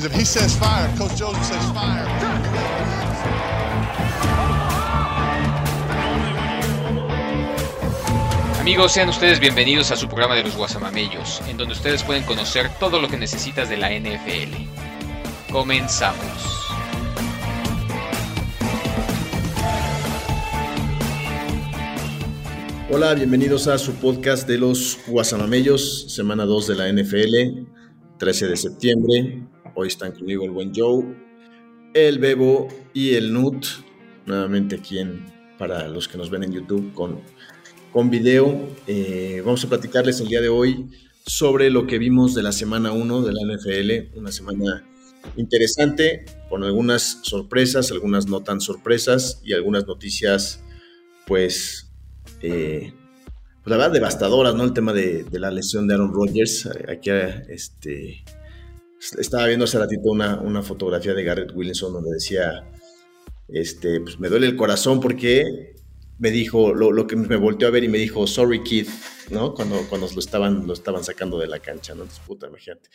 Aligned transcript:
Because 0.00 0.14
if 0.14 0.18
he 0.18 0.24
says 0.24 0.56
fire, 0.56 0.88
Coach 0.96 1.18
Joseph 1.18 1.44
says 1.44 1.72
fire. 1.72 2.06
Amigos, 8.58 8.92
sean 8.92 9.10
ustedes 9.10 9.40
bienvenidos 9.40 9.90
a 9.90 9.96
su 9.96 10.08
programa 10.08 10.36
de 10.36 10.44
los 10.44 10.56
Guasamamellos, 10.56 11.42
en 11.48 11.58
donde 11.58 11.74
ustedes 11.74 12.02
pueden 12.02 12.22
conocer 12.22 12.70
todo 12.78 12.98
lo 12.98 13.08
que 13.08 13.18
necesitas 13.18 13.68
de 13.68 13.76
la 13.76 13.90
NFL. 13.90 14.56
Comenzamos. 15.52 16.72
Hola, 22.90 23.12
bienvenidos 23.12 23.66
a 23.66 23.76
su 23.76 23.92
podcast 23.96 24.48
de 24.48 24.56
los 24.56 24.98
Guasamamellos, 25.06 26.10
semana 26.14 26.46
2 26.46 26.66
de 26.68 26.74
la 26.74 26.90
NFL, 26.90 27.66
13 28.16 28.46
de 28.46 28.56
septiembre. 28.56 29.59
Hoy 29.74 29.88
están 29.88 30.12
conmigo 30.12 30.44
el 30.44 30.50
buen 30.50 30.72
Joe, 30.74 31.04
el 31.94 32.18
Bebo 32.18 32.68
y 32.92 33.14
el 33.14 33.32
Nut, 33.32 33.66
nuevamente 34.26 34.76
aquí 34.76 34.98
para 35.58 35.88
los 35.88 36.08
que 36.08 36.18
nos 36.18 36.30
ven 36.30 36.44
en 36.44 36.52
YouTube 36.52 36.92
con, 36.92 37.20
con 37.92 38.10
video. 38.10 38.68
Eh, 38.86 39.42
vamos 39.44 39.64
a 39.64 39.68
platicarles 39.68 40.20
el 40.20 40.28
día 40.28 40.40
de 40.40 40.48
hoy 40.48 40.90
sobre 41.26 41.70
lo 41.70 41.86
que 41.86 41.98
vimos 41.98 42.34
de 42.34 42.42
la 42.42 42.52
semana 42.52 42.92
1 42.92 43.22
de 43.22 43.32
la 43.32 43.40
NFL, 43.42 44.18
una 44.18 44.32
semana 44.32 44.84
interesante, 45.36 46.24
con 46.48 46.64
algunas 46.64 47.20
sorpresas, 47.22 47.92
algunas 47.92 48.26
no 48.26 48.42
tan 48.42 48.60
sorpresas 48.60 49.40
y 49.44 49.52
algunas 49.52 49.86
noticias, 49.86 50.62
pues 51.26 51.92
eh, 52.42 52.92
pues 53.62 53.70
la 53.70 53.76
verdad, 53.76 53.92
devastadoras, 53.92 54.54
¿no? 54.54 54.64
El 54.64 54.72
tema 54.72 54.94
de, 54.94 55.26
la 55.32 55.50
lesión 55.50 55.86
de 55.86 55.94
Aaron 55.94 56.14
Rodgers. 56.14 56.66
Aquí 56.88 57.10
este, 57.10 58.24
estaba 59.18 59.46
viendo 59.46 59.64
hace 59.64 59.78
ratito 59.78 60.10
una, 60.10 60.40
una 60.40 60.62
fotografía 60.62 61.14
de 61.14 61.24
Garrett 61.24 61.52
Wilson 61.54 61.92
donde 61.92 62.12
decía, 62.12 62.64
este, 63.48 64.00
pues 64.00 64.18
me 64.18 64.28
duele 64.28 64.46
el 64.46 64.56
corazón 64.56 65.00
porque 65.00 65.74
me 66.18 66.30
dijo, 66.30 66.74
lo, 66.74 67.06
que 67.06 67.16
me 67.16 67.36
volteó 67.36 67.68
a 67.68 67.70
ver 67.70 67.82
y 67.84 67.88
me 67.88 67.98
dijo, 67.98 68.26
sorry 68.26 68.62
kid, 68.62 68.86
¿no? 69.30 69.54
Cuando, 69.54 69.86
cuando 69.88 70.06
lo, 70.06 70.20
estaban, 70.20 70.66
lo 70.66 70.74
estaban 70.74 71.02
sacando 71.02 71.38
de 71.38 71.46
la 71.46 71.60
cancha, 71.60 71.94
¿no? 71.94 72.02
Entonces, 72.02 72.24
puta, 72.26 72.46
imagínate. 72.46 72.90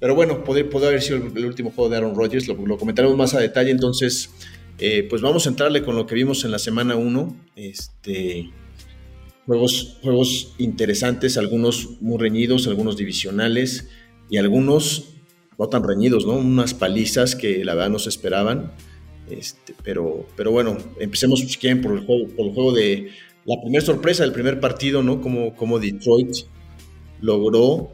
Pero 0.00 0.14
bueno, 0.14 0.42
puede, 0.42 0.68
haber 0.86 1.02
sido 1.02 1.18
el, 1.18 1.44
último 1.44 1.70
juego 1.70 1.90
de 1.90 1.98
Aaron 1.98 2.14
Rodgers, 2.14 2.48
lo, 2.48 2.54
lo 2.54 2.78
comentaremos 2.78 3.16
más 3.16 3.34
a 3.34 3.40
detalle, 3.40 3.70
entonces, 3.70 4.30
eh, 4.78 5.06
pues 5.08 5.20
vamos 5.20 5.44
a 5.46 5.50
entrarle 5.50 5.82
con 5.82 5.96
lo 5.96 6.06
que 6.06 6.14
vimos 6.14 6.44
en 6.44 6.50
la 6.50 6.58
semana 6.58 6.96
1, 6.96 7.36
este 7.56 8.50
Juegos, 9.46 9.98
juegos 10.02 10.54
interesantes, 10.58 11.36
algunos 11.36 12.00
muy 12.00 12.16
reñidos, 12.16 12.68
algunos 12.68 12.96
divisionales 12.96 13.88
y 14.30 14.36
algunos 14.36 15.11
no 15.62 15.68
tan 15.68 15.84
reñidos, 15.84 16.26
¿no? 16.26 16.32
Unas 16.32 16.74
palizas 16.74 17.36
que 17.36 17.64
la 17.64 17.74
verdad 17.74 17.90
no 17.90 18.00
se 18.00 18.08
esperaban. 18.08 18.72
Este, 19.30 19.74
pero, 19.84 20.26
pero 20.36 20.50
bueno, 20.50 20.76
empecemos 20.98 21.38
si 21.38 21.56
quieren 21.56 21.80
por 21.80 21.92
el 21.92 22.04
juego, 22.04 22.26
por 22.34 22.46
el 22.46 22.52
juego 22.52 22.72
de 22.72 23.10
la 23.44 23.60
primera 23.62 23.84
sorpresa 23.84 24.24
del 24.24 24.32
primer 24.32 24.58
partido, 24.58 25.04
¿no? 25.04 25.20
Como, 25.20 25.54
como 25.54 25.78
Detroit 25.78 26.34
logró 27.20 27.92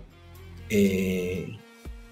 eh, 0.71 1.59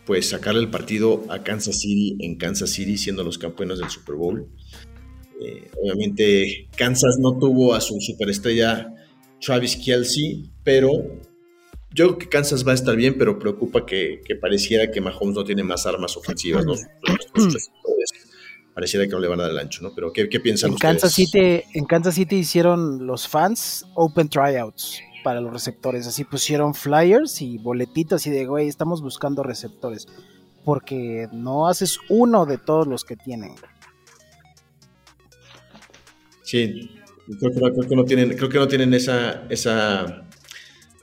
pues 0.05 0.29
sacarle 0.29 0.61
el 0.61 0.71
partido 0.71 1.25
a 1.31 1.43
Kansas 1.43 1.81
City 1.81 2.17
en 2.21 2.37
Kansas 2.37 2.71
City 2.71 2.99
siendo 2.99 3.25
los 3.25 3.39
campeones 3.39 3.79
del 3.79 3.89
Super 3.89 4.17
Bowl. 4.17 4.47
Eh, 5.43 5.71
obviamente 5.83 6.69
Kansas 6.77 7.17
no 7.19 7.39
tuvo 7.39 7.75
a 7.75 7.81
su 7.81 7.99
superestrella 8.01 8.93
Travis 9.41 9.77
Kelsey, 9.77 10.51
pero 10.63 10.91
yo 11.97 12.09
creo 12.09 12.19
que 12.19 12.29
Kansas 12.29 12.67
va 12.67 12.73
a 12.73 12.75
estar 12.75 12.95
bien, 12.95 13.17
pero 13.17 13.39
preocupa 13.39 13.87
que, 13.87 14.21
pareciera 14.41 14.91
que 14.91 15.01
Mahomes 15.01 15.35
no 15.35 15.45
tiene 15.45 15.65
más 15.65 15.87
armas 15.87 16.17
ofensivas, 16.17 16.67
¿no? 16.67 16.75
pareciera 18.75 19.07
que 19.07 19.13
no 19.13 19.21
le 19.21 19.29
van 19.29 19.41
a 19.41 19.45
dar 19.45 19.53
el 19.53 19.59
ancho, 19.59 19.83
¿no? 19.83 19.95
Pero 19.95 20.13
¿qué, 20.13 20.27
piensan 20.39 20.73
en 20.73 20.77
Kansas 20.77 21.15
City, 21.15 21.63
en 21.73 21.87
Kansas 21.87 22.15
City 22.15 22.37
hicieron 22.37 23.07
los 23.07 23.27
fans 23.27 23.87
open 23.95 24.29
tryouts 24.29 25.01
para 25.25 25.41
los 25.41 25.51
receptores, 25.51 26.07
así 26.07 26.25
pusieron 26.25 26.75
flyers 26.75 27.41
y 27.41 27.57
boletitas 27.57 28.27
y 28.27 28.31
de, 28.31 28.45
güey, 28.45 28.69
estamos 28.69 29.01
buscando 29.01 29.43
receptores, 29.43 30.07
porque 30.67 31.27
no 31.33 31.67
haces 31.67 31.99
uno 32.11 32.45
de 32.45 32.59
todos 32.59 32.87
los 32.87 33.05
que 33.05 33.17
tienen. 33.17 33.55
Sí, 36.43 36.91
Creo 37.41 37.73
que, 37.89 37.97
no 37.97 38.05
tienen, 38.05 38.37
creo 38.37 38.49
que 38.49 38.59
no 38.59 38.69
tienen 38.69 38.95
esa, 38.95 39.47
esa, 39.49 40.26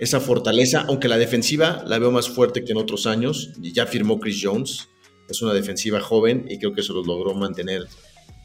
esa 0.03 0.19
fortaleza, 0.19 0.85
aunque 0.87 1.07
la 1.07 1.17
defensiva 1.17 1.83
la 1.87 1.97
veo 1.97 2.11
más 2.11 2.29
fuerte 2.29 2.63
que 2.63 2.71
en 2.73 2.77
otros 2.77 3.07
años. 3.07 3.51
Y 3.61 3.71
ya 3.71 3.85
firmó 3.85 4.19
Chris 4.19 4.41
Jones, 4.43 4.89
es 5.29 5.41
una 5.41 5.53
defensiva 5.53 5.99
joven 6.01 6.45
y 6.49 6.59
creo 6.59 6.73
que 6.73 6.81
eso 6.81 6.93
lo 6.93 7.03
logró 7.03 7.33
mantener 7.33 7.87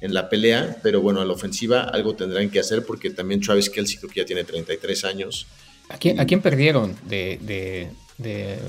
en 0.00 0.14
la 0.14 0.28
pelea, 0.28 0.76
pero 0.82 1.00
bueno, 1.00 1.20
a 1.20 1.24
la 1.24 1.32
ofensiva 1.32 1.82
algo 1.82 2.14
tendrán 2.14 2.50
que 2.50 2.60
hacer 2.60 2.84
porque 2.86 3.10
también 3.10 3.40
Travis 3.40 3.68
Kelsey 3.68 3.98
creo 3.98 4.10
que 4.10 4.20
ya 4.20 4.26
tiene 4.26 4.44
33 4.44 5.04
años. 5.04 5.46
¿A 5.88 5.98
quién, 5.98 6.20
¿a 6.20 6.26
quién 6.26 6.40
perdieron 6.40 6.96
de, 7.04 7.90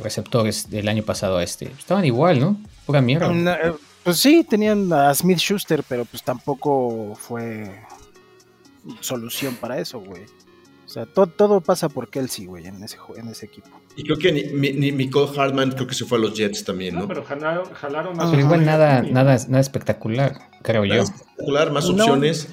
receptores 0.01 0.69
del 0.69 0.87
año 0.87 1.03
pasado 1.03 1.37
a 1.37 1.43
este? 1.43 1.65
Estaban 1.77 2.05
igual, 2.05 2.39
¿no? 2.39 2.59
Pura 2.85 3.01
mierda. 3.01 3.31
Eh, 3.31 3.73
pues 4.03 4.17
sí, 4.17 4.43
tenían 4.49 4.91
a 4.91 5.13
Smith 5.13 5.37
Schuster, 5.37 5.83
pero 5.87 6.05
pues 6.05 6.23
tampoco 6.23 7.15
fue 7.15 7.69
solución 9.01 9.55
para 9.55 9.79
eso, 9.79 9.99
güey. 9.99 10.23
O 10.89 10.91
sea, 10.91 11.05
todo 11.05 11.61
pasa 11.61 11.87
por 11.87 12.09
Kelsey, 12.09 12.47
güey, 12.47 12.65
en 12.65 12.83
ese, 12.83 12.97
en 13.15 13.27
ese 13.27 13.45
equipo. 13.45 13.69
Y 13.95 14.03
creo 14.03 14.17
que 14.17 14.31
ni, 14.31 14.71
ni, 14.73 14.91
Nicole 14.91 15.29
Hartman 15.39 15.69
creo 15.73 15.85
que 15.85 15.93
se 15.93 16.03
fue 16.03 16.17
a 16.17 16.21
los 16.21 16.33
Jets 16.33 16.65
también, 16.65 16.95
¿no? 16.95 17.07
pero 17.07 17.23
jalaron, 17.23 18.17
más. 18.17 18.31
Pero 18.31 18.41
igual 18.41 18.65
nada, 18.65 19.03
nada, 19.03 19.37
nada 19.47 19.59
espectacular, 19.59 20.49
creo 20.63 20.85
yo. 20.85 21.03
Espectacular, 21.03 21.71
más 21.71 21.85
opciones. 21.85 22.49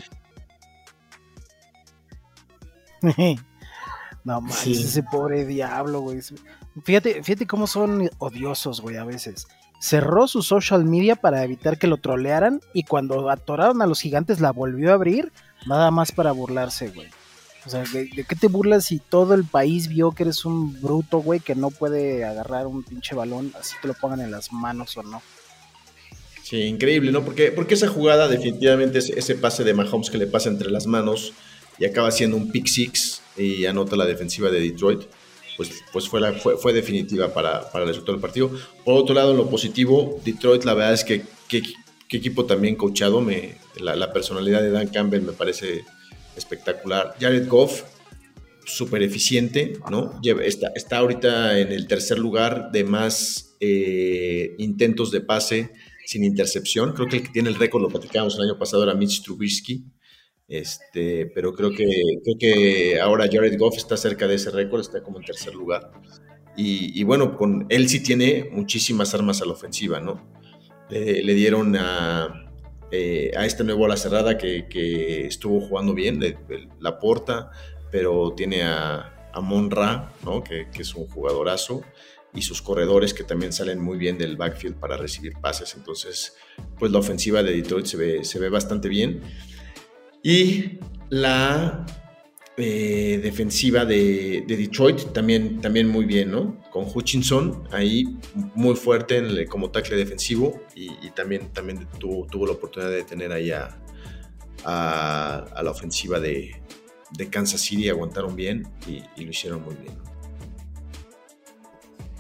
no 4.25 4.43
manches, 4.43 4.85
ese 4.85 5.03
pobre 5.03 5.47
diablo, 5.47 6.01
güey. 6.01 6.21
Fíjate, 6.85 7.23
fíjate 7.23 7.47
cómo 7.47 7.67
son 7.67 8.11
odiosos, 8.19 8.83
güey, 8.83 8.99
a 8.99 9.05
veces. 9.05 9.49
Cerró 9.81 10.29
su 10.29 10.43
social 10.43 10.85
media 10.85 11.17
para 11.17 11.43
evitar 11.43 11.79
que 11.79 11.87
lo 11.87 11.97
trolearan 11.97 12.61
y 12.75 12.83
cuando 12.83 13.31
atoraron 13.31 13.81
a 13.81 13.87
los 13.87 14.03
gigantes 14.03 14.41
la 14.41 14.53
volvió 14.53 14.91
a 14.91 14.95
abrir 14.95 15.33
Nada 15.65 15.91
más 15.91 16.13
para 16.13 16.33
burlarse, 16.33 16.89
güey. 16.91 17.09
O 17.67 17.69
sea, 17.69 17.83
¿de, 17.93 18.09
qué 18.09 18.37
te 18.37 18.47
burlas 18.49 18.85
si 18.85 18.99
todo 18.99 19.35
el 19.35 19.45
país 19.45 19.89
vio 19.89 20.13
que 20.13 20.23
eres 20.23 20.45
un 20.45 20.81
bruto, 20.81 21.19
güey, 21.19 21.41
que 21.41 21.55
no 21.55 21.71
puede 21.71 22.25
agarrar 22.25 22.67
un 22.67 22.83
pinche 22.85 23.15
balón, 23.15 23.53
así 23.59 23.75
te 23.83 23.89
lo 23.89 23.95
pongan 23.95 24.21
en 24.21 24.31
las 24.31 24.53
manos 24.53 24.97
o 24.97 25.03
no? 25.03 25.21
Sí, 26.43 26.63
increíble, 26.63 27.11
¿no? 27.11 27.25
Porque, 27.25 27.51
porque 27.51 27.75
esa 27.75 27.89
jugada 27.89 28.29
definitivamente 28.29 28.99
es 28.99 29.11
ese 29.11 29.35
pase 29.35 29.65
de 29.65 29.75
Mahomes 29.75 30.11
que 30.11 30.19
le 30.19 30.29
pasa 30.29 30.49
entre 30.49 30.71
las 30.71 30.87
manos 30.87 31.33
y 31.79 31.85
acaba 31.85 32.11
siendo 32.13 32.37
un 32.37 32.53
pick 32.53 32.69
six 32.69 33.21
y 33.37 33.67
anota 33.67 33.97
la 33.97 34.07
defensiva 34.07 34.49
de 34.51 34.61
Detroit, 34.61 35.03
pues, 35.57 35.71
pues 35.93 36.09
fue, 36.09 36.21
la, 36.21 36.33
fue, 36.35 36.57
fue 36.57 36.73
definitiva 36.73 37.35
para, 37.35 37.69
para 37.71 37.83
el 37.83 37.89
resultado 37.89 38.13
del 38.13 38.23
partido. 38.23 38.51
Por 38.85 38.95
otro 38.95 39.15
lado, 39.15 39.33
en 39.33 39.39
lo 39.39 39.51
positivo, 39.51 40.21
Detroit 40.25 40.65
la 40.65 40.75
verdad 40.75 40.95
es 40.95 41.03
que, 41.03 41.25
que 41.49 41.63
equipo 42.17 42.47
también 42.47 42.77
coachado. 42.77 43.21
Me, 43.21 43.57
la, 43.77 44.13
personalidad 44.13 44.63
de 44.63 44.71
Dan 44.71 44.89
Campbell 44.89 45.23
me 45.23 45.33
parece 45.33 45.85
espectacular. 46.37 47.15
Jared 47.21 47.49
Goff, 47.49 47.83
súper 48.65 49.03
eficiente, 49.03 49.79
¿no? 49.91 50.21
Está, 50.43 50.73
está 50.75 50.99
ahorita 50.99 51.59
en 51.59 51.73
el 51.73 51.87
tercer 51.87 52.19
lugar 52.19 52.71
de 52.73 52.85
más 52.85 53.57
eh, 53.61 54.55
intentos 54.59 55.11
de 55.11 55.21
pase 55.21 55.73
sin 56.05 56.25
intercepción. 56.25 56.93
Creo 56.93 57.09
que 57.09 57.17
el 57.17 57.23
que 57.23 57.31
tiene 57.31 57.49
el 57.49 57.55
récord, 57.57 57.83
lo 57.83 57.89
platicábamos 57.89 58.37
el 58.37 58.43
año 58.43 58.59
pasado, 58.59 58.83
era 58.83 58.95
Mitch 58.95 59.23
Trubisky. 59.23 59.85
Este, 60.49 61.27
pero 61.27 61.53
creo 61.55 61.71
que, 61.71 61.85
creo 62.23 62.37
que 62.39 63.01
ahora 63.01 63.29
Jared 63.31 63.59
Goff 63.59 63.77
está 63.77 63.97
cerca 63.97 64.29
de 64.29 64.37
ese 64.37 64.51
récord, 64.51 64.81
está 64.81 65.03
como 65.03 65.19
en 65.19 65.25
tercer 65.25 65.55
lugar. 65.55 65.91
Y, 66.57 66.99
y, 66.99 67.05
bueno, 67.05 67.37
con 67.37 67.67
él 67.69 67.89
sí 67.89 68.03
tiene 68.03 68.49
muchísimas 68.53 69.13
armas 69.15 69.43
a 69.43 69.45
la 69.45 69.53
ofensiva, 69.53 70.01
¿no? 70.01 70.35
le 70.89 71.35
dieron 71.35 71.75
a, 71.77 72.46
eh, 72.91 73.33
a 73.37 73.45
este 73.47 73.65
nuevo 73.65 73.85
ala 73.85 73.97
cerrada 73.97 74.39
que, 74.39 75.27
estuvo 75.27 75.61
jugando 75.61 75.95
bien, 75.95 76.21
la 76.81 76.99
porta, 76.99 77.51
pero 77.91 78.33
tiene 78.37 78.63
a, 78.63 79.13
Monra, 79.43 80.13
¿no? 80.25 80.43
que, 80.43 80.67
es 80.79 80.95
un 80.95 81.07
jugadorazo, 81.09 81.83
y 82.33 82.41
sus 82.41 82.63
corredores 82.63 83.13
que 83.13 83.23
también 83.23 83.53
salen 83.53 83.79
muy 83.79 83.99
bien 83.99 84.17
del 84.17 84.37
backfield 84.37 84.77
para 84.77 84.97
recibir 84.97 85.35
pases. 85.41 85.75
Entonces, 85.75 86.37
pues 86.79 86.91
la 86.91 86.99
ofensiva 86.99 87.43
de 87.43 87.53
Detroit 87.53 87.85
se 87.85 87.97
ve, 87.99 88.25
se 88.25 88.39
ve 88.39 88.49
bastante 88.49 88.89
bien. 88.89 89.21
Y 90.23 90.79
la 91.11 91.85
eh, 92.59 93.21
defensiva 93.23 93.85
de, 93.85 94.45
Detroit 94.47 95.13
también, 95.13 95.61
también 95.61 95.89
muy 95.89 96.05
bien, 96.05 96.31
¿no? 96.31 96.57
Con 96.71 96.87
Hutchinson 96.93 97.65
ahí 97.71 98.17
muy 98.55 98.75
fuerte 98.77 99.19
en 99.19 99.47
como 99.47 99.71
tackle 99.71 99.97
defensivo 99.97 100.61
y, 100.75 101.11
también, 101.11 101.53
también 101.53 101.87
tuvo, 101.99 102.27
tuvo, 102.27 102.47
la 102.47 102.53
oportunidad 102.53 102.91
de 102.91 103.05
tener 103.05 103.33
ahí 103.33 103.51
a, 103.51 103.77
a, 104.65 105.63
la 105.63 105.71
ofensiva 105.71 106.19
de, 106.21 106.63
Kansas 107.31 107.61
City, 107.61 107.89
aguantaron 107.89 108.35
bien 108.35 108.67
y, 108.87 109.25
lo 109.25 109.31
hicieron 109.31 109.63
muy 109.63 109.75
bien. 109.77 109.95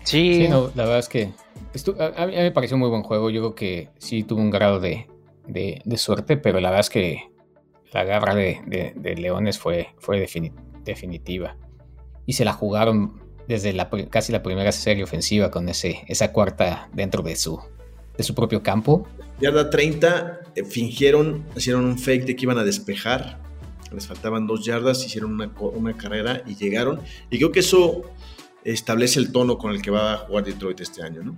Sí. 0.04 0.46
la 0.48 0.84
verdad 0.84 0.98
es 0.98 1.08
que 1.08 1.32
a, 1.98 2.26
mí 2.26 2.34
me 2.36 2.50
pareció 2.52 2.76
un 2.76 2.80
muy 2.80 2.90
buen 2.90 3.02
juego. 3.02 3.30
Yo 3.30 3.40
creo 3.40 3.54
que 3.54 3.88
sí 3.98 4.22
tuvo 4.22 4.40
un 4.40 4.50
grado 4.50 4.80
de, 4.80 5.06
suerte, 5.96 6.36
pero 6.36 6.60
la 6.60 6.70
verdad 6.70 6.80
es 6.80 6.90
que 6.90 7.30
la 7.96 8.04
garra 8.04 8.34
de, 8.34 9.16
Leones 9.16 9.58
fue, 9.58 9.88
fue 9.96 10.20
definitiva. 10.84 11.56
Y 12.26 12.34
se 12.34 12.44
la 12.44 12.52
jugaron 12.52 13.22
desde 13.48 13.72
la, 13.72 13.88
casi 14.10 14.32
la 14.32 14.42
primera 14.42 14.70
serie 14.70 15.02
ofensiva 15.02 15.50
con 15.50 15.66
ese, 15.70 16.04
esa 16.06 16.30
cuarta 16.30 16.90
dentro 16.92 17.22
de 17.22 17.36
su, 17.36 17.58
de 18.14 18.22
su 18.22 18.34
propio 18.34 18.62
campo. 18.62 19.08
Yarda 19.40 19.70
30, 19.70 20.40
eh, 20.56 20.64
fingieron, 20.64 21.46
hicieron 21.56 21.86
un 21.86 21.98
fake 21.98 22.26
de 22.26 22.36
que 22.36 22.42
iban 22.42 22.58
a 22.58 22.64
despejar. 22.64 23.40
Les 23.90 24.06
faltaban 24.06 24.46
dos 24.46 24.62
yardas, 24.62 25.02
hicieron 25.02 25.32
una, 25.32 25.50
una 25.58 25.96
carrera 25.96 26.42
y 26.46 26.54
llegaron. 26.54 27.00
Y 27.30 27.38
creo 27.38 27.50
que 27.50 27.60
eso 27.60 28.02
establece 28.62 29.20
el 29.20 29.32
tono 29.32 29.56
con 29.56 29.72
el 29.72 29.80
que 29.80 29.90
va 29.90 30.12
a 30.12 30.16
jugar 30.18 30.44
Detroit 30.44 30.80
este 30.80 31.02
año, 31.02 31.22
¿no? 31.22 31.34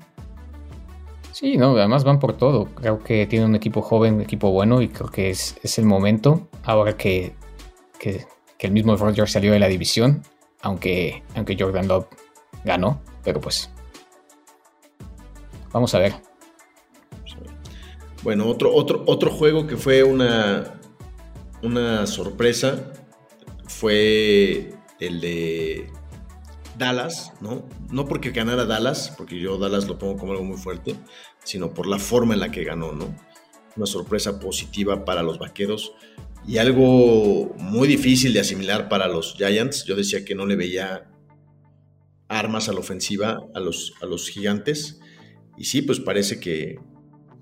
Sí, 1.39 1.57
no, 1.57 1.77
además 1.77 2.03
van 2.03 2.19
por 2.19 2.37
todo. 2.37 2.65
Creo 2.65 2.99
que 3.05 3.25
tiene 3.29 3.47
un 3.47 3.55
equipo 3.55 3.81
joven, 3.81 4.15
un 4.15 4.23
equipo 4.23 4.51
bueno 4.51 4.83
y 4.83 4.89
creo 4.89 5.09
que 5.09 5.31
es, 5.31 5.79
el 5.79 5.85
momento 5.85 6.49
ahora 6.65 6.97
que, 6.97 7.33
que, 8.01 8.27
el 8.59 8.73
mismo 8.73 8.97
Rodgers 8.97 9.31
salió 9.31 9.53
de 9.53 9.61
la 9.61 9.69
división, 9.69 10.25
aunque, 10.63 11.23
aunque 11.37 11.57
Jordan 11.57 11.87
Love 11.87 12.09
ganó, 12.65 13.01
pero 13.23 13.41
pues 13.41 13.71
vamos 15.73 15.95
a 15.95 16.01
ver. 16.01 16.15
Bueno, 18.25 18.49
otro, 18.49 18.75
otro, 18.75 19.05
otro 19.07 19.31
juego 19.31 19.69
que 19.69 19.77
fue 19.77 20.03
una, 20.03 20.81
una 21.63 22.05
sorpresa 22.09 22.95
fue 23.69 24.75
el 24.99 25.21
de 25.21 25.89
Dallas, 26.79 27.33
¿no? 27.41 27.69
No 27.91 28.07
porque 28.07 28.31
ganara 28.31 28.65
Dallas, 28.65 29.15
porque 29.17 29.39
yo 29.39 29.59
Dallas 29.59 29.89
lo 29.89 29.99
pongo 29.99 30.17
como 30.17 30.33
algo 30.33 30.45
muy 30.45 30.57
fuerte, 30.57 30.95
sino 31.45 31.75
por 31.75 31.87
la 31.87 31.99
forma 31.99 32.35
en 32.35 32.41
la 32.41 32.51
que 32.51 32.65
ganó, 32.65 32.93
¿no? 32.93 33.15
Una 33.77 33.87
sorpresa 33.87 34.41
positiva 34.41 35.05
para 35.05 35.23
los 35.23 35.39
vaqueros 35.39 35.93
y 36.47 36.59
algo 36.59 37.55
muy 37.59 37.89
difícil 37.89 38.33
de 38.33 38.41
asimilar 38.41 38.89
para 38.89 39.09
los 39.09 39.35
Giants. 39.35 39.85
Yo 39.85 39.97
decía 39.97 40.25
que 40.25 40.35
no 40.35 40.47
le 40.47 40.57
veía 40.57 41.11
armas 42.29 42.69
a 42.69 42.73
la 42.73 42.81
ofensiva 42.81 43.39
a 43.55 43.61
los, 43.61 43.95
a 44.01 44.07
los 44.07 44.29
gigantes. 44.29 45.01
Y 45.57 45.65
sí, 45.65 45.83
pues 45.83 46.01
parece 46.01 46.41
que 46.41 46.79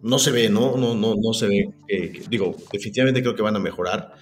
no 0.02 0.18
se 0.18 0.30
ve, 0.30 0.48
¿no? 0.48 0.76
No, 0.76 0.94
no, 0.94 1.14
no 1.14 1.32
se 1.32 1.46
ve. 1.48 1.70
digo, 2.28 2.56
definitivamente 2.72 3.22
creo 3.22 3.34
que 3.34 3.42
van 3.42 3.56
a 3.56 3.60
mejorar 3.60 4.14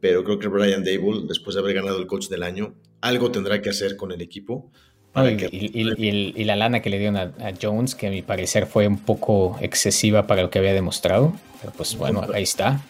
pero 0.00 0.24
creo 0.24 0.38
que 0.38 0.48
Brian 0.48 0.84
Dable, 0.84 1.24
después 1.26 1.54
de 1.54 1.60
haber 1.60 1.74
ganado 1.74 1.98
el 1.98 2.06
coach 2.06 2.28
del 2.28 2.42
año, 2.42 2.74
algo 3.00 3.30
tendrá 3.30 3.62
que 3.62 3.70
hacer 3.70 3.96
con 3.96 4.12
el 4.12 4.20
equipo. 4.20 4.70
y, 5.16 6.44
la 6.44 6.56
lana 6.56 6.80
que 6.80 6.90
le 6.90 6.98
dieron 6.98 7.16
a, 7.16 7.32
Jones, 7.60 7.94
que 7.94 8.08
a 8.08 8.10
mi 8.10 8.22
parecer 8.22 8.66
fue 8.66 8.86
un 8.86 8.98
poco 8.98 9.58
excesiva 9.60 10.26
para 10.26 10.42
lo 10.42 10.50
que 10.50 10.58
había 10.58 10.72
demostrado. 10.72 11.34
Pero 11.60 11.72
pues 11.72 11.96
bueno, 11.96 12.26
ahí 12.32 12.42
está. 12.42 12.82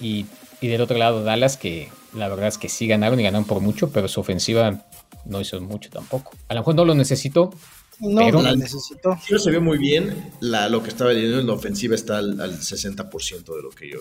Y, 0.00 0.26
del 0.60 0.80
otro 0.80 0.98
lado, 0.98 1.22
Dallas, 1.22 1.56
que 1.56 1.88
la 2.12 2.28
verdad 2.28 2.48
es 2.48 2.58
que 2.58 2.68
sí 2.68 2.86
ganaron 2.86 3.20
y 3.20 3.22
ganaron 3.22 3.46
por 3.46 3.60
mucho, 3.60 3.90
pero 3.90 4.08
su 4.08 4.20
ofensiva 4.20 4.84
no 5.24 5.40
hizo 5.40 5.60
mucho 5.60 5.90
tampoco. 5.90 6.32
A 6.48 6.54
lo 6.54 6.60
mejor 6.60 6.74
no 6.74 6.84
lo 6.84 6.94
necesito. 6.94 7.50
No, 7.98 8.20
pero 8.24 8.42
lo 8.42 8.56
necesito. 8.56 9.16
Sí, 9.26 9.38
se 9.38 9.50
vio 9.50 9.62
muy 9.62 9.78
bien. 9.78 10.32
La, 10.40 10.68
lo 10.68 10.82
que 10.82 10.90
estaba 10.90 11.10
diciendo 11.12 11.40
en 11.40 11.46
la 11.46 11.54
ofensiva 11.54 11.94
está 11.94 12.18
al, 12.18 12.36
60% 12.36 13.56
de 13.56 13.62
lo 13.62 13.70
que 13.70 13.88
yo. 13.88 14.00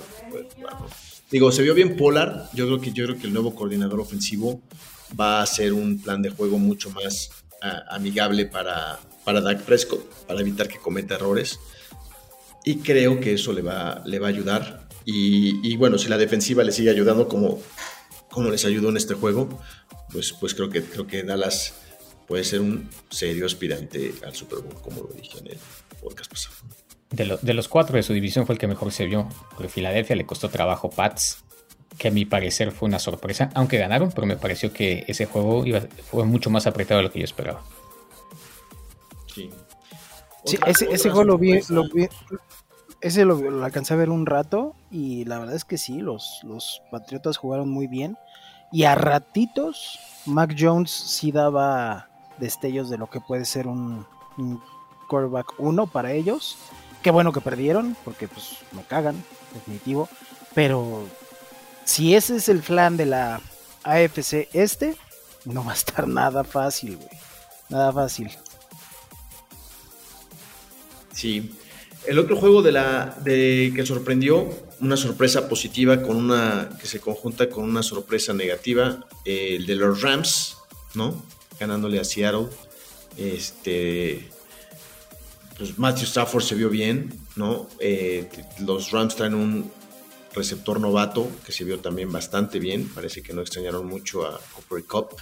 Digo, 1.35 1.51
se 1.51 1.63
vio 1.63 1.73
bien 1.73 1.97
Polar. 1.97 2.49
Yo 2.53 2.65
creo 2.65 2.79
que 2.79 2.93
yo 2.93 3.03
creo 3.03 3.17
que 3.17 3.27
el 3.27 3.33
nuevo 3.33 3.53
coordinador 3.53 3.99
ofensivo 3.99 4.61
va 5.19 5.41
a 5.41 5.45
ser 5.45 5.73
un 5.73 6.01
plan 6.01 6.21
de 6.21 6.29
juego 6.29 6.59
mucho 6.59 6.91
más 6.91 7.29
amigable 7.89 8.45
para, 8.45 9.01
para 9.25 9.41
Dak 9.41 9.63
Prescott, 9.63 10.01
para 10.27 10.39
evitar 10.39 10.69
que 10.69 10.77
cometa 10.77 11.15
errores. 11.15 11.59
Y 12.63 12.77
creo 12.77 13.19
que 13.19 13.33
eso 13.33 13.51
le 13.51 13.61
va, 13.61 14.01
le 14.05 14.17
va 14.17 14.27
a 14.27 14.29
ayudar. 14.29 14.87
Y, 15.03 15.75
bueno, 15.75 15.97
si 15.97 16.07
la 16.07 16.17
defensiva 16.17 16.63
le 16.63 16.71
sigue 16.71 16.89
ayudando 16.89 17.27
como, 17.27 17.61
como 18.31 18.49
les 18.49 18.63
ayudó 18.63 18.87
en 18.87 18.95
este 18.95 19.15
juego, 19.15 19.61
pues, 20.13 20.31
pues 20.31 20.55
creo, 20.55 20.69
que, 20.69 20.85
creo 20.85 21.05
que 21.05 21.23
Dallas 21.23 21.73
puede 22.29 22.45
ser 22.45 22.61
un 22.61 22.89
serio 23.09 23.45
aspirante 23.45 24.15
al 24.25 24.33
Super 24.33 24.59
Bowl, 24.59 24.81
como 24.81 25.01
lo 25.01 25.09
dije 25.09 25.39
en 25.39 25.47
el 25.47 25.57
podcast 26.01 26.31
pasado 26.31 26.84
de, 27.11 27.53
los 27.53 27.67
cuatro 27.67 27.95
de 27.95 28.03
su 28.03 28.13
división 28.13 28.45
fue 28.45 28.53
el 28.53 28.59
que 28.59 28.67
mejor 28.67 28.91
se 28.91 29.05
vio. 29.05 29.27
Porque 29.51 29.69
Filadelfia 29.69 30.15
le 30.15 30.25
costó 30.25 30.49
trabajo 30.49 30.89
Pats, 30.89 31.43
que 31.97 32.09
a 32.09 32.11
mi 32.11 32.25
parecer 32.25 32.71
fue 32.71 32.87
una 32.87 32.99
sorpresa, 32.99 33.49
aunque 33.53 33.77
ganaron, 33.77 34.11
pero 34.11 34.27
me 34.27 34.37
pareció 34.37 34.73
que 34.73 35.05
ese 35.07 35.25
juego 35.25 35.65
iba, 35.65 35.81
fue 36.11 36.25
mucho 36.25 36.49
más 36.49 36.67
apretado 36.67 36.99
de 36.99 37.03
lo 37.03 37.11
que 37.11 37.19
yo 37.19 37.25
esperaba. 37.25 37.61
Sí. 39.33 39.49
ese, 40.65 40.91
ese 40.91 41.09
gol 41.09 41.27
lo 41.27 41.37
vi, 41.37 41.59
ese 43.01 43.25
lo, 43.25 43.63
alcancé 43.63 43.93
a 43.93 43.97
ver 43.97 44.09
un 44.09 44.25
rato 44.25 44.75
y 44.89 45.25
la 45.25 45.39
verdad 45.39 45.55
es 45.55 45.65
que 45.65 45.77
sí, 45.77 45.99
los, 45.99 46.39
los 46.43 46.81
Patriotas 46.91 47.37
jugaron 47.37 47.69
muy 47.69 47.87
bien 47.87 48.17
y 48.71 48.83
a 48.83 48.95
ratitos 48.95 49.99
Mac 50.25 50.55
Jones 50.57 50.91
sí 50.91 51.31
daba 51.31 52.09
destellos 52.37 52.89
de 52.89 52.97
lo 52.97 53.07
que 53.07 53.19
puede 53.21 53.45
ser 53.45 53.67
un, 53.67 54.05
un 54.37 54.61
quarterback 55.07 55.53
1 55.59 55.87
para 55.87 56.13
ellos 56.13 56.57
Qué 57.05 57.11
bueno 57.11 57.31
que 57.31 57.39
perdieron, 57.39 57.95
porque 58.03 58.27
pues 58.27 58.57
me 58.71 58.81
cagan, 58.81 59.23
definitivo. 59.53 60.09
Pero 60.55 61.07
si 61.83 62.15
ese 62.15 62.37
es 62.37 62.49
el 62.49 62.61
plan 62.61 62.97
de 62.97 63.05
la 63.05 63.41
AFC 63.83 64.49
este, 64.53 64.97
no 65.45 65.63
va 65.63 65.73
a 65.73 65.75
estar 65.75 66.07
nada 66.07 66.43
fácil, 66.43 66.95
güey. 66.97 67.09
Nada 67.69 67.93
fácil. 67.93 68.31
Sí. 71.13 71.55
El 72.07 72.17
otro 72.17 72.37
juego 72.37 72.63
de 72.63 72.71
la 72.71 73.15
de 73.23 73.71
que 73.75 73.85
sorprendió, 73.85 74.49
una 74.79 74.97
sorpresa 74.97 75.47
positiva 75.47 76.01
con 76.01 76.15
una 76.15 76.69
que 76.81 76.87
se 76.87 76.99
conjunta 76.99 77.51
con 77.51 77.65
una 77.65 77.83
sorpresa 77.83 78.33
negativa, 78.33 79.05
el 79.25 79.67
de 79.67 79.75
los 79.75 80.01
Rams, 80.01 80.57
¿no? 80.95 81.23
Ganándole 81.59 81.99
a 81.99 82.03
Seattle. 82.03 82.47
Este 83.15 84.31
pues 85.57 85.77
Matthew 85.79 86.05
Stafford 86.05 86.43
se 86.43 86.55
vio 86.55 86.69
bien, 86.69 87.13
¿no? 87.35 87.67
Eh, 87.79 88.27
los 88.65 88.91
Rams 88.91 89.15
traen 89.15 89.35
un 89.35 89.71
receptor 90.33 90.79
novato 90.79 91.29
que 91.45 91.51
se 91.51 91.63
vio 91.63 91.79
también 91.79 92.11
bastante 92.11 92.59
bien. 92.59 92.89
Parece 92.89 93.23
que 93.23 93.33
no 93.33 93.41
extrañaron 93.41 93.87
mucho 93.87 94.25
a 94.25 94.39
Cooper 94.53 94.83
Cup, 94.83 95.15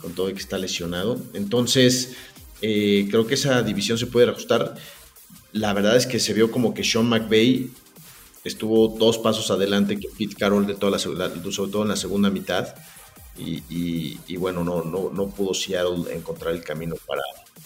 con 0.00 0.14
todo 0.14 0.28
que 0.28 0.40
está 0.40 0.56
lesionado. 0.56 1.20
Entonces, 1.34 2.14
eh, 2.62 3.06
creo 3.10 3.26
que 3.26 3.34
esa 3.34 3.62
división 3.62 3.98
se 3.98 4.06
puede 4.06 4.30
ajustar. 4.30 4.76
La 5.52 5.72
verdad 5.72 5.96
es 5.96 6.06
que 6.06 6.20
se 6.20 6.32
vio 6.32 6.50
como 6.50 6.72
que 6.72 6.84
Sean 6.84 7.08
McVay 7.08 7.70
estuvo 8.44 8.88
dos 8.88 9.18
pasos 9.18 9.50
adelante 9.50 9.98
que 9.98 10.08
Pete 10.08 10.36
Carroll 10.36 10.66
de 10.66 10.74
toda 10.74 10.92
la, 10.92 10.98
sobre 10.98 11.70
todo 11.70 11.82
en 11.82 11.88
la 11.88 11.96
segunda 11.96 12.30
mitad. 12.30 12.74
Y, 13.40 14.36
bueno, 14.36 14.62
no, 14.64 14.82
no, 14.84 15.10
no 15.10 15.28
pudo 15.28 15.54
Seattle 15.54 16.14
encontrar 16.14 16.54
el 16.54 16.62
camino 16.62 16.94
para, 17.06 17.22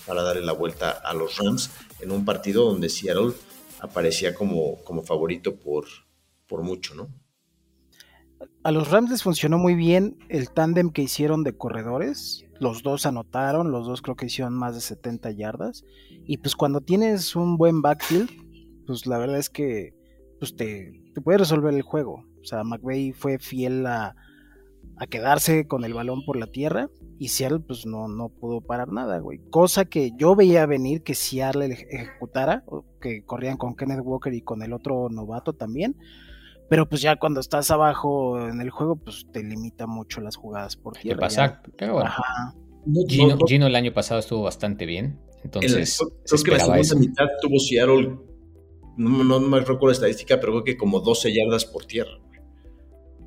para 0.06 0.22
darle 0.22 0.42
la 0.42 0.52
vuelta 0.52 0.90
a 0.90 1.12
los 1.14 1.38
Rams 1.38 1.70
en 2.00 2.10
un 2.10 2.24
partido 2.24 2.64
donde 2.64 2.88
Seattle 2.88 3.32
aparecía 3.80 4.34
como, 4.34 4.82
como 4.84 5.02
favorito 5.02 5.56
por, 5.56 5.86
por 6.46 6.62
mucho, 6.62 6.94
¿no? 6.94 7.08
A 8.62 8.70
los 8.70 8.90
Rams 8.90 9.10
les 9.10 9.22
funcionó 9.22 9.58
muy 9.58 9.74
bien 9.74 10.16
el 10.28 10.50
tándem 10.50 10.90
que 10.90 11.02
hicieron 11.02 11.44
de 11.44 11.56
corredores. 11.56 12.46
Los 12.60 12.82
dos 12.82 13.04
anotaron, 13.04 13.70
los 13.70 13.86
dos 13.86 14.00
creo 14.00 14.16
que 14.16 14.26
hicieron 14.26 14.54
más 14.54 14.74
de 14.74 14.80
70 14.80 15.30
yardas. 15.32 15.84
Y 16.26 16.38
pues 16.38 16.56
cuando 16.56 16.80
tienes 16.80 17.36
un 17.36 17.58
buen 17.58 17.82
backfield, 17.82 18.30
pues 18.86 19.06
la 19.06 19.18
verdad 19.18 19.38
es 19.38 19.50
que 19.50 19.94
pues 20.38 20.56
te, 20.56 20.92
te 21.14 21.20
puede 21.20 21.38
resolver 21.38 21.74
el 21.74 21.82
juego. 21.82 22.24
O 22.40 22.44
sea, 22.44 22.64
McVeigh 22.64 23.12
fue 23.12 23.38
fiel 23.38 23.86
a, 23.86 24.16
a 24.96 25.06
quedarse 25.06 25.66
con 25.66 25.84
el 25.84 25.94
balón 25.94 26.24
por 26.24 26.36
la 26.36 26.46
tierra 26.46 26.88
y 27.18 27.28
Seattle 27.28 27.60
pues 27.60 27.86
no, 27.86 28.08
no 28.08 28.28
pudo 28.28 28.60
parar 28.60 28.92
nada, 28.92 29.18
güey. 29.18 29.40
Cosa 29.50 29.84
que 29.84 30.12
yo 30.16 30.34
veía 30.34 30.66
venir 30.66 31.02
que 31.02 31.14
Seattle 31.14 31.66
ejecutara, 31.66 32.64
que 33.00 33.24
corrían 33.24 33.56
con 33.56 33.76
Kenneth 33.76 34.00
Walker 34.02 34.32
y 34.32 34.42
con 34.42 34.62
el 34.62 34.72
otro 34.72 35.08
novato 35.10 35.52
también. 35.52 35.96
Pero 36.68 36.88
pues 36.88 37.02
ya 37.02 37.16
cuando 37.16 37.40
estás 37.40 37.70
abajo 37.70 38.48
en 38.48 38.60
el 38.60 38.70
juego, 38.70 38.96
pues 38.96 39.26
te 39.32 39.42
limita 39.42 39.86
mucho 39.86 40.20
las 40.20 40.36
jugadas 40.36 40.76
por 40.76 40.94
tierra. 40.94 41.16
¿Qué 41.16 41.20
pasa? 41.20 41.62
Pero 41.76 41.94
bueno. 41.94 42.10
Gino, 43.46 43.66
el 43.66 43.76
año 43.76 43.92
pasado 43.92 44.20
estuvo 44.20 44.42
bastante 44.42 44.86
bien. 44.86 45.20
Entonces, 45.42 45.98
creo 46.24 46.42
que 46.42 46.50
la 46.52 46.60
segunda 46.60 46.94
mitad 46.96 47.26
tuvo 47.42 47.58
Seattle, 47.58 48.18
no, 48.96 49.24
no 49.24 49.40
me 49.40 49.58
recuerdo 49.60 49.88
la 49.88 49.92
estadística, 49.92 50.40
pero 50.40 50.52
creo 50.52 50.64
que 50.64 50.76
como 50.76 51.00
12 51.00 51.34
yardas 51.34 51.66
por 51.66 51.84
tierra 51.84 52.18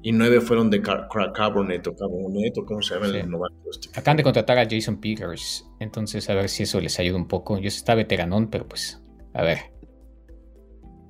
y 0.07 0.13
nueve 0.13 0.39
fueron 0.39 0.69
de 0.69 0.81
Carbonet 0.81 1.85
o 1.85 1.93
Carbonet 1.93 2.57
o 2.57 2.65
cómo 2.65 2.81
se 2.81 2.93
llama 2.93 3.07
el 3.07 3.29
novato. 3.29 3.55
Este. 3.69 3.89
Acaban 3.99 4.15
de 4.15 4.23
contratar 4.23 4.57
a 4.57 4.63
Jason 4.63 5.01
Peters, 5.01 5.65
entonces 5.81 6.29
a 6.29 6.33
ver 6.33 6.47
si 6.47 6.63
eso 6.63 6.79
les 6.79 6.97
ayuda 6.97 7.17
un 7.17 7.27
poco. 7.27 7.59
Yo 7.59 7.67
está 7.67 7.93
veteranón, 7.93 8.49
pero 8.49 8.65
pues 8.69 9.03
a 9.33 9.43
ver. 9.43 9.57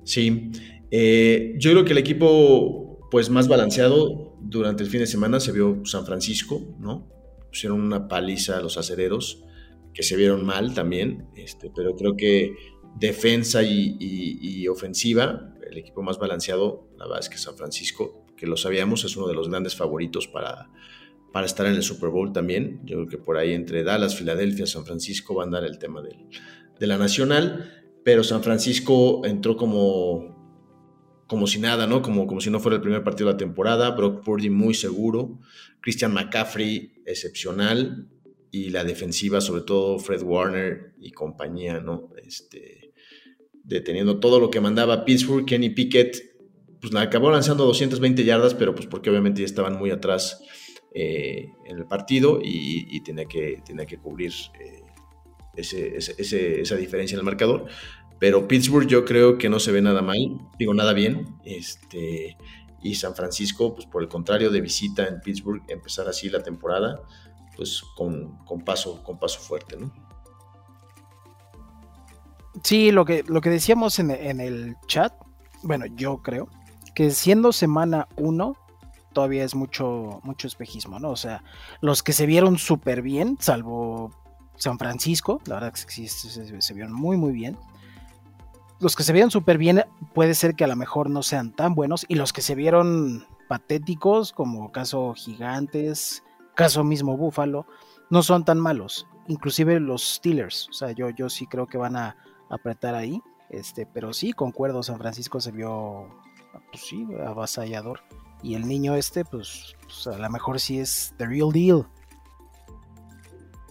Sí, 0.02 0.50
eh, 0.90 1.54
yo 1.58 1.70
creo 1.70 1.84
que 1.84 1.92
el 1.92 1.98
equipo 1.98 3.08
pues 3.08 3.30
más 3.30 3.46
balanceado 3.46 4.36
durante 4.40 4.82
el 4.82 4.90
fin 4.90 4.98
de 4.98 5.06
semana 5.06 5.38
se 5.38 5.52
vio 5.52 5.80
San 5.84 6.04
Francisco, 6.04 6.60
¿no? 6.80 7.08
Pusieron 7.50 7.80
una 7.80 8.08
paliza 8.08 8.56
a 8.56 8.60
los 8.60 8.78
acereros. 8.78 9.44
que 9.94 10.02
se 10.02 10.16
vieron 10.16 10.44
mal 10.44 10.74
también, 10.74 11.28
este, 11.36 11.70
pero 11.74 11.94
creo 11.94 12.16
que 12.16 12.54
defensa 12.96 13.62
y, 13.62 14.66
ofensiva, 14.68 15.54
el 15.68 15.78
equipo 15.78 16.02
más 16.02 16.18
balanceado, 16.18 16.88
la 16.96 17.04
verdad 17.04 17.20
es 17.20 17.28
que 17.28 17.38
San 17.38 17.56
Francisco, 17.56 18.26
que 18.38 18.46
lo 18.46 18.56
sabíamos, 18.56 19.04
es 19.04 19.16
uno 19.16 19.28
de 19.28 19.34
los 19.34 19.48
grandes 19.48 19.76
favoritos 19.76 20.28
para, 20.28 20.70
para 21.32 21.46
estar 21.46 21.66
en 21.66 21.74
el 21.74 21.82
Super 21.82 22.08
Bowl 22.08 22.32
también. 22.32 22.80
Yo 22.84 22.96
creo 22.96 23.08
que 23.08 23.18
por 23.18 23.36
ahí 23.36 23.52
entre 23.52 23.82
Dallas, 23.82 24.16
Filadelfia, 24.16 24.66
San 24.66 24.86
Francisco 24.86 25.34
va 25.34 25.42
a 25.42 25.46
andar 25.46 25.64
el 25.64 25.78
tema 25.78 26.02
de 26.02 26.86
la 26.86 26.96
nacional, 26.96 27.70
pero 28.04 28.24
San 28.24 28.42
Francisco 28.42 29.26
entró 29.26 29.56
como 29.56 30.38
como 31.28 31.46
si 31.46 31.60
nada, 31.60 31.86
¿no? 31.86 32.00
Como, 32.00 32.26
como 32.26 32.40
si 32.40 32.50
no 32.50 32.58
fuera 32.58 32.76
el 32.76 32.82
primer 32.82 33.04
partido 33.04 33.28
de 33.28 33.34
la 33.34 33.38
temporada. 33.38 33.90
Brock 33.90 34.24
Purdy 34.24 34.48
muy 34.48 34.72
seguro. 34.72 35.38
Christian 35.80 36.12
McCaffrey 36.12 37.02
excepcional. 37.06 38.08
Y 38.50 38.70
la 38.70 38.82
defensiva, 38.82 39.42
sobre 39.42 39.60
todo 39.60 39.98
Fred 39.98 40.22
Warner 40.22 40.94
y 40.98 41.12
compañía, 41.12 41.80
¿no? 41.80 42.08
Este, 42.26 42.94
deteniendo 43.62 44.20
todo 44.20 44.40
lo 44.40 44.48
que 44.48 44.62
mandaba 44.62 45.04
Pittsburgh. 45.04 45.44
Kenny 45.44 45.68
Pickett, 45.68 46.37
pues 46.80 46.94
acabó 46.94 47.30
lanzando 47.30 47.64
220 47.64 48.24
yardas, 48.24 48.54
pero 48.54 48.74
pues 48.74 48.86
porque 48.86 49.10
obviamente 49.10 49.40
ya 49.40 49.46
estaban 49.46 49.78
muy 49.78 49.90
atrás 49.90 50.42
eh, 50.94 51.52
en 51.64 51.78
el 51.78 51.86
partido 51.86 52.40
y, 52.42 53.00
tenía, 53.00 53.26
que, 53.26 53.62
tenía 53.64 53.86
que 53.86 53.98
cubrir 53.98 54.32
eh, 54.60 54.82
esa 55.56 56.76
diferencia 56.76 57.14
en 57.14 57.20
el 57.20 57.24
marcador. 57.24 57.66
Pero 58.18 58.48
Pittsburgh 58.48 58.88
yo 58.88 59.04
creo 59.04 59.38
que 59.38 59.48
no 59.48 59.60
se 59.60 59.70
ve 59.70 59.80
nada 59.80 60.02
mal, 60.02 60.18
digo 60.58 60.74
nada 60.74 60.92
bien. 60.92 61.36
Este, 61.44 62.36
y 62.82 62.94
San 62.94 63.14
Francisco, 63.14 63.74
pues 63.74 63.86
por 63.86 64.02
el 64.02 64.08
contrario, 64.08 64.50
de 64.50 64.60
visita 64.60 65.06
en 65.06 65.20
Pittsburgh, 65.20 65.62
empezar 65.68 66.08
así 66.08 66.28
la 66.28 66.42
temporada, 66.42 67.02
pues 67.56 67.82
con, 67.96 68.38
paso, 68.64 69.02
con 69.02 69.18
paso 69.18 69.40
fuerte, 69.40 69.76
¿no? 69.76 69.92
Sí, 72.62 72.90
lo 72.90 73.04
que, 73.04 73.24
lo 73.26 73.40
que 73.40 73.50
decíamos 73.50 73.98
en, 74.00 74.10
el 74.10 74.76
chat, 74.86 75.12
bueno, 75.62 75.86
yo 75.86 76.22
creo 76.22 76.48
que 76.98 77.12
siendo 77.12 77.52
semana 77.52 78.08
1, 78.16 78.56
todavía 79.12 79.44
es 79.44 79.54
mucho, 79.54 80.18
mucho 80.24 80.48
espejismo, 80.48 80.98
¿no? 80.98 81.10
O 81.10 81.16
sea, 81.16 81.44
los 81.80 82.02
que 82.02 82.12
se 82.12 82.26
vieron 82.26 82.58
súper 82.58 83.02
bien, 83.02 83.36
salvo 83.38 84.10
San 84.56 84.80
Francisco, 84.80 85.40
la 85.46 85.54
verdad 85.54 85.72
que 85.72 85.78
sí, 85.78 86.08
se 86.08 86.74
vieron 86.74 86.92
muy, 86.92 87.16
muy 87.16 87.30
bien 87.30 87.56
los 88.80 88.96
que 88.96 89.04
se 89.04 89.12
vieron 89.12 89.30
súper 89.30 89.58
bien 89.58 89.84
puede 90.12 90.34
ser 90.34 90.56
que 90.56 90.64
a 90.64 90.68
lo 90.68 90.74
mejor 90.74 91.08
no 91.08 91.22
sean 91.22 91.52
tan 91.52 91.76
buenos 91.76 92.04
y 92.08 92.16
los 92.16 92.32
que 92.32 92.42
se 92.42 92.56
vieron 92.56 93.24
patéticos, 93.46 94.32
como 94.32 94.72
caso 94.72 95.14
Gigantes, 95.14 96.24
caso 96.56 96.82
mismo 96.82 97.16
Búfalo, 97.16 97.64
no 98.10 98.24
son 98.24 98.44
tan 98.44 98.58
malos. 98.58 99.06
Inclusive 99.28 99.78
los 99.78 100.02
Steelers, 100.02 100.68
o 100.70 100.72
sea, 100.72 100.90
yo, 100.90 101.10
yo 101.10 101.28
sí 101.28 101.46
creo 101.46 101.66
que 101.68 101.78
van 101.78 101.94
a 101.94 102.16
apretar 102.50 102.96
ahí, 102.96 103.20
este, 103.50 103.86
pero 103.86 104.12
sí, 104.12 104.32
concuerdo, 104.32 104.82
San 104.82 104.98
Francisco 104.98 105.40
se 105.40 105.52
vio, 105.52 106.08
pues 106.70 106.84
sí, 106.84 107.06
avasallador. 107.24 108.00
Y 108.42 108.54
el 108.54 108.66
niño 108.66 108.94
este, 108.94 109.24
pues, 109.24 109.74
pues 109.82 110.06
a 110.06 110.18
lo 110.18 110.30
mejor 110.30 110.60
sí 110.60 110.78
es 110.78 111.14
the 111.18 111.26
real 111.26 111.50
deal. 111.52 111.86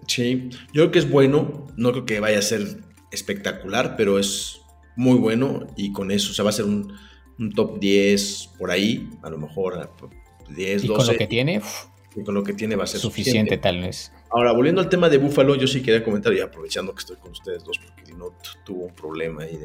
Sí, 0.08 0.50
yo 0.68 0.84
creo 0.84 0.92
que 0.92 1.00
es 1.00 1.10
bueno, 1.10 1.68
no 1.76 1.92
creo 1.92 2.06
que 2.06 2.20
vaya 2.20 2.40
a 2.40 2.42
ser 2.42 2.82
espectacular, 3.12 3.96
pero 3.98 4.20
es 4.20 4.62
muy 4.96 5.18
bueno 5.18 5.68
y 5.76 5.92
con 5.92 6.12
eso, 6.12 6.34
se 6.34 6.44
va 6.44 6.50
a 6.50 6.54
ser 6.54 6.66
un, 6.66 6.94
top 7.54 7.80
10 7.80 8.50
por 8.58 8.72
ahí, 8.72 9.10
a 9.22 9.30
lo 9.30 9.38
mejor 9.38 9.90
10, 10.50 10.84
y 10.84 10.88
12. 10.88 10.98
con 10.98 11.14
lo 11.14 11.20
que 11.20 11.28
tiene, 11.28 11.62
y 12.16 12.24
con 12.24 12.34
lo 12.34 12.44
que 12.44 12.54
tiene 12.54 12.76
va 12.76 12.86
a 12.86 12.88
ser 12.88 13.00
suficiente, 13.00 13.58
tal 13.58 13.82
vez. 13.82 14.12
Ahora, 14.32 14.52
volviendo 14.52 14.82
al 14.82 14.90
tema 14.90 15.08
de 15.08 15.18
Buffalo, 15.18 15.56
yo 15.56 15.68
sí 15.68 15.82
quería 15.82 16.04
comentar, 16.04 16.34
y 16.34 16.40
aprovechando 16.40 16.94
que 16.94 17.00
estoy 17.00 17.18
con 17.18 17.32
ustedes 17.32 17.64
dos, 17.64 17.80
porque 17.80 18.14
no 18.14 18.34
tuvo 18.66 18.86
un 18.86 18.96
problema 18.96 19.44
ahí 19.44 19.58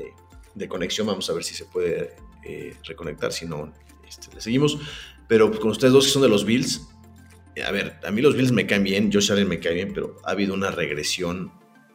de, 0.55 0.69
conexión, 0.69 1.07
vamos 1.07 1.29
a 1.31 1.33
ver 1.33 1.45
si 1.45 1.55
se 1.55 1.64
puede 1.64 2.14
eh, 2.44 2.76
reconectar, 2.84 3.32
si 3.32 3.46
no, 3.46 3.72
este, 4.06 4.34
le 4.34 4.40
seguimos. 4.40 4.78
Pero 5.28 5.50
con 5.58 5.70
ustedes 5.70 5.92
dos 5.92 6.06
que 6.06 6.11
son 6.11 6.22
de 6.22 6.28
los 6.28 6.44
Bills, 6.44 6.88
a 7.64 7.70
ver, 7.70 7.99
a 8.04 8.11
mí 8.11 8.20
los 8.20 8.34
Bills 8.34 8.52
me 8.52 8.66
caen 8.66 8.84
bien, 8.84 9.11
Josh 9.12 9.30
Allen 9.32 9.49
me 9.49 9.61
cae 9.61 9.75
bien, 9.75 9.92
pero 9.92 10.16
ha 10.25 10.30
habido 10.30 10.54
una 10.54 10.70
regresión 10.70 11.52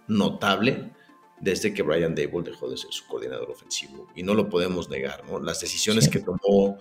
notable 0.07 0.91
desde 1.39 1.73
que 1.73 1.83
Brian 1.83 2.15
Dable 2.15 2.49
dejó 2.49 2.69
de 2.69 2.77
ser 2.77 2.91
su 2.91 3.05
coordinador 3.05 3.51
ofensivo. 3.51 4.07
Y 4.15 4.23
no 4.23 4.33
lo 4.33 4.49
podemos 4.49 4.89
negar, 4.89 5.23
¿no? 5.29 5.39
Las 5.39 5.61
decisiones 5.61 6.09
que 6.09 6.19
tomó 6.19 6.77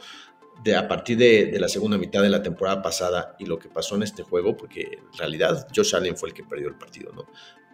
de, 0.65 0.77
a 0.77 0.89
partir 0.89 1.19
de, 1.19 1.55
la 1.59 1.69
segunda 1.69 1.99
mitad 1.99 2.23
de 2.23 2.31
la 2.31 2.43
temporada 2.43 2.83
pasada 2.83 3.37
y 3.39 3.47
lo 3.47 3.59
que 3.59 3.69
pasó 3.69 3.97
en 3.97 4.03
este 4.03 4.23
juego, 4.23 4.57
porque 4.57 5.01
en 5.13 5.19
realidad 5.19 5.69
Josh 5.75 5.95
Allen 5.95 6.17
fue 6.17 6.31
el 6.31 6.35
que 6.35 6.45
perdió 6.45 6.69
el 6.69 6.77
partido, 6.77 7.13
¿no? 7.13 7.27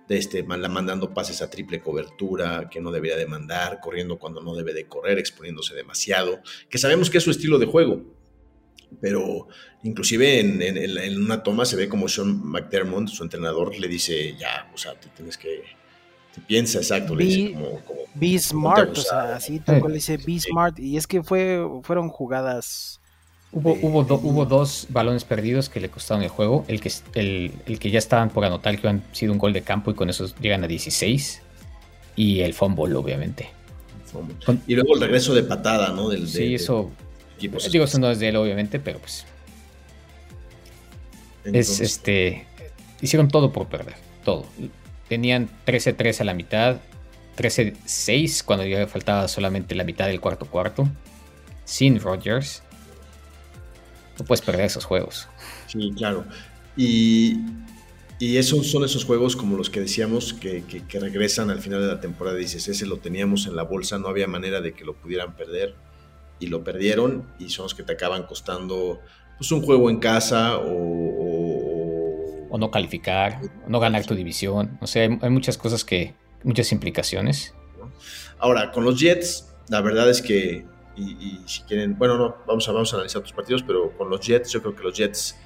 De 0.08 0.18
este, 0.18 0.42
mandando 0.42 1.14
pases 1.14 1.42
a 1.42 1.48
triple 1.48 1.80
cobertura 1.80 2.68
que 2.70 2.80
no 2.80 2.90
debería 2.90 3.16
de 3.16 3.26
mandar, 3.26 3.80
corriendo 3.80 4.18
cuando 4.18 4.42
no 4.42 4.54
debe 4.54 4.74
de 4.74 4.86
correr, 4.86 5.18
exponiéndose 5.18 5.74
demasiado, 5.74 6.40
que 6.68 6.78
sabemos 6.78 7.08
que 7.08 7.18
es 7.18 7.24
su 7.24 7.30
estilo 7.30 7.58
de 7.58 7.66
juego, 7.66 8.02
pero 9.00 9.48
inclusive 9.82 10.40
en, 10.40 10.60
en, 10.60 11.24
una 11.24 11.42
toma 11.42 11.64
se 11.64 11.76
ve 11.76 11.88
como 11.88 12.08
Sean 12.08 12.44
McDermott, 12.44 13.08
su 13.08 13.22
entrenador, 13.22 13.78
le 13.78 13.88
dice, 13.88 14.36
ya, 14.36 14.70
o 14.74 14.76
sea, 14.76 14.98
te 14.98 15.08
tienes 15.08 15.38
que 15.38 15.62
piensa, 16.46 16.78
exacto, 16.78 17.14
le 17.14 17.24
dice 17.24 17.52
como, 17.52 18.02
Be 18.14 18.38
smart, 18.38 18.96
o 18.96 19.00
sea, 19.00 19.36
así 19.36 19.60
tal 19.60 19.80
cual 19.80 19.94
dice 19.94 20.16
Be 20.16 20.38
smart. 20.40 20.78
Y 20.78 20.96
es 20.96 21.06
que 21.06 21.22
fue, 21.22 21.64
fueron 21.82 22.08
jugadas. 22.08 23.00
Hubo, 23.54 23.74
hubo, 23.82 24.00
hubo 24.00 24.46
dos 24.46 24.86
balones 24.88 25.24
perdidos 25.24 25.68
que 25.68 25.78
le 25.78 25.90
costaron 25.90 26.22
el 26.22 26.30
juego. 26.30 26.64
El 26.68 26.80
que, 26.80 26.90
el, 27.14 27.52
el, 27.66 27.78
que 27.78 27.90
ya 27.90 27.98
estaban 27.98 28.30
por 28.30 28.46
anotar 28.46 28.80
que 28.80 28.88
han 28.88 29.02
sido 29.12 29.32
un 29.32 29.38
gol 29.38 29.52
de 29.52 29.60
campo 29.60 29.90
y 29.90 29.94
con 29.94 30.08
eso 30.08 30.26
llegan 30.40 30.64
a 30.64 30.66
16. 30.66 31.42
Y 32.16 32.40
el 32.40 32.54
fumble, 32.54 32.94
obviamente. 32.94 33.50
y 34.66 34.74
luego 34.74 34.94
el 34.94 35.02
regreso 35.02 35.34
de 35.34 35.42
patada, 35.42 35.90
¿no? 35.90 36.08
Del, 36.08 36.26
sí, 36.28 36.54
eso. 36.54 36.90
digo, 37.38 37.84
eso 37.84 37.98
no 37.98 38.10
es 38.10 38.18
de 38.18 38.30
él, 38.30 38.36
obviamente, 38.36 38.80
pero 38.80 38.98
pues. 38.98 39.26
es 41.44 41.80
este. 41.80 42.46
Hicieron 43.02 43.28
todo 43.28 43.52
por 43.52 43.66
perder. 43.66 43.96
Todo. 44.24 44.46
Tenían 45.08 45.50
13-3 45.66 46.20
a 46.20 46.24
la 46.24 46.32
mitad, 46.32 46.76
13-6 47.36 48.44
cuando 48.44 48.64
ya 48.64 48.86
faltaba 48.86 49.28
solamente 49.28 49.74
la 49.74 49.84
mitad 49.84 50.06
del 50.06 50.20
cuarto 50.20 50.46
cuarto. 50.46 50.88
Sin 51.66 52.00
Rodgers. 52.00 52.62
No 54.18 54.24
puedes 54.24 54.42
perder 54.42 54.66
esos 54.66 54.84
juegos. 54.84 55.28
Sí, 55.66 55.92
claro. 55.96 56.24
Y, 56.76 57.38
y 58.18 58.36
esos 58.36 58.70
son 58.70 58.84
esos 58.84 59.04
juegos 59.04 59.36
como 59.36 59.56
los 59.56 59.70
que 59.70 59.80
decíamos 59.80 60.34
que, 60.34 60.62
regresan 60.92 61.50
al 61.50 61.60
final 61.60 61.80
de 61.80 61.88
la 61.88 62.00
temporada. 62.00 62.36
Dices, 62.36 62.68
ese 62.68 62.86
lo 62.86 62.98
teníamos 62.98 63.46
en 63.46 63.56
la 63.56 63.62
bolsa, 63.62 63.98
no 63.98 64.08
había 64.08 64.26
manera 64.26 64.60
de 64.60 64.72
que 64.72 64.84
lo 64.84 64.94
pudieran 64.94 65.34
perder. 65.36 65.74
Y 66.38 66.48
lo 66.48 66.64
perdieron 66.64 67.24
y 67.38 67.50
son 67.50 67.64
los 67.64 67.74
que 67.74 67.84
te 67.84 67.92
acaban 67.92 68.24
costando 68.24 69.00
pues, 69.38 69.52
un 69.52 69.62
juego 69.62 69.90
en 69.90 69.98
casa 69.98 70.58
o 70.58 71.72
o 72.52 72.58
no 72.58 72.70
calificar, 72.70 73.40
o 73.66 73.70
no 73.70 73.80
ganar 73.80 74.04
tu 74.04 74.14
división. 74.14 74.76
O 74.82 74.86
sea, 74.86 75.04
hay, 75.04 75.30
muchas 75.30 75.56
cosas 75.56 75.86
que, 75.86 76.14
muchas 76.44 76.70
implicaciones. 76.70 77.54
Ahora, 78.38 78.70
con 78.72 78.84
los 78.84 79.00
Jets, 79.00 79.50
la 79.70 79.80
verdad 79.80 80.10
es 80.10 80.20
que, 80.20 80.66
y, 80.96 81.40
si 81.46 81.62
quieren, 81.62 81.96
bueno, 81.96 82.16
no, 82.16 82.36
vamos 82.46 82.68
a, 82.68 82.72
vamos 82.72 82.92
a 82.92 82.96
analizar 82.96 83.20
otros 83.20 83.32
partidos, 83.32 83.62
pero 83.62 83.90
con 83.96 84.10
los 84.10 84.20
Jets, 84.20 84.50
yo 84.50 84.60
creo 84.60 84.74
que 84.74 84.82
los 84.82 84.96
Jets, 84.96 85.36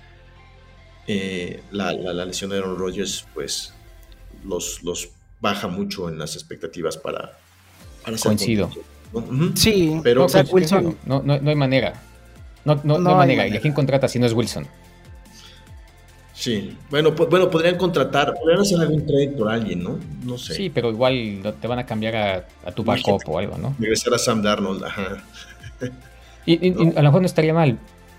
eh, 1.06 1.62
la, 1.70 1.92
lesión 2.24 2.50
de 2.50 2.58
Aaron 2.58 2.76
Rodgers, 2.78 3.26
pues 3.32 3.72
los, 4.44 4.82
los 4.82 5.10
baja 5.40 5.68
mucho 5.68 6.08
en 6.08 6.18
las 6.18 6.34
expectativas 6.34 6.96
para... 6.96 7.38
Coincido. 8.22 8.70
Sí, 9.54 10.00
pero 10.02 10.24
o 10.24 10.28
sea, 10.28 10.44
Wilson. 10.50 10.96
No, 11.06 11.22
no, 11.22 11.38
no, 11.38 11.50
hay 11.50 11.56
manera. 11.56 12.00
No, 12.64 12.80
no, 12.84 12.98
no, 12.98 13.10
hay 13.10 13.16
manera. 13.16 13.48
¿Y 13.48 13.56
a 13.56 13.60
quién 13.60 13.72
contrata 13.72 14.08
si 14.08 14.18
no 14.18 14.26
es 14.26 14.32
Wilson? 14.32 14.66
Sí, 16.36 16.76
bueno, 16.90 17.14
pues, 17.14 17.30
bueno, 17.30 17.50
podrían 17.50 17.78
contratar, 17.78 18.34
podrían 18.34 18.60
hacer 18.60 18.78
algún 18.78 19.06
trade 19.06 19.28
por 19.28 19.48
alguien, 19.48 19.82
¿no? 19.82 19.98
No 20.22 20.36
sé. 20.36 20.52
Sí, 20.52 20.70
pero 20.70 20.90
igual 20.90 21.40
te 21.58 21.66
van 21.66 21.78
a 21.78 21.86
cambiar 21.86 22.46
a, 22.62 22.72
tu 22.72 22.84
backup 22.84 23.22
o 23.26 23.38
algo, 23.38 23.56
¿no? 23.56 23.74
Regresar 23.78 24.12
a 24.12 24.18
Sam 24.18 24.42
Darnold, 24.42 24.84
ajá. 24.84 25.24
Y, 26.44 26.68
a 26.68 27.02
lo 27.02 27.02
mejor 27.02 27.22
no 27.22 27.26
estaría 27.26 27.54
mal. 27.54 27.78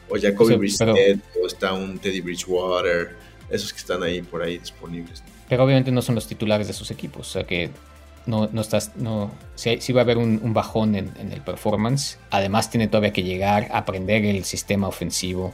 O 0.10 0.20
Jacoby 0.20 0.56
o 0.56 1.42
o 1.44 1.48
está 1.48 1.74
un 1.74 2.00
Teddy 2.00 2.22
Bridgewater, 2.22 3.16
esos 3.52 3.72
que 3.72 3.80
están 3.80 4.02
ahí 4.02 4.24
por 4.24 4.42
ahí 4.42 4.58
disponibles. 4.58 5.24
Pero 5.48 5.64
obviamente 5.64 5.92
no 5.92 6.02
son 6.02 6.16
los 6.16 6.28
titulares 6.28 6.68
de 6.68 6.74
sus 6.74 6.90
equipos, 6.90 7.30
o 7.30 7.32
sea 7.32 7.44
que 7.46 7.70
no, 8.26 8.50
no 8.52 8.62
estás, 8.62 8.96
no, 8.96 9.32
sí, 9.56 9.94
va 9.94 10.02
a 10.02 10.04
haber 10.04 10.18
un, 10.18 10.54
bajón 10.54 10.96
en, 10.96 11.12
en, 11.20 11.32
el 11.32 11.42
performance. 11.42 12.18
Además 12.32 12.72
tiene 12.72 12.88
todavía 12.88 13.14
que 13.14 13.24
llegar 13.24 13.68
a 13.72 13.78
aprender 13.78 14.26
el 14.26 14.44
sistema 14.44 14.88
ofensivo 14.88 15.54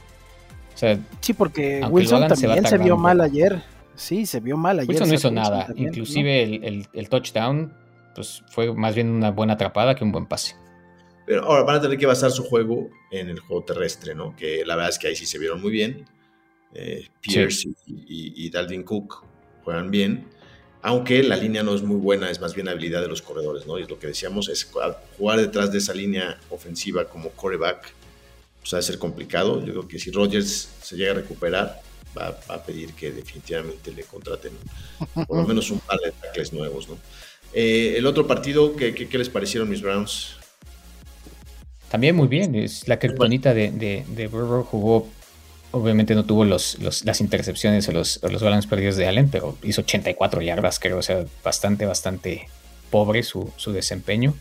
sí, 1.20 1.34
porque 1.34 1.84
Wilson 1.88 2.28
también 2.28 2.66
se, 2.66 2.78
vio 2.78 2.96
mal 2.96 3.20
ayer. 3.20 3.62
Sí, 3.94 4.26
se 4.26 4.40
vio 4.40 4.56
mal 4.56 4.78
ayer. 4.78 4.88
Wilson 4.88 5.08
no 5.08 5.14
hizo 5.14 5.30
nada. 5.30 5.66
Inclusive 5.76 6.60
el, 6.92 7.08
touchdown 7.08 7.72
pues, 8.14 8.42
fue 8.48 8.72
más 8.74 8.94
bien 8.94 9.10
una 9.10 9.30
buena 9.30 9.54
atrapada 9.54 9.94
que 9.94 10.04
un 10.04 10.12
buen 10.12 10.26
pase. 10.26 10.56
Pero 11.26 11.44
ahora 11.44 11.62
van 11.62 11.76
a 11.76 11.80
tener 11.80 11.98
que 11.98 12.06
basar 12.06 12.30
su 12.30 12.44
juego 12.44 12.90
en 13.10 13.30
el 13.30 13.38
juego 13.40 13.64
terrestre, 13.64 14.14
¿no? 14.14 14.36
Que 14.36 14.64
la 14.64 14.76
verdad 14.76 14.90
es 14.90 14.98
que 14.98 15.08
ahí 15.08 15.16
sí 15.16 15.26
se 15.26 15.38
vieron 15.38 15.60
muy 15.62 15.70
bien. 15.70 16.06
Eh, 16.74 17.08
Pierce 17.20 17.68
y, 17.86 18.50
Dalvin 18.50 18.82
Cook 18.82 19.24
juegan 19.62 19.90
bien. 19.90 20.26
aunque 20.82 21.22
la 21.22 21.36
línea 21.36 21.62
no 21.62 21.74
es 21.74 21.82
muy 21.82 21.96
buena, 21.96 22.30
es 22.30 22.40
más 22.40 22.54
bien 22.54 22.68
habilidad 22.68 23.00
de 23.00 23.08
los 23.08 23.22
corredores, 23.22 23.66
¿no? 23.66 23.78
Y 23.78 23.82
es 23.82 23.88
lo 23.88 23.98
que 23.98 24.08
decíamos, 24.08 24.50
es 24.50 24.70
jugar 25.16 25.40
detrás 25.40 25.72
de 25.72 25.78
esa 25.78 25.94
línea 25.94 26.38
ofensiva 26.50 27.06
como 27.08 27.30
coreback, 27.30 27.90
pues 28.64 28.74
va 28.74 28.78
a 28.78 28.82
ser 28.82 28.98
complicado. 28.98 29.60
Yo 29.64 29.72
creo 29.72 29.88
que 29.88 29.98
si 29.98 30.10
Rodgers 30.10 30.70
se 30.82 30.96
llega 30.96 31.12
a 31.12 31.16
recuperar, 31.16 31.82
va, 32.16 32.38
a 32.48 32.62
pedir 32.64 32.94
que 32.94 33.12
definitivamente 33.12 33.92
le 33.92 34.04
contraten 34.04 34.52
por 35.26 35.36
lo 35.36 35.46
menos 35.46 35.70
un 35.70 35.80
par 35.80 35.98
de 36.00 36.12
tackles 36.12 36.52
nuevos, 36.52 36.88
¿no? 36.88 36.96
Eh, 37.52 37.94
el 37.98 38.06
otro 38.06 38.26
partido, 38.26 38.74
¿qué, 38.74 38.94
¿qué, 38.94 39.18
les 39.18 39.28
parecieron 39.28 39.68
mis 39.68 39.80
Browns? 39.80 40.36
También 41.88 42.16
muy 42.16 42.26
bien, 42.26 42.56
es 42.56 42.88
la 42.88 42.98
que 42.98 43.08
bonita 43.10 43.54
de, 43.54 43.70
de, 43.70 44.04
de 44.08 44.26
Burrow 44.26 44.64
jugó 44.64 45.08
obviamente 45.74 46.14
no 46.14 46.24
tuvo 46.24 46.44
los, 46.44 46.78
las 46.80 47.20
intercepciones 47.20 47.88
o 47.88 47.92
los, 47.92 48.20
los 48.22 48.42
balones 48.42 48.66
perdidos 48.66 48.96
de 48.96 49.08
Allen, 49.08 49.28
pero 49.28 49.58
hizo 49.62 49.80
84 49.80 50.40
yardas, 50.40 50.78
creo, 50.78 50.98
o 50.98 51.02
sea, 51.02 51.24
bastante, 51.42 51.84
bastante 51.84 52.48
pobre 52.90 53.24
su, 53.24 53.52
desempeño. 53.66 54.34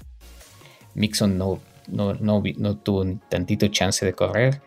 Mixon 0.93 1.37
no, 1.39 1.59
no, 1.87 2.13
no, 2.13 2.77
tuvo 2.77 3.01
un 3.01 3.19
tantito 3.29 3.67
chance 3.67 4.05
de 4.05 4.13
correr. 4.13 4.61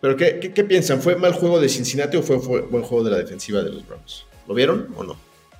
¿Pero 0.00 0.16
qué, 0.16 0.64
piensan? 0.68 1.00
¿Fue 1.00 1.16
mal 1.16 1.32
juego 1.32 1.60
de 1.60 1.68
Cincinnati 1.68 2.16
o 2.16 2.22
fue, 2.22 2.36
buen 2.36 2.82
juego 2.82 3.04
de 3.04 3.10
la 3.10 3.16
defensiva 3.16 3.62
de 3.62 3.70
los 3.70 3.86
Browns? 3.86 4.26
¿Lo 4.46 4.54
vieron 4.54 4.88
o 4.96 5.02
no? 5.02 5.16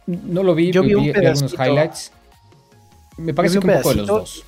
No 0.06 0.42
lo 0.42 0.54
vi, 0.54 0.70
yo 0.70 0.82
vi, 0.82 0.92
algunos 0.92 1.54
highlights. 1.54 2.12
Me 3.16 3.32
parece 3.32 3.58
que 3.58 3.66
un, 3.66 3.74
poco 3.74 3.90
de 3.90 3.94
los 3.96 4.06
dos. 4.06 4.44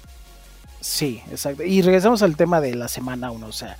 Sí, 0.80 1.22
exacto. 1.30 1.62
Y 1.62 1.82
regresamos 1.82 2.22
al 2.22 2.36
tema 2.36 2.60
de 2.60 2.74
la 2.74 2.88
semana 2.88 3.30
1, 3.30 3.46
o 3.46 3.52
sea, 3.52 3.76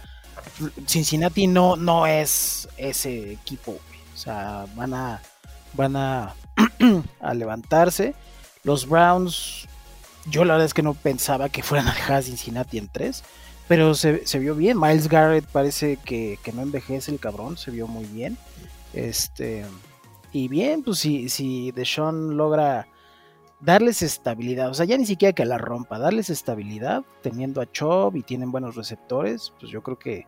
Cincinnati 0.87 1.47
no, 1.47 1.77
no 1.77 2.07
es 2.07 2.69
ese 2.77 3.33
equipo, 3.33 3.73
O 4.15 4.17
sea, 4.17 4.67
van 4.75 4.95
a, 4.95 5.21
van 5.75 5.97
a, 5.97 6.35
a 7.21 7.35
levantarse. 7.35 8.15
Los 8.65 8.89
Browns, 8.89 9.69
yo 10.29 10.45
la 10.45 10.55
verdad 10.55 10.67
es 10.67 10.75
que 10.75 10.83
no 10.83 10.95
pensaba 10.95 11.49
que 11.49 11.63
fueran 11.63 11.89
a 11.89 11.95
dejar 11.95 12.17
a 12.17 12.23
Cincinnati 12.23 12.79
en 12.79 12.89
tres, 12.89 13.25
pero 13.69 13.95
se, 13.95 14.21
vio 14.39 14.55
bien. 14.55 14.79
Miles 14.79 15.09
Garrett 15.09 15.45
parece 15.47 15.97
que, 15.97 16.39
no 16.55 16.63
envejece 16.63 17.11
el 17.11 17.19
cabrón, 17.19 17.57
se 17.57 17.71
vio 17.71 17.87
muy 17.87 18.05
bien. 18.05 18.37
Este, 18.93 19.65
y 20.33 20.49
bien, 20.49 20.83
pues 20.83 20.99
si, 20.99 21.29
si 21.29 21.73
Deshaun 21.73 22.37
logra 22.37 22.87
darles 23.61 24.03
estabilidad, 24.03 24.71
o 24.71 24.75
sea, 24.75 24.87
ya 24.87 24.97
ni 24.97 25.07
siquiera 25.07 25.33
que 25.33 25.45
la 25.45 25.59
rompa, 25.59 25.99
darles 25.99 26.31
estabilidad, 26.31 27.05
teniendo 27.23 27.61
a 27.61 27.71
Chubb 27.71 28.17
y 28.17 28.23
tienen 28.23 28.53
buenos 28.53 28.77
receptores, 28.77 29.53
pues 29.59 29.73
yo 29.73 29.83
creo 29.83 29.99
que, 29.99 30.27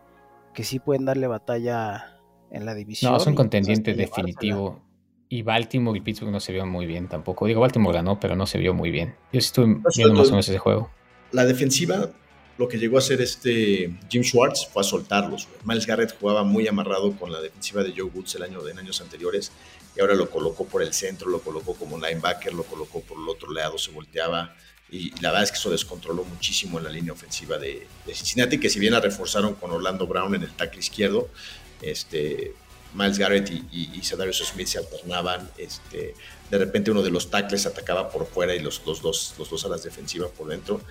que 0.53 0.63
sí 0.63 0.79
pueden 0.79 1.05
darle 1.05 1.27
batalla 1.27 2.19
en 2.51 2.65
la 2.65 2.73
división. 2.73 3.13
No, 3.13 3.19
son 3.19 3.35
contendientes 3.35 3.95
definitivo. 3.95 4.81
Y 5.29 5.43
Baltimore 5.43 5.97
y 5.97 6.01
Pittsburgh 6.01 6.31
no 6.31 6.39
se 6.39 6.51
vio 6.51 6.65
muy 6.65 6.87
bien 6.87 7.07
tampoco. 7.07 7.45
Digo, 7.45 7.61
Baltimore 7.61 7.95
ganó, 7.95 8.19
pero 8.19 8.35
no 8.35 8.47
se 8.47 8.57
vio 8.57 8.73
muy 8.73 8.89
bien. 8.89 9.15
Yo 9.31 9.39
sí 9.39 9.47
estuve 9.47 9.65
viendo 9.95 10.15
más 10.15 10.27
o 10.27 10.31
menos 10.31 10.49
ese 10.49 10.57
juego. 10.57 10.89
La 11.31 11.45
defensiva, 11.45 12.09
lo 12.57 12.67
que 12.67 12.79
llegó 12.79 12.97
a 12.97 12.99
hacer 12.99 13.21
este 13.21 13.93
Jim 14.09 14.23
Schwartz 14.23 14.67
fue 14.67 14.81
a 14.81 14.83
soltarlos. 14.83 15.47
Miles 15.63 15.85
Garrett 15.85 16.19
jugaba 16.19 16.43
muy 16.43 16.67
amarrado 16.67 17.15
con 17.15 17.31
la 17.31 17.39
defensiva 17.41 17.83
de 17.83 17.93
Joe 17.95 18.09
Woods 18.11 18.35
el 18.35 18.43
año, 18.43 18.67
en 18.67 18.79
años 18.79 19.01
anteriores 19.01 19.51
y 19.95 20.01
ahora 20.01 20.15
lo 20.15 20.29
colocó 20.29 20.65
por 20.65 20.81
el 20.81 20.93
centro, 20.93 21.29
lo 21.29 21.41
colocó 21.41 21.73
como 21.73 21.97
linebacker, 21.97 22.53
lo 22.53 22.63
colocó 22.63 23.01
por 23.01 23.17
el 23.17 23.27
otro 23.27 23.51
lado, 23.51 23.77
se 23.77 23.91
volteaba 23.91 24.55
y 24.91 25.11
la 25.21 25.29
verdad 25.29 25.43
es 25.43 25.51
que 25.51 25.57
eso 25.57 25.69
descontroló 25.69 26.23
muchísimo 26.23 26.79
en 26.79 26.85
la 26.85 26.89
línea 26.89 27.13
ofensiva 27.13 27.57
de, 27.57 27.87
Cincinnati, 28.07 28.59
que 28.59 28.69
si 28.69 28.79
bien 28.79 28.93
la 28.93 28.99
reforzaron 28.99 29.55
con 29.55 29.71
Orlando 29.71 30.07
Brown 30.07 30.33
en 30.35 30.43
el 30.43 30.51
tackle 30.51 30.79
izquierdo, 30.79 31.29
este, 31.81 32.53
Miles 32.93 33.17
Garrett 33.17 33.51
y, 33.51 33.89
y, 33.93 34.01
Smith 34.03 34.67
se 34.67 34.79
alternaban, 34.79 35.49
este, 35.57 36.15
de 36.49 36.57
repente 36.57 36.91
uno 36.91 37.03
de 37.03 37.11
los 37.11 37.29
tackles 37.29 37.65
atacaba 37.65 38.09
por 38.09 38.25
fuera 38.25 38.55
y 38.55 38.59
los, 38.59 38.81
los, 38.85 39.01
dos, 39.01 39.35
los 39.37 39.49
dos 39.49 39.65
a 39.65 39.69
las 39.69 39.83
defensivas 39.83 40.31
por 40.31 40.47
dentro. 40.47 40.81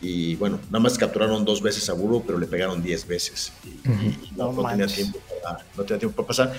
Y 0.00 0.34
bueno, 0.34 0.58
nada 0.66 0.80
más 0.80 0.98
capturaron 0.98 1.44
dos 1.44 1.62
veces 1.62 1.88
a 1.88 1.92
Burrow, 1.92 2.24
pero 2.26 2.38
le 2.38 2.46
pegaron 2.46 2.82
diez 2.82 3.06
veces. 3.06 3.52
Y, 3.64 4.34
no, 4.36 4.52
tenía 4.68 4.86
tiempo 4.86 5.20
para, 5.42 5.64
no 5.76 5.84
tenía 5.84 5.98
tiempo 6.00 6.16
para 6.16 6.26
pasar. 6.26 6.52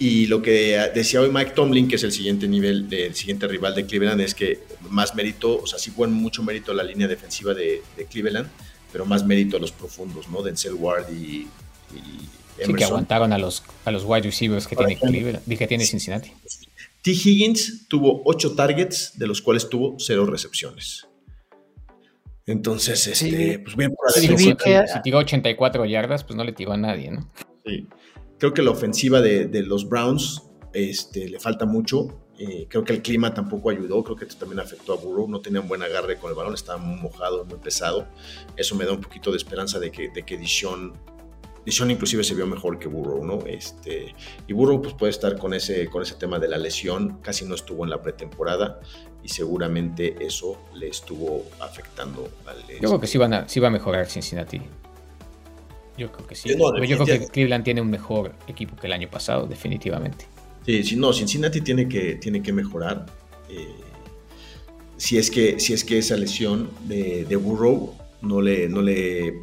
Y 0.00 0.26
lo 0.26 0.40
que 0.40 0.90
decía 0.94 1.20
hoy 1.20 1.30
Mike 1.30 1.52
Tomlin, 1.52 1.88
que 1.88 1.96
es 1.96 2.04
el 2.04 2.12
siguiente 2.12 2.46
nivel, 2.46 2.86
el 2.92 3.14
siguiente 3.16 3.48
rival 3.48 3.74
de 3.74 3.84
Cleveland, 3.84 4.20
es 4.20 4.34
que 4.34 4.60
más 4.90 5.14
mérito, 5.16 5.60
o 5.60 5.66
sea, 5.66 5.78
sí 5.78 5.90
fue 5.90 6.06
mucho 6.06 6.42
mérito 6.42 6.70
a 6.70 6.74
la 6.74 6.84
línea 6.84 7.08
defensiva 7.08 7.52
de, 7.52 7.82
Cleveland, 8.08 8.48
pero 8.92 9.04
más 9.04 9.24
mérito 9.26 9.56
a 9.56 9.60
los 9.60 9.72
profundos, 9.72 10.28
¿no? 10.28 10.42
Denzel 10.42 10.74
Ward 10.74 11.10
y, 11.12 11.48
Sí, 12.64 12.74
que 12.74 12.84
aguantaron 12.84 13.32
a 13.32 13.38
los, 13.38 13.62
a 13.84 13.90
los 13.90 14.04
wide 14.04 14.22
receivers 14.22 14.66
que 14.66 14.76
tiene 14.76 14.96
Cleveland, 14.96 15.46
que 15.46 15.66
tiene 15.66 15.84
Cincinnati. 15.84 16.32
T. 17.02 17.10
Higgins 17.12 17.88
tuvo 17.88 18.22
ocho 18.24 18.54
targets, 18.54 19.12
de 19.18 19.26
los 19.26 19.40
cuales 19.40 19.68
tuvo 19.68 19.96
cero 19.98 20.26
recepciones. 20.26 21.06
Entonces, 22.46 23.06
este, 23.06 23.58
pues 23.58 23.76
bien 23.76 23.94
por 23.94 24.10
si, 24.10 24.26
si 24.36 24.56
tiró 25.04 25.18
84 25.18 25.84
yardas, 25.84 26.24
pues 26.24 26.34
no 26.34 26.44
le 26.44 26.52
tiró 26.52 26.72
a 26.72 26.78
nadie, 26.78 27.10
¿no? 27.10 27.30
Sí. 27.66 27.86
Creo 28.38 28.54
que 28.54 28.62
la 28.62 28.70
ofensiva 28.70 29.20
de, 29.20 29.62
los 29.64 29.88
Browns 29.88 30.44
este, 30.72 31.28
le 31.28 31.38
falta 31.40 31.66
mucho. 31.66 32.22
Eh, 32.38 32.66
creo 32.68 32.84
que 32.84 32.92
el 32.92 33.02
clima 33.02 33.34
tampoco 33.34 33.68
ayudó. 33.68 34.02
Creo 34.02 34.16
que 34.16 34.24
esto 34.24 34.38
también 34.38 34.60
afectó 34.60 34.94
a 34.94 34.96
Burrow. 34.96 35.28
No 35.28 35.40
tenía 35.40 35.60
un 35.60 35.68
buen 35.68 35.82
agarre 35.82 36.16
con 36.16 36.30
el 36.30 36.36
balón. 36.36 36.54
Estaba 36.54 36.78
muy 36.78 36.98
mojado, 37.00 37.44
muy 37.44 37.58
pesado. 37.58 38.06
Eso 38.56 38.76
me 38.76 38.86
da 38.86 38.92
un 38.92 39.00
poquito 39.00 39.30
de 39.30 39.36
esperanza 39.36 39.78
de 39.78 39.90
que, 39.90 40.08
de 40.08 40.22
que 40.22 40.38
Dishon, 40.38 40.94
Dishon 41.68 41.90
inclusive 41.90 42.24
se 42.24 42.34
vio 42.34 42.46
mejor 42.46 42.78
que 42.78 42.88
Burrow, 42.88 43.22
¿no? 43.22 43.40
Este, 43.46 44.14
y 44.46 44.52
Burrow 44.54 44.80
pues, 44.80 44.94
puede 44.94 45.10
estar 45.10 45.36
con 45.36 45.52
ese, 45.52 45.86
con 45.88 46.00
ese 46.00 46.14
tema 46.14 46.38
de 46.38 46.48
la 46.48 46.56
lesión. 46.56 47.18
Casi 47.20 47.44
no 47.44 47.54
estuvo 47.54 47.84
en 47.84 47.90
la 47.90 48.00
pretemporada 48.00 48.80
y 49.22 49.28
seguramente 49.28 50.16
eso 50.18 50.58
le 50.74 50.88
estuvo 50.88 51.44
afectando 51.60 52.30
al... 52.46 52.56
Yo 52.80 52.88
creo 52.88 53.00
que 53.00 53.06
sí, 53.06 53.18
van 53.18 53.34
a, 53.34 53.48
sí 53.50 53.60
va 53.60 53.68
a 53.68 53.70
mejorar 53.70 54.06
Cincinnati. 54.06 54.62
Yo 55.98 56.10
creo 56.10 56.26
que 56.26 56.34
sí. 56.34 56.48
Yo, 56.48 56.56
creo 56.72 57.04
que 57.04 57.26
Cleveland 57.26 57.64
tiene 57.64 57.82
un 57.82 57.90
mejor 57.90 58.32
equipo 58.46 58.74
que 58.74 58.86
el 58.86 58.94
año 58.94 59.10
pasado, 59.10 59.46
definitivamente. 59.46 60.24
Sí, 60.64 60.82
sí 60.84 60.96
no, 60.96 61.12
Cincinnati 61.12 61.60
tiene 61.60 61.86
que, 61.86 62.14
tiene 62.14 62.42
que 62.42 62.54
mejorar. 62.54 63.04
Eh, 63.50 63.68
si, 64.96 65.18
es 65.18 65.30
que, 65.30 65.60
si 65.60 65.74
es 65.74 65.84
que 65.84 65.98
esa 65.98 66.16
lesión 66.16 66.70
de, 66.84 67.36
Burrow 67.36 67.94
no 68.22 68.40
le, 68.40 68.70
no 68.70 68.80
le 68.80 69.34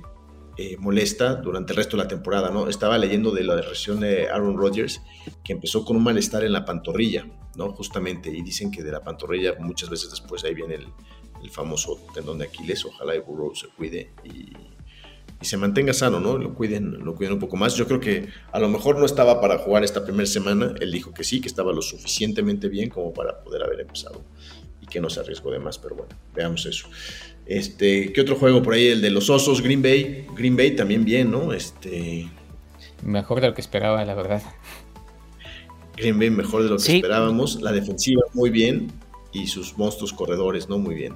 eh, 0.58 0.78
molesta 0.78 1.36
durante 1.36 1.74
el 1.74 1.78
resto 1.78 1.98
de 1.98 2.04
la 2.04 2.08
temporada, 2.08 2.50
¿no? 2.50 2.68
Estaba 2.68 2.98
leyendo 2.98 3.32
de 3.32 3.44
la 3.44 3.56
lesión 3.56 4.00
de 4.00 4.30
Aaron 4.30 4.58
Rodgers, 4.58 5.02
que 5.44 5.54
empezó 5.54 5.86
con 5.86 5.98
un 5.98 6.04
malestar 6.04 6.44
en 6.44 6.54
la 6.54 6.66
pantorrilla, 6.66 7.26
¿no? 7.56 7.72
Justamente, 7.74 8.30
y 8.30 8.42
dicen 8.42 8.72
que 8.72 8.84
de 8.84 8.92
la 8.92 9.02
pantorrilla 9.02 9.56
muchas 9.60 9.90
veces 9.90 10.10
después 10.10 10.44
ahí 10.44 10.54
viene 10.54 10.76
el, 10.76 10.88
el 11.44 11.50
famoso 11.50 12.00
tendón 12.14 12.38
de 12.38 12.46
Aquiles, 12.46 12.86
ojalá 12.86 13.16
y 13.16 13.20
Burrow 13.20 13.56
se 13.56 13.68
cuide 13.68 14.12
y 14.24 14.52
y 15.42 15.46
se 15.46 15.58
mantenga 15.58 15.94
sano, 15.94 16.20
¿no? 16.20 16.38
Lo 16.38 16.54
cuiden, 16.54 17.04
lo 17.04 17.16
cuiden 17.16 17.34
un 17.34 17.40
poco 17.40 17.58
más. 17.58 17.76
Yo 17.76 17.88
creo 17.88 18.00
que 18.00 18.30
a 18.52 18.60
lo 18.60 18.70
mejor 18.70 18.98
no 18.98 19.06
estaba 19.06 19.42
para 19.42 19.58
jugar 19.58 19.84
esta 19.84 20.04
primera 20.04 20.26
semana. 20.26 20.74
Él 20.80 20.92
dijo 20.92 21.14
que 21.14 21.24
sí, 21.24 21.42
que 21.42 21.48
estaba 21.48 21.74
lo 21.74 21.82
suficientemente 21.82 22.70
bien 22.70 22.90
como 22.90 23.14
para 23.14 23.42
poder 23.44 23.64
haber 23.64 23.82
empezado 23.82 24.24
y 24.82 24.88
que 24.88 25.02
no 25.02 25.10
se 25.10 25.20
arriesgó 25.20 25.52
de 25.52 25.60
más, 25.60 25.78
pero 25.78 25.96
bueno, 25.96 26.16
veamos 26.34 26.66
eso. 26.66 26.88
Este, 27.46 28.12
¿qué 28.12 28.22
otro 28.22 28.36
juego 28.36 28.64
por 28.64 28.74
ahí? 28.74 28.88
El 28.88 29.02
de 29.02 29.12
los 29.12 29.30
Osos, 29.30 29.62
Green 29.62 29.82
Bay. 29.82 30.26
Green 30.36 30.56
Bay 30.56 30.76
también 30.76 31.06
bien, 31.06 31.32
¿no? 31.32 31.54
Este. 31.54 32.28
Mejor 33.04 33.42
de 33.42 33.48
lo 33.48 33.54
que 33.54 33.62
esperaba, 33.62 34.04
la 34.04 34.16
verdad. 34.16 34.42
Green 35.96 36.18
Bay 36.18 36.30
mejor 36.30 36.64
de 36.64 36.70
lo 36.70 36.78
que 36.78 36.96
esperábamos. 36.96 37.62
La 37.62 37.72
defensiva 37.72 38.24
muy 38.34 38.50
bien 38.50 38.92
y 39.32 39.48
sus 39.48 39.78
monstruos 39.78 40.12
corredores, 40.14 40.68
¿no? 40.70 40.78
Muy 40.78 40.96
bien. 40.96 41.14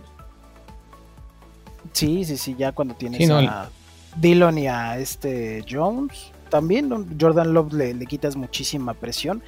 Sí, 1.93 2.23
sí, 2.23 2.37
sí, 2.37 2.55
ya 2.57 2.71
cuando 2.71 2.93
tienes 2.93 3.29
a 3.29 3.69
Dillon 4.17 4.57
y 4.57 4.67
a 4.67 4.99
este 4.99 5.65
Jones. 5.69 6.31
También 6.49 6.89
Jordan 7.19 7.53
Love 7.53 7.73
le, 7.73 8.05
quitas 8.07 8.35
muchísima 8.35 8.95
presión, 8.95 9.43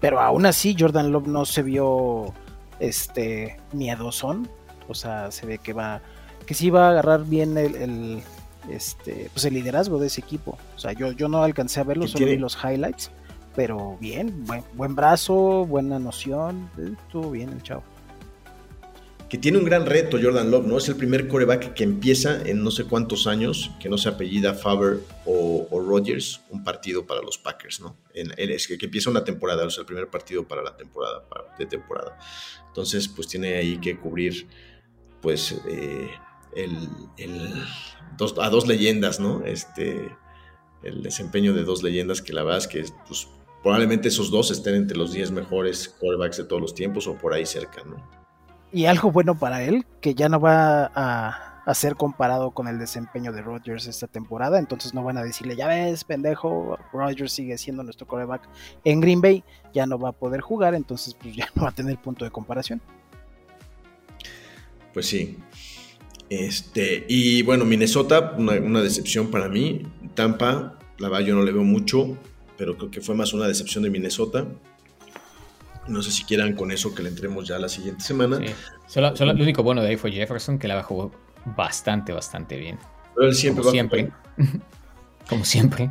pero 0.00 0.18
aún 0.18 0.46
así 0.46 0.74
Jordan 0.78 1.12
Love 1.12 1.26
no 1.26 1.44
se 1.44 1.62
vio 1.62 2.32
este 2.80 3.58
miedosón, 3.72 4.48
o 4.88 4.94
sea, 4.94 5.30
se 5.30 5.44
ve 5.44 5.58
que 5.58 5.74
va 5.74 6.00
que 6.46 6.54
sí 6.54 6.70
va 6.70 6.86
a 6.86 6.90
agarrar 6.90 7.24
bien 7.24 7.56
el, 7.58 8.22
este 8.70 9.30
pues 9.32 9.44
el 9.44 9.54
liderazgo 9.54 9.98
de 9.98 10.08
ese 10.08 10.20
equipo. 10.20 10.58
O 10.76 10.78
sea, 10.78 10.92
yo, 10.92 11.12
yo 11.12 11.28
no 11.28 11.42
alcancé 11.42 11.80
a 11.80 11.84
verlo, 11.84 12.06
solo 12.06 12.26
vi 12.26 12.36
los 12.36 12.56
highlights, 12.62 13.10
pero 13.54 13.96
bien, 14.00 14.44
buen, 14.46 14.64
buen 14.74 14.94
brazo, 14.94 15.66
buena 15.66 15.98
noción, 15.98 16.70
estuvo 16.76 17.30
bien 17.30 17.50
el 17.50 17.62
chavo 17.62 17.82
que 19.28 19.36
tiene 19.36 19.58
un 19.58 19.64
gran 19.64 19.84
reto 19.84 20.18
Jordan 20.20 20.50
Love, 20.50 20.66
¿no? 20.66 20.78
Es 20.78 20.88
el 20.88 20.96
primer 20.96 21.28
coreback 21.28 21.74
que 21.74 21.84
empieza 21.84 22.40
en 22.48 22.62
no 22.64 22.70
sé 22.70 22.84
cuántos 22.84 23.26
años, 23.26 23.70
que 23.78 23.90
no 23.90 23.98
se 23.98 24.08
apellida 24.08 24.54
Faber 24.54 25.00
o, 25.26 25.68
o 25.70 25.80
Rogers, 25.80 26.40
un 26.48 26.64
partido 26.64 27.06
para 27.06 27.20
los 27.20 27.36
Packers, 27.36 27.80
¿no? 27.80 27.96
En, 28.14 28.32
es 28.38 28.66
que, 28.66 28.78
empieza 28.80 29.10
una 29.10 29.24
temporada, 29.24 29.66
o 29.66 29.70
sea, 29.70 29.82
el 29.82 29.86
primer 29.86 30.08
partido 30.08 30.48
para 30.48 30.62
la 30.62 30.76
temporada, 30.76 31.24
de 31.58 31.66
temporada. 31.66 32.18
Entonces, 32.68 33.06
pues 33.08 33.28
tiene 33.28 33.56
ahí 33.56 33.76
que 33.78 33.98
cubrir, 33.98 34.46
pues, 35.20 35.60
eh, 35.68 36.08
el, 36.64 37.64
a 38.38 38.50
dos 38.50 38.66
leyendas, 38.66 39.20
¿no? 39.20 39.44
Este, 39.44 40.10
el 40.82 41.02
desempeño 41.02 41.52
de 41.52 41.64
dos 41.64 41.82
leyendas 41.82 42.22
que 42.22 42.32
la 42.32 42.42
verdad 42.42 42.58
es 42.58 42.68
que, 42.68 42.84
pues, 43.06 43.28
probablemente 43.62 44.08
esos 44.08 44.30
dos 44.30 44.50
estén 44.50 44.74
entre 44.74 44.96
los 44.96 45.12
10 45.12 45.30
mejores 45.32 45.88
quarterbacks 46.00 46.36
de 46.38 46.44
todos 46.44 46.62
los 46.62 46.74
tiempos 46.74 47.06
o 47.06 47.14
por 47.14 47.32
ahí 47.32 47.46
cerca, 47.46 47.82
¿no? 47.84 47.96
Y 48.72 48.84
algo 48.84 49.10
bueno 49.10 49.38
para 49.38 49.62
él, 49.62 49.86
que 50.00 50.14
ya 50.14 50.28
no 50.28 50.40
va 50.40 50.90
a, 50.94 51.62
a 51.64 51.74
ser 51.74 51.96
comparado 51.96 52.50
con 52.52 52.68
el 52.68 52.78
desempeño 52.78 53.32
de 53.32 53.42
Rodgers 53.42 53.86
esta 53.86 54.06
temporada, 54.06 54.58
entonces 54.58 54.94
no 54.94 55.02
van 55.02 55.18
a 55.18 55.22
decirle, 55.22 55.56
ya 55.56 55.68
ves, 55.68 56.04
pendejo, 56.04 56.78
Rodgers 56.92 57.32
sigue 57.32 57.58
siendo 57.58 57.82
nuestro 57.82 58.06
quarterback 58.06 58.48
en 58.84 59.00
Green 59.00 59.20
Bay, 59.20 59.44
ya 59.74 59.86
no 59.86 59.98
va 59.98 60.10
a 60.10 60.12
poder 60.12 60.40
jugar, 60.40 60.74
entonces 60.74 61.14
pues 61.14 61.36
ya 61.36 61.46
no 61.54 61.64
va 61.64 61.68
a 61.70 61.74
tener 61.74 61.98
punto 61.98 62.24
de 62.24 62.30
comparación. 62.30 62.80
Pues 64.94 65.06
sí. 65.06 65.38
Este, 66.30 67.06
y 67.08 67.42
bueno, 67.42 67.64
Minnesota, 67.64 68.34
una, 68.36 68.52
una 68.54 68.82
decepción 68.82 69.30
para 69.30 69.48
mí. 69.48 69.82
Tampa, 70.14 70.78
la 70.98 71.08
verdad 71.08 71.26
yo 71.26 71.34
no 71.34 71.42
le 71.42 71.52
veo 71.52 71.64
mucho, 71.64 72.16
pero 72.56 72.76
creo 72.76 72.90
que 72.90 73.00
fue 73.00 73.14
más 73.14 73.32
una 73.32 73.46
decepción 73.46 73.84
de 73.84 73.90
Minnesota. 73.90 74.46
No 75.86 76.02
sé 76.02 76.10
si 76.10 76.24
quieran 76.24 76.54
con 76.54 76.70
eso 76.70 76.94
que 76.94 77.02
le 77.02 77.08
entremos 77.08 77.48
ya 77.48 77.58
la 77.58 77.68
siguiente 77.68 78.04
semana. 78.04 78.38
Sí. 78.38 78.52
Solo, 78.86 79.16
solo 79.16 79.32
lo 79.32 79.42
único 79.42 79.62
bueno 79.62 79.82
de 79.82 79.88
ahí 79.88 79.96
fue 79.96 80.12
Jefferson, 80.12 80.58
que 80.58 80.68
la 80.68 80.82
jugó 80.82 81.12
bastante, 81.56 82.12
bastante 82.12 82.56
bien. 82.56 82.78
Pero 83.14 83.28
él 83.28 83.34
siempre 83.34 83.62
Como 83.62 83.66
va 83.66 83.70
a 83.70 83.72
siempre. 83.72 84.12
Como 85.28 85.44
siempre. 85.44 85.90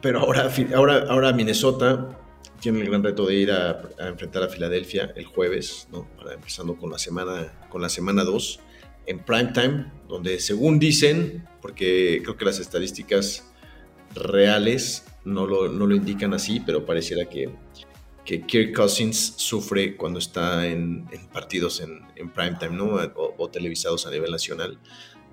Pero 0.00 0.20
ahora, 0.20 0.50
ahora, 0.74 1.06
ahora 1.08 1.32
Minnesota 1.32 2.18
tiene 2.60 2.80
el 2.80 2.88
gran 2.88 3.02
reto 3.02 3.26
de 3.26 3.34
ir 3.34 3.50
a, 3.50 3.82
a 3.98 4.08
enfrentar 4.08 4.42
a 4.42 4.48
Filadelfia 4.48 5.12
el 5.16 5.24
jueves, 5.24 5.88
¿no? 5.90 6.06
Para 6.16 6.34
empezando 6.34 6.76
con 6.76 6.90
la 6.90 6.98
semana 6.98 7.52
con 7.68 7.82
la 7.82 7.88
semana 7.88 8.22
2 8.24 8.60
en 9.06 9.18
primetime, 9.20 9.92
donde 10.08 10.38
según 10.40 10.78
dicen, 10.78 11.46
porque 11.60 12.20
creo 12.22 12.36
que 12.36 12.44
las 12.44 12.58
estadísticas 12.58 13.50
reales 14.14 15.04
no 15.24 15.46
lo, 15.46 15.68
no 15.68 15.86
lo 15.86 15.94
indican 15.94 16.34
así, 16.34 16.60
pero 16.60 16.84
pareciera 16.84 17.26
que, 17.28 17.50
que 18.24 18.42
Kirk 18.46 18.74
Cousins 18.74 19.34
sufre 19.36 19.96
cuando 19.96 20.18
está 20.18 20.66
en, 20.66 21.06
en 21.10 21.26
partidos 21.28 21.80
en, 21.80 22.00
en 22.16 22.30
primetime, 22.30 22.76
¿no? 22.76 22.96
O, 23.16 23.34
o 23.38 23.48
televisados 23.50 24.06
a 24.06 24.10
nivel 24.10 24.30
nacional. 24.30 24.78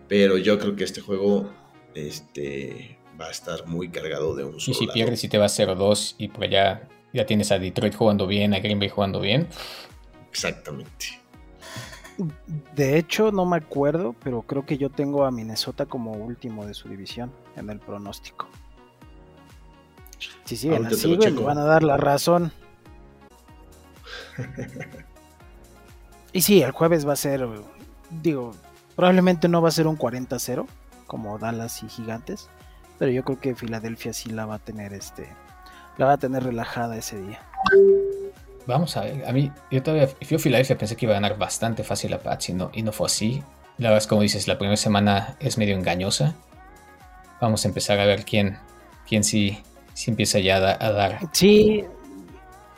Pero 0.08 0.38
yo 0.38 0.60
creo 0.60 0.76
que 0.76 0.84
este 0.84 1.02
juego 1.02 1.50
este, 1.94 2.98
va 3.20 3.28
a 3.28 3.32
estar 3.32 3.68
muy 3.68 3.90
cargado 3.90 4.36
de 4.36 4.44
un 4.44 4.60
Y 4.66 4.74
solo 4.74 4.74
si 4.74 4.86
lado. 4.86 4.94
pierdes 4.94 5.24
y 5.24 5.30
te 5.30 5.38
vas 5.38 5.58
0-2 5.60 6.16
y 6.18 6.28
por 6.30 6.44
allá 6.46 6.90
ya 7.14 7.26
tienes 7.26 7.52
a 7.52 7.60
Detroit 7.60 7.96
jugando 7.96 8.28
bien, 8.28 8.54
a 8.54 8.60
Green 8.60 8.80
Bay 8.80 8.90
jugando 8.90 9.20
bien. 9.20 9.48
Exactamente. 10.30 11.21
De 12.76 12.98
hecho, 12.98 13.32
no 13.32 13.46
me 13.46 13.58
acuerdo, 13.58 14.16
pero 14.24 14.42
creo 14.42 14.66
que 14.66 14.78
yo 14.78 14.90
tengo 14.90 15.26
a 15.26 15.32
Minnesota 15.32 15.86
como 15.86 16.12
último 16.12 16.66
de 16.66 16.74
su 16.74 16.90
división 16.90 17.32
en 17.56 17.70
el 17.70 17.80
pronóstico. 17.80 18.48
Si 20.46 20.56
siguen 20.56 20.86
así, 20.86 21.18
me 21.18 21.32
van 21.32 21.58
a 21.58 21.64
dar 21.64 21.84
la 21.84 21.98
razón. 21.98 22.52
y 26.34 26.42
sí, 26.42 26.62
el 26.62 26.72
jueves 26.72 27.08
va 27.08 27.14
a 27.14 27.18
ser, 27.18 27.48
digo, 28.22 28.52
probablemente 28.96 29.48
no 29.48 29.62
va 29.62 29.70
a 29.70 29.72
ser 29.72 29.88
un 29.88 29.98
40-0 29.98 30.68
como 31.08 31.38
Dallas 31.40 31.84
y 31.84 31.90
Gigantes, 31.90 32.50
pero 33.00 33.12
yo 33.12 33.24
creo 33.24 33.40
que 33.40 33.56
Filadelfia 33.56 34.14
sí 34.14 34.30
la 34.30 34.46
va 34.46 34.56
a 34.56 34.60
tener 34.60 34.94
este, 34.94 35.28
la 35.98 36.06
va 36.06 36.14
a 36.14 36.18
tener 36.18 36.44
relajada 36.44 36.98
ese 36.98 37.20
día. 37.22 37.40
Vamos 38.68 38.96
a 38.98 39.02
ver, 39.02 39.26
a 39.26 39.32
mí, 39.32 39.52
yo 39.72 39.82
todavía 39.84 40.08
fui 40.08 40.38
a 40.38 40.40
Filadelfia, 40.40 40.78
pensé 40.78 40.96
que 40.96 41.06
iba 41.06 41.14
a 41.14 41.20
ganar 41.20 41.38
bastante 41.38 41.84
fácil 41.84 42.14
a 42.14 42.20
Pats 42.20 42.50
y 42.50 42.54
no, 42.54 42.70
y 42.74 42.84
no 42.84 42.92
fue 42.92 43.08
así. 43.08 43.44
La 43.78 43.90
verdad 43.90 43.98
es 44.04 44.08
como 44.08 44.22
dices, 44.22 44.48
la 44.48 44.58
primera 44.58 44.78
semana 44.78 45.36
es 45.40 45.58
medio 45.58 45.76
engañosa. 45.76 46.36
Vamos 47.40 47.66
a 47.66 47.68
empezar 47.68 48.00
a 48.00 48.06
ver 48.06 48.24
quién, 48.24 48.58
quién 49.08 49.24
sí, 49.24 49.58
sí 49.94 50.12
empieza 50.12 50.40
ya 50.40 50.58
a, 50.58 50.60
da- 50.60 50.78
a 50.80 50.92
dar 50.92 51.20
Sí, 51.34 51.84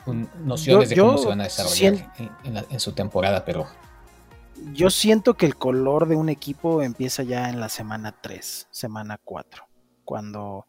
un- 0.06 0.28
nociones 0.44 0.88
Yo- 0.88 0.94
de 0.96 1.00
cómo 1.02 1.16
yo 1.16 1.22
se 1.22 1.28
van 1.28 1.40
a 1.42 1.44
desarrollar 1.44 2.12
en, 2.18 2.30
en 2.44 2.54
la- 2.54 2.64
en 2.70 2.80
su 2.80 2.92
temporada, 2.92 3.44
pero 3.44 3.66
Yo 4.72 4.88
siento 4.88 5.34
que 5.34 5.46
el 5.46 5.56
color 5.56 6.08
de 6.08 6.16
un 6.16 6.28
equipo 6.30 6.80
empieza 6.82 7.22
ya 7.24 7.50
en 7.50 7.60
la 7.60 7.68
semana 7.68 8.12
3, 8.22 8.68
semana 8.70 9.18
4, 9.22 9.66
cuando 10.04 10.64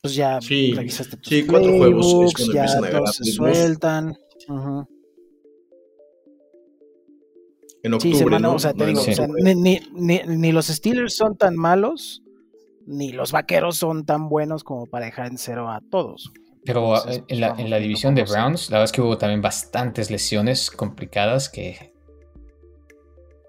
pues 0.00 0.14
ya 0.14 0.40
Sí, 0.40 0.72
revisaste 0.74 1.16
tus 1.16 1.28
sí, 1.28 1.44
cuatro 1.46 1.72
juegos 1.76 2.32
ya 2.54 2.66
todos 2.90 3.16
se 3.16 3.24
sueltan. 3.32 4.16
En 7.82 7.94
octubre, 7.94 8.12
Sí, 8.12 8.18
semana, 8.18 8.48
¿no? 8.48 8.54
o 8.54 8.58
sea, 8.58 8.72
te 8.72 8.78
No, 8.78 8.84
en 8.84 8.88
digo, 8.90 9.00
o 9.00 9.04
sea, 9.04 9.24
octubre. 9.24 9.54
ni, 9.54 9.54
ni- 9.54 9.80
ni- 9.92 10.36
ni 10.36 10.52
los 10.52 10.66
Steelers 10.66 11.14
son 11.16 11.36
tan 11.36 11.54
malos, 11.56 12.22
ni 12.86 13.12
los 13.12 13.30
vaqueros 13.32 13.76
son 13.76 14.04
tan 14.04 14.28
buenos 14.28 14.64
como 14.64 14.86
para 14.86 15.06
dejar 15.06 15.26
en 15.26 15.38
cero 15.38 15.70
a 15.70 15.80
todos. 15.90 16.32
Pero 16.64 16.96
Entonces, 16.96 17.18
eh, 17.18 17.24
en, 17.28 17.40
la, 17.40 17.54
en 17.56 17.70
división 17.82 18.14
de 18.14 18.24
Browns, 18.24 18.68
la 18.70 18.78
verdad 18.78 18.84
es 18.86 18.92
que 18.92 19.00
hubo 19.00 19.16
también 19.16 19.40
bastantes 19.40 20.10
lesiones 20.10 20.70
complicadas 20.70 21.48
que... 21.48 21.92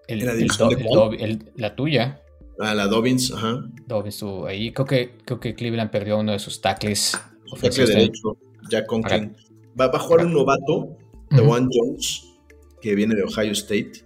El, 0.08 0.22
¿En 0.22 0.26
la 0.26 0.32
el 0.34 0.38
división 0.40 0.70
Do- 0.70 1.10
de 1.10 1.18
el 1.24 1.52
la 1.56 1.76
tuya, 1.76 2.22
Ah, 2.62 2.74
la 2.76 2.88
Dobbins, 2.88 3.32
ajá. 3.34 3.64
Dobbins 3.88 4.16
estuvo 4.16 4.46
ahí. 4.46 4.74
Creo 4.74 4.86
que, 4.86 5.18
creo 5.24 5.40
que 5.40 5.56
Cleveland 5.56 5.92
perdió 5.92 6.18
uno 6.20 6.34
de 6.34 6.40
sus 6.40 6.60
tackles 6.60 7.18
Tackle 7.62 7.86
derecho, 7.86 8.38
Jack 8.70 8.86
Conklin. 8.86 9.34
Va, 9.79 9.88
va 9.88 9.97
a 9.97 9.99
jugar 9.99 10.25
un 10.25 10.34
novato. 10.34 10.97
Dewan 11.32 11.69
Jones, 11.71 12.23
que 12.82 12.95
viene 12.95 13.13
de 13.15 13.23
Ohio 13.23 13.51
State, 13.51 14.03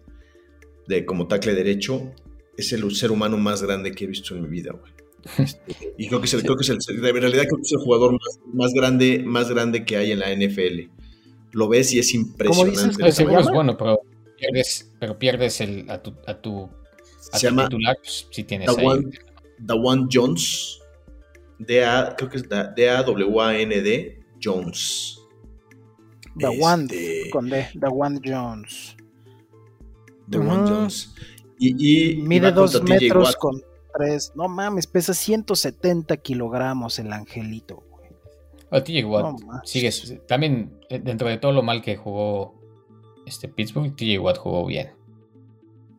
de 0.87 1.05
como 1.05 1.27
tackle 1.27 1.53
derecho. 1.53 2.11
Es 2.57 2.73
el 2.73 2.93
ser 2.95 3.11
humano 3.11 3.37
más 3.37 3.63
grande 3.63 3.91
que 3.91 4.03
he 4.05 4.07
visto 4.07 4.35
en 4.35 4.41
mi 4.43 4.49
vida, 4.49 4.71
güey. 4.71 4.91
Este, 5.39 5.93
y 5.97 6.07
creo 6.07 6.19
que 6.19 6.25
es 6.25 6.33
el, 6.33 6.43
creo 6.43 6.55
que 6.57 6.63
es 6.63 6.69
el, 6.69 6.77
en 6.93 7.01
realidad 7.01 7.43
creo 7.43 7.57
que 7.57 7.61
es 7.63 7.71
el 7.71 7.79
jugador 7.79 8.11
más, 8.11 8.39
más 8.53 8.73
grande, 8.73 9.23
más 9.25 9.49
grande 9.49 9.85
que 9.85 9.95
hay 9.97 10.11
en 10.11 10.19
la 10.19 10.33
NFL. 10.35 10.89
Lo 11.53 11.69
ves 11.69 11.93
y 11.93 11.99
es 11.99 12.07
dices, 12.07 12.15
impresionante. 12.15 12.93
¿Cómo 12.93 13.05
El 13.05 13.11
se 13.13 13.17
seguro 13.17 13.39
es 13.39 13.45
llama? 13.45 13.55
bueno, 13.55 13.77
pero 13.77 13.99
pierdes, 14.37 14.91
pero 14.99 15.17
pierdes 15.17 15.61
el, 15.61 15.89
a 15.89 16.01
tu, 16.01 16.13
a 16.27 16.41
tu, 16.41 16.63
a 17.31 17.39
Se 17.39 17.47
tu 17.47 17.53
llama 17.53 17.63
titular, 17.69 17.97
pues, 18.01 18.27
si 18.31 18.43
tienes 18.43 18.67
ahí. 18.69 18.75
Dawan, 18.75 19.11
Dawan 19.59 20.09
Jones. 20.11 20.79
D-A, 21.59 22.15
creo 22.17 22.29
que 22.29 22.37
es 22.37 22.49
Da- 22.49 22.73
D-A-W-A-N-D 22.75 24.19
Jones. 24.43 25.19
The 26.37 26.47
One 26.47 26.83
Este- 26.89 27.29
con 27.31 27.49
D, 27.49 27.67
The 27.79 27.87
One 27.87 28.19
Jones. 28.23 28.95
Dawan 30.27 30.63
Ujú. 30.63 30.73
Jones. 30.73 31.13
Y, 31.59 32.13
y- 32.13 32.15
Mide 32.17 32.51
dos 32.51 32.81
metros 32.83 33.27
Watt. 33.29 33.35
con 33.37 33.61
tres. 33.97 34.31
No 34.35 34.47
mames, 34.47 34.87
pesa 34.87 35.13
170 35.13 36.17
kilogramos 36.17 36.97
el 36.99 37.11
angelito. 37.13 37.83
güey. 37.89 38.09
A 38.71 38.83
TJ 38.83 39.05
Watt 39.05 39.23
No 39.23 39.61
también 40.27 40.79
eh, 40.89 40.99
dentro 40.99 41.27
de 41.27 41.37
todo 41.37 41.51
lo 41.51 41.61
mal 41.61 41.81
que 41.81 41.95
jugó 41.95 42.59
este 43.25 43.47
Pittsburgh, 43.47 43.95
TJ 43.95 44.17
Watt 44.19 44.37
jugó 44.37 44.65
bien. 44.65 44.91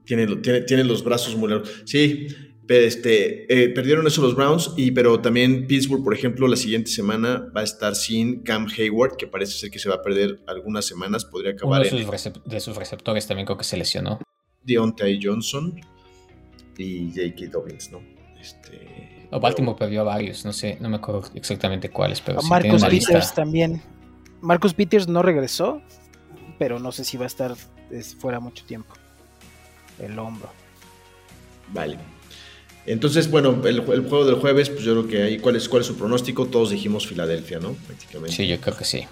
Tiene, 0.04 0.26
tiene, 0.36 0.62
tiene 0.62 0.84
los 0.84 1.02
brazos 1.04 1.36
muy 1.36 1.48
largos. 1.48 1.82
Sí, 1.86 2.26
este, 2.68 3.64
eh, 3.64 3.68
perdieron 3.70 4.06
eso 4.06 4.22
los 4.22 4.34
Browns, 4.34 4.72
y, 4.76 4.90
pero 4.92 5.20
también 5.20 5.66
Pittsburgh, 5.66 6.02
por 6.02 6.14
ejemplo, 6.14 6.48
la 6.48 6.56
siguiente 6.56 6.90
semana 6.90 7.50
va 7.54 7.60
a 7.60 7.64
estar 7.64 7.94
sin 7.94 8.42
Cam 8.42 8.66
Hayward, 8.76 9.16
que 9.16 9.26
parece 9.26 9.52
ser 9.58 9.70
que 9.70 9.78
se 9.78 9.88
va 9.88 9.96
a 9.96 10.02
perder 10.02 10.40
algunas 10.46 10.86
semanas. 10.86 11.24
Podría 11.24 11.50
Uno 11.52 11.58
acabar 11.58 11.82
de 11.82 11.88
en 11.88 12.04
sus, 12.04 12.14
recep- 12.14 12.42
de 12.44 12.60
sus 12.60 12.76
receptores 12.76 13.26
también 13.26 13.44
creo 13.46 13.58
que 13.58 13.64
se 13.64 13.76
lesionó. 13.76 14.18
Deontay 14.62 15.20
Johnson 15.22 15.78
y 16.78 17.08
J.K. 17.10 17.50
Dobbins, 17.52 17.90
¿no? 17.92 18.00
Este, 18.40 19.26
O 19.30 19.40
Baltimore 19.40 19.76
perdió 19.78 20.00
a 20.00 20.04
varios, 20.04 20.44
no 20.44 20.52
sé, 20.52 20.78
no 20.80 20.88
me 20.88 20.96
acuerdo 20.96 21.22
exactamente 21.34 21.90
cuáles, 21.90 22.20
pero 22.20 22.38
A 22.38 22.42
sí 22.42 22.48
tiene 22.48 22.68
Marcus 22.68 22.82
una 22.82 22.90
Peters 22.90 23.10
lista. 23.14 23.34
también. 23.34 23.82
Marcus 24.40 24.74
Peters 24.74 25.06
no 25.08 25.22
regresó, 25.22 25.82
pero 26.58 26.78
no 26.78 26.92
sé 26.92 27.04
si 27.04 27.16
va 27.16 27.24
a 27.24 27.26
estar 27.26 27.54
es, 27.90 28.14
fuera 28.14 28.40
mucho 28.40 28.64
tiempo. 28.64 28.94
El 29.98 30.18
hombro. 30.18 30.50
Vale. 31.72 31.98
Entonces, 32.86 33.30
bueno, 33.30 33.62
el, 33.64 33.78
el 33.78 34.08
juego 34.08 34.26
del 34.26 34.34
jueves, 34.36 34.68
pues 34.68 34.84
yo 34.84 34.92
creo 34.92 35.08
que 35.08 35.22
ahí, 35.22 35.38
¿cuál 35.38 35.56
es, 35.56 35.68
¿cuál 35.68 35.80
es 35.80 35.86
su 35.86 35.96
pronóstico? 35.96 36.46
Todos 36.46 36.70
dijimos 36.70 37.06
Filadelfia, 37.06 37.58
¿no? 37.58 37.72
Prácticamente. 37.86 38.36
Sí, 38.36 38.46
yo 38.46 38.60
creo 38.60 38.76
que 38.76 38.84
sí. 38.84 39.06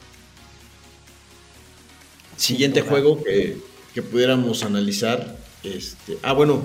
Siguiente 2.37 2.83
juego 2.83 3.23
que, 3.23 3.57
que 3.95 4.03
pudiéramos 4.03 4.63
analizar. 4.63 5.37
Este, 5.63 6.19
ah, 6.23 6.33
bueno, 6.35 6.63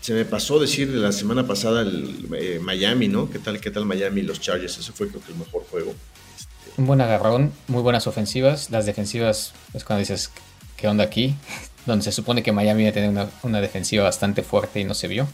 se 0.00 0.14
me 0.14 0.24
pasó 0.24 0.60
decir 0.60 0.88
la 0.88 1.12
semana 1.12 1.46
pasada 1.46 1.82
el 1.82 2.28
eh, 2.38 2.60
Miami, 2.62 3.08
¿no? 3.08 3.28
¿Qué 3.30 3.38
tal, 3.38 3.60
qué 3.60 3.70
tal 3.70 3.84
Miami 3.84 4.20
y 4.20 4.24
los 4.24 4.40
Chargers? 4.40 4.78
Ese 4.78 4.92
fue 4.92 5.08
creo 5.08 5.20
que 5.20 5.32
el 5.32 5.38
mejor 5.38 5.64
juego. 5.70 5.94
Este, 6.36 6.80
Un 6.80 6.86
buen 6.86 7.00
agarrón, 7.00 7.52
muy 7.66 7.82
buenas 7.82 8.06
ofensivas. 8.06 8.70
Las 8.70 8.86
defensivas 8.86 9.54
es 9.74 9.82
cuando 9.82 10.00
dices, 10.00 10.30
¿qué 10.76 10.86
onda 10.86 11.02
aquí? 11.02 11.34
Donde 11.86 12.04
se 12.04 12.12
supone 12.12 12.42
que 12.44 12.52
Miami 12.52 12.82
iba 12.82 12.90
a 12.90 12.94
tener 12.94 13.10
una, 13.10 13.28
una 13.42 13.60
defensiva 13.60 14.04
bastante 14.04 14.42
fuerte 14.42 14.78
y 14.78 14.84
no 14.84 14.94
se 14.94 15.08
vio. 15.08 15.26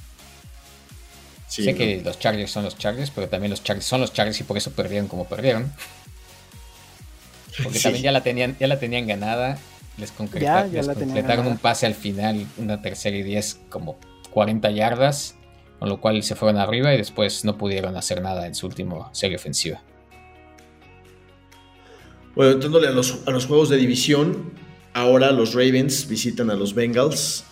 Sí, 1.49 1.65
sé 1.65 1.73
¿no? 1.73 1.79
que 1.79 2.03
los 2.05 2.19
Chargers 2.19 2.51
son 2.51 2.65
los 2.65 2.77
Chargers, 2.79 3.11
pero 3.11 3.29
también 3.29 3.51
los 3.51 3.63
Chargers 3.63 3.87
son 3.87 4.01
los 4.01 4.13
Chargers 4.13 4.41
y 4.41 4.45
por 4.45 4.57
eso 4.57 4.71
perdieron 4.73 5.09
como 5.09 5.27
perdieron. 5.27 5.73
Porque 7.63 7.79
Sí. 7.79 7.85
también 7.85 8.03
ya 8.05 8.13
la 8.13 8.23
tenían, 8.23 8.57
ya 8.59 8.67
la 8.67 8.79
tenían 8.79 9.07
ganada. 9.07 9.59
Les, 9.97 10.11
concreta- 10.11 10.45
Ya, 10.45 10.67
ya 10.67 10.73
les 10.79 10.87
la 10.89 10.95
tenían 10.95 11.09
completaron 11.11 11.45
ganada. 11.45 11.55
un 11.55 11.59
pase 11.59 11.87
al 11.87 11.95
final, 11.95 12.47
una 12.57 12.83
tercera 12.83 13.17
y 13.17 13.23
10 13.23 13.61
como 13.69 13.97
40 14.31 14.71
yardas, 14.73 15.37
con 15.79 15.89
lo 15.89 16.01
cual 16.01 16.23
se 16.25 16.35
fueron 16.35 16.59
arriba 16.61 16.93
y 16.93 16.97
después 16.97 17.45
no 17.45 17.57
pudieron 17.57 17.97
hacer 17.97 18.21
nada 18.21 18.47
en 18.49 18.57
su 18.57 18.67
último 18.67 19.09
serie 19.13 19.37
ofensiva. 19.37 19.83
Bueno, 22.35 22.53
entrando 22.53 22.79
a 22.79 22.91
los, 22.91 23.21
a 23.27 23.31
los 23.31 23.47
juegos 23.47 23.69
de 23.69 23.77
división, 23.77 24.53
ahora 24.93 25.31
los 25.31 25.55
Ravens 25.55 26.09
visitan 26.09 26.51
a 26.51 26.55
los 26.55 26.75
Bengals. 26.75 27.45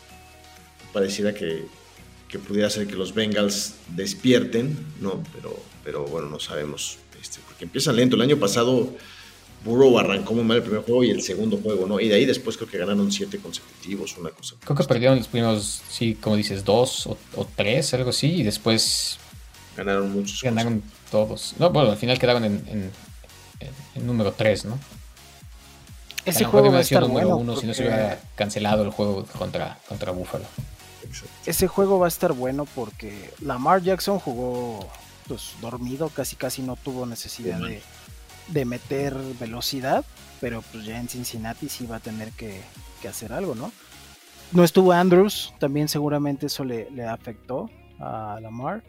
Pareciera 0.93 1.33
que, 1.33 1.67
que 2.33 2.39
pudiera 2.41 2.69
ser 2.71 2.87
que 2.89 2.95
los 2.97 3.15
Bengals 3.15 3.75
despierten, 3.89 4.77
¿no? 5.01 5.23
Pero, 5.35 5.55
pero 5.85 6.05
bueno, 6.07 6.29
no 6.29 6.41
sabemos. 6.41 6.99
Este, 7.21 7.39
porque 7.47 7.65
empiezan 7.67 7.95
lento. 7.95 8.17
El 8.17 8.23
año 8.23 8.39
pasado 8.39 8.91
Burrow 9.65 9.97
arrancó 9.99 10.33
muy 10.35 10.43
mal 10.43 10.57
el 10.57 10.63
primer 10.65 10.83
juego 10.83 11.05
y 11.05 11.11
el 11.11 11.23
segundo 11.23 11.59
juego, 11.59 11.87
¿no? 11.87 12.01
Y 12.01 12.09
de 12.09 12.17
ahí 12.17 12.25
después 12.25 12.57
creo 12.57 12.69
que 12.69 12.79
ganaron 12.79 13.13
siete 13.13 13.39
consecutivos, 13.39 14.17
una 14.19 14.31
cosa. 14.31 14.57
Creo 14.65 14.77
que 14.77 14.83
perdieron 14.85 15.19
los 15.19 15.29
primeros, 15.29 15.83
sí, 15.89 16.15
como 16.21 16.35
dices, 16.37 16.65
dos 16.65 17.07
o, 17.07 17.17
o 17.37 17.47
tres, 17.55 17.93
algo 17.95 18.11
así, 18.11 18.27
y 18.41 18.43
después 18.43 19.19
Ganaron 19.77 20.11
muchos. 20.13 20.43
ganaron 20.43 20.83
todos. 21.11 21.55
No, 21.59 21.71
bueno, 21.71 21.91
al 21.93 21.97
final 21.97 22.19
quedaron 22.19 22.45
en, 22.45 22.55
en- 22.67 22.91
en- 23.61 23.71
en 23.95 24.07
número 24.07 24.33
3, 24.33 24.65
¿no? 24.65 24.79
Ese 26.25 26.45
juego 26.45 26.67
va 26.67 26.71
hubiera 26.71 26.81
a 26.81 26.85
sido 26.85 26.99
estar 27.01 27.09
número 27.09 27.29
bueno. 27.37 27.53
uno 27.53 27.61
si 27.61 27.67
no 27.67 27.75
se 27.75 27.83
hubiera 27.83 28.21
cancelado 28.37 28.83
el 28.85 28.91
juego 28.91 29.25
contra, 29.39 29.79
contra 29.89 30.13
Buffalo. 30.13 30.45
Exacto. 31.13 31.51
Ese 31.51 31.69
juego 31.69 31.99
va 31.99 32.07
a 32.07 32.09
estar 32.09 32.33
bueno 32.33 32.65
porque 32.75 33.31
Lamar 33.41 33.83
Jackson 33.83 34.19
jugó 34.19 34.89
pues 35.29 35.55
dormido, 35.61 36.09
casi 36.09 36.37
casi 36.37 36.63
no 36.63 36.77
tuvo 36.77 37.07
necesidad 37.07 37.59
Sí, 37.59 37.65
de, 37.65 37.83
de 38.49 38.65
meter 38.65 39.17
velocidad, 39.39 40.05
pero 40.41 40.63
pues 40.73 40.85
ya 40.85 40.99
en 40.99 41.09
Cincinnati 41.09 41.69
sí 41.69 41.87
va 41.87 41.97
a 41.97 42.01
tener 42.01 42.33
que, 42.33 42.61
que 43.01 43.09
hacer 43.09 43.33
algo, 43.33 43.55
¿no? 43.55 43.71
No 44.53 44.65
estuvo 44.65 44.93
Andrews, 44.93 45.55
también 45.59 45.89
seguramente 45.89 46.47
eso 46.47 46.65
le, 46.65 46.91
le 46.91 47.07
afectó 47.07 47.71
a 48.01 48.39
Lamar. 48.41 48.83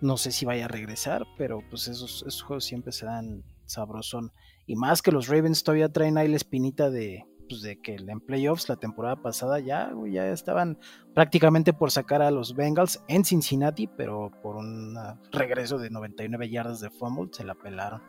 No 0.00 0.18
sé 0.18 0.30
si 0.30 0.44
vaya 0.44 0.66
a 0.66 0.68
regresar, 0.68 1.24
pero 1.38 1.62
pues 1.70 1.88
esos, 1.88 2.22
esos 2.26 2.42
juegos 2.42 2.64
siempre 2.64 2.92
se 2.92 3.06
dan 3.06 3.42
sabrosón. 3.64 4.32
Y 4.66 4.76
más 4.76 5.00
que 5.00 5.12
los 5.12 5.28
Ravens 5.28 5.62
todavía 5.62 5.88
traen 5.90 6.18
ahí 6.18 6.28
la 6.28 6.36
espinita 6.36 6.90
de, 6.90 7.24
pues, 7.48 7.62
de 7.62 7.80
que 7.80 7.94
en 7.94 8.20
playoffs 8.20 8.68
la 8.68 8.76
temporada 8.76 9.16
pasada 9.16 9.60
ya, 9.60 9.90
güey, 9.92 10.12
ya 10.12 10.28
estaban 10.28 10.78
prácticamente 11.14 11.72
por 11.72 11.90
sacar 11.90 12.22
a 12.22 12.30
los 12.30 12.54
Bengals 12.54 13.02
en 13.08 13.24
Cincinnati, 13.24 13.86
pero 13.86 14.30
por 14.42 14.56
un 14.56 14.96
regreso 15.32 15.78
de 15.78 15.90
99 15.90 16.48
yardas 16.50 16.80
de 16.80 16.90
fumble 16.90 17.30
se 17.32 17.44
la 17.44 17.54
pelaron. 17.54 18.02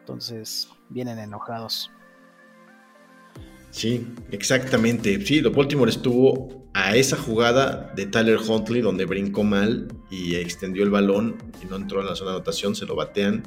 Entonces 0.00 0.68
vienen 0.88 1.18
enojados. 1.18 1.90
Sí, 3.70 4.06
exactamente. 4.30 5.24
Sí, 5.24 5.40
lo 5.40 5.52
Baltimore 5.52 5.90
estuvo 5.90 6.68
a 6.72 6.96
esa 6.96 7.16
jugada 7.16 7.92
de 7.94 8.06
Tyler 8.06 8.38
Huntley 8.38 8.80
donde 8.80 9.04
brincó 9.04 9.44
mal 9.44 9.88
y 10.10 10.36
extendió 10.36 10.84
el 10.84 10.90
balón 10.90 11.36
y 11.62 11.66
no 11.66 11.76
entró 11.76 12.00
en 12.00 12.06
la 12.06 12.14
zona 12.14 12.30
de 12.30 12.36
anotación, 12.36 12.74
se 12.74 12.86
lo 12.86 12.94
batean 12.94 13.42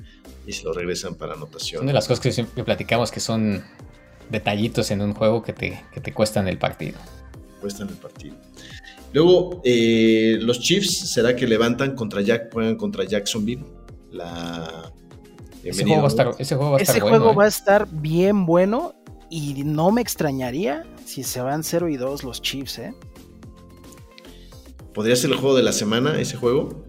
y 0.46 0.54
se 0.54 0.64
lo 0.64 0.74
regresan 0.74 1.16
para 1.16 1.34
anotación. 1.34 1.80
Son 1.80 1.88
de 1.88 1.94
las 1.94 2.08
cosas 2.08 2.22
que 2.22 2.32
siempre 2.32 2.64
platicamos 2.64 3.12
que 3.12 3.20
son 3.20 3.64
detallitos 4.32 4.90
en 4.92 5.02
un 5.02 5.14
juego 5.14 5.44
que 5.44 5.54
te, 5.54 5.84
que 5.94 6.00
te 6.00 6.14
cuestan 6.14 6.48
el 6.48 6.58
partido. 6.58 6.98
Cuesta 7.60 7.84
en 7.84 7.90
el 7.90 7.96
partido. 7.96 8.36
Luego, 9.14 9.62
eh, 9.64 10.38
los 10.40 10.60
Chiefs, 10.62 11.12
¿será 11.14 11.36
que 11.36 11.46
levantan 11.46 11.96
contra 11.96 12.22
Jack, 12.22 12.52
juegan 12.52 12.76
contra 12.78 13.04
Jacksonville? 13.04 13.66
La... 14.12 14.92
Ese 15.64 15.84
juego 15.84 16.02
va 16.02 16.08
a 16.08 16.08
estar, 16.08 16.32
ese 16.40 16.56
juego 16.56 16.72
va 16.72 16.78
a 16.78 16.82
estar 16.82 16.96
Ese 16.96 17.04
bueno. 17.04 17.18
juego 17.18 17.34
¿eh? 17.34 17.36
va 17.36 17.44
a 17.44 17.48
estar 17.48 17.88
bien 17.92 18.46
bueno 18.46 18.96
y 19.30 19.64
no 19.64 19.92
me 19.92 20.02
extrañaría 20.02 20.84
si 21.06 21.24
se 21.24 21.40
van 21.42 21.64
0 21.64 21.90
y 21.90 21.98
2 21.98 22.24
los 22.24 22.42
Chiefs, 22.42 22.80
¿eh? 22.80 22.94
¿Podría 24.94 25.16
ser 25.16 25.30
el 25.32 25.38
juego 25.38 25.56
de 25.56 25.64
la 25.64 25.72
semana 25.72 26.20
ese 26.20 26.36
juego? 26.36 26.84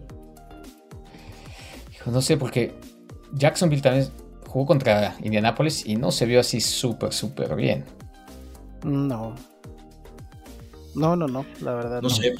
Hijo, 1.93 2.11
No 2.11 2.21
sé, 2.21 2.35
porque 2.35 2.73
Jacksonville 3.33 3.81
también 3.81 4.09
jugó 4.53 4.67
contra 4.67 5.15
Indianapolis 5.23 5.83
y 5.87 5.95
no 5.95 6.11
se 6.11 6.27
vio 6.27 6.39
así 6.39 6.61
súper, 6.61 7.11
súper 7.11 7.55
bien. 7.55 7.85
No. 8.83 9.33
No, 10.93 11.15
no, 11.15 11.27
no, 11.27 11.43
la 11.61 11.73
verdad. 11.73 12.01
No, 12.03 12.07
No, 12.07 12.09
sé, 12.09 12.35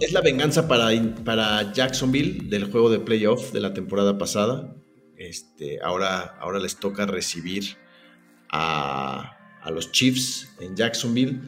es, 0.00 0.12
la 0.12 0.20
venganza 0.20 0.68
para, 0.68 0.90
para 1.24 1.72
Jacksonville 1.72 2.50
del 2.50 2.70
juego 2.70 2.90
de 2.90 2.98
playoff 2.98 3.52
de 3.52 3.60
la 3.60 3.72
temporada 3.72 4.18
pasada. 4.18 4.74
Este, 5.16 5.80
ahora, 5.82 6.36
ahora 6.40 6.58
les 6.58 6.76
toca 6.76 7.06
recibir 7.06 7.78
a, 8.50 9.34
a 9.62 9.70
los 9.70 9.90
Chiefs 9.92 10.54
en 10.60 10.76
Jacksonville. 10.76 11.40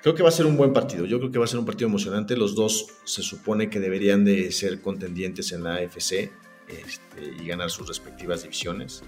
Creo 0.00 0.14
que 0.14 0.22
va 0.22 0.28
a 0.28 0.32
ser 0.32 0.46
un 0.46 0.56
buen 0.56 0.72
partido. 0.72 1.06
Yo 1.06 1.18
creo 1.18 1.32
que 1.32 1.40
va 1.40 1.46
a 1.46 1.48
ser 1.48 1.58
un 1.58 1.66
partido 1.66 1.88
emocionante. 1.88 2.36
Los 2.36 2.54
dos 2.54 2.86
se 3.04 3.22
supone 3.22 3.68
que 3.68 3.80
deberían 3.80 4.24
de 4.24 4.52
ser 4.52 4.80
contendientes 4.80 5.50
en 5.50 5.64
la 5.64 5.74
AFC 5.74 6.30
este, 6.68 7.42
y 7.42 7.48
ganar 7.48 7.68
sus 7.68 7.88
respectivas 7.88 8.42
divisiones. 8.44 9.02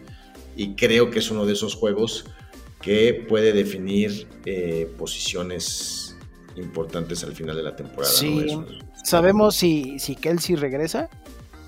Y 0.57 0.75
creo 0.75 1.11
que 1.11 1.19
es 1.21 1.31
uno 1.31 1.47
de 1.47 1.53
esos 1.55 1.75
juegos 1.75 2.27
que 2.81 3.25
puede 3.29 3.53
definir 3.53 4.29
eh, 4.45 4.93
posiciones 4.99 6.17
importantes 6.57 7.25
al 7.25 7.33
final 7.33 7.57
de 7.57 7.62
la 7.62 7.77
temporada. 7.77 8.12
¿no? 8.12 8.19
Sí. 8.19 8.47
Es 8.49 9.09
¿Sabemos 9.09 9.57
si, 9.57 9.99
si 9.99 10.15
Kelsey 10.15 10.57
regresa 10.57 11.09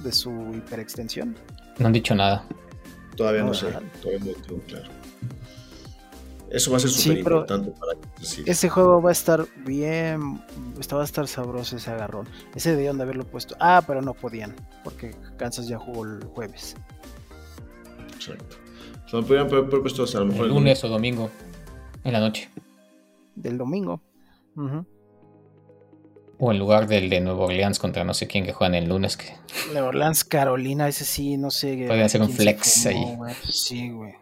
de 0.02 0.12
su 0.12 0.30
hiperextensión? 0.54 1.36
No 1.78 1.86
han 1.86 1.92
dicho 1.92 2.14
nada. 2.14 2.46
Todavía 3.16 3.42
no 3.42 3.48
No, 3.48 3.54
sé, 3.54 3.66
todavía 4.02 4.32
no 4.32 4.42
tengo 4.42 4.60
claro. 4.62 4.90
Eso 6.50 6.70
va 6.70 6.76
a 6.76 6.80
ser 6.80 6.90
súper 6.90 7.18
importante 7.18 7.72
para 7.72 7.92
decir. 8.20 8.48
Ese 8.48 8.68
juego 8.68 9.02
va 9.02 9.08
a 9.08 9.12
estar 9.12 9.44
bien. 9.64 10.36
Va 10.36 11.00
a 11.00 11.04
estar 11.04 11.26
sabroso 11.26 11.76
ese 11.76 11.90
agarrón. 11.90 12.28
Ese 12.54 12.76
debían 12.76 12.96
de 12.96 13.02
haberlo 13.02 13.24
puesto. 13.24 13.56
Ah, 13.58 13.82
pero 13.84 14.02
no 14.02 14.14
podían. 14.14 14.54
Porque 14.84 15.16
Kansas 15.36 15.66
ya 15.66 15.78
jugó 15.78 16.04
el 16.04 16.24
jueves. 16.24 16.76
Exacto. 18.14 18.63
Podrían 19.22 19.46
haber 19.48 19.68
hasta 19.68 20.14
a 20.14 20.20
lo 20.20 20.26
mejor 20.26 20.46
El 20.46 20.52
lunes 20.52 20.82
o 20.84 20.88
domingo 20.88 21.30
en 22.04 22.12
la 22.12 22.20
noche. 22.20 22.48
Del 23.34 23.58
domingo. 23.58 24.00
O 26.38 26.50
en 26.52 26.58
lugar 26.58 26.86
del 26.88 27.08
de 27.10 27.20
Nueva 27.20 27.44
Orleans 27.46 27.78
contra 27.78 28.04
no 28.04 28.12
sé 28.12 28.26
quién 28.26 28.44
que 28.44 28.52
juegan 28.52 28.74
el 28.74 28.88
lunes. 28.88 29.16
Que 29.16 29.34
Nueva 29.72 29.88
Orleans, 29.88 30.24
Carolina, 30.24 30.88
ese 30.88 31.04
sí, 31.04 31.36
no 31.36 31.50
sé. 31.50 31.84
Podría 31.86 32.08
ser 32.08 32.22
un 32.22 32.28
se 32.30 32.36
flex 32.36 32.86
ahí. 32.86 33.14
güey. 33.16 33.34
Sí, 33.48 33.90
güey. 33.90 34.14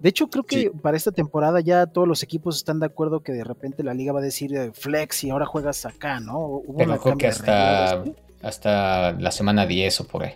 De 0.00 0.08
hecho, 0.10 0.28
creo 0.28 0.44
que 0.44 0.60
Sí. 0.62 0.70
para 0.82 0.96
esta 0.96 1.10
temporada 1.12 1.60
ya 1.60 1.86
todos 1.86 2.06
los 2.08 2.22
equipos 2.22 2.56
están 2.56 2.80
de 2.80 2.86
acuerdo 2.86 3.20
que 3.20 3.32
de 3.32 3.44
repente 3.44 3.82
la 3.82 3.94
liga 3.94 4.12
va 4.12 4.20
a 4.20 4.22
decir 4.22 4.54
eh, 4.54 4.70
flex 4.74 5.24
y 5.24 5.30
ahora 5.30 5.46
juegas 5.46 5.86
acá, 5.86 6.20
¿no? 6.20 6.38
Hubo 6.38 6.76
Pero 6.76 7.00
creo 7.00 7.16
que 7.16 7.26
hasta, 7.28 7.96
reglas, 7.96 8.16
¿sí? 8.16 8.36
hasta 8.42 9.12
la 9.12 9.30
semana 9.30 9.66
10 9.66 10.00
o 10.00 10.06
por 10.06 10.24
ahí. 10.24 10.34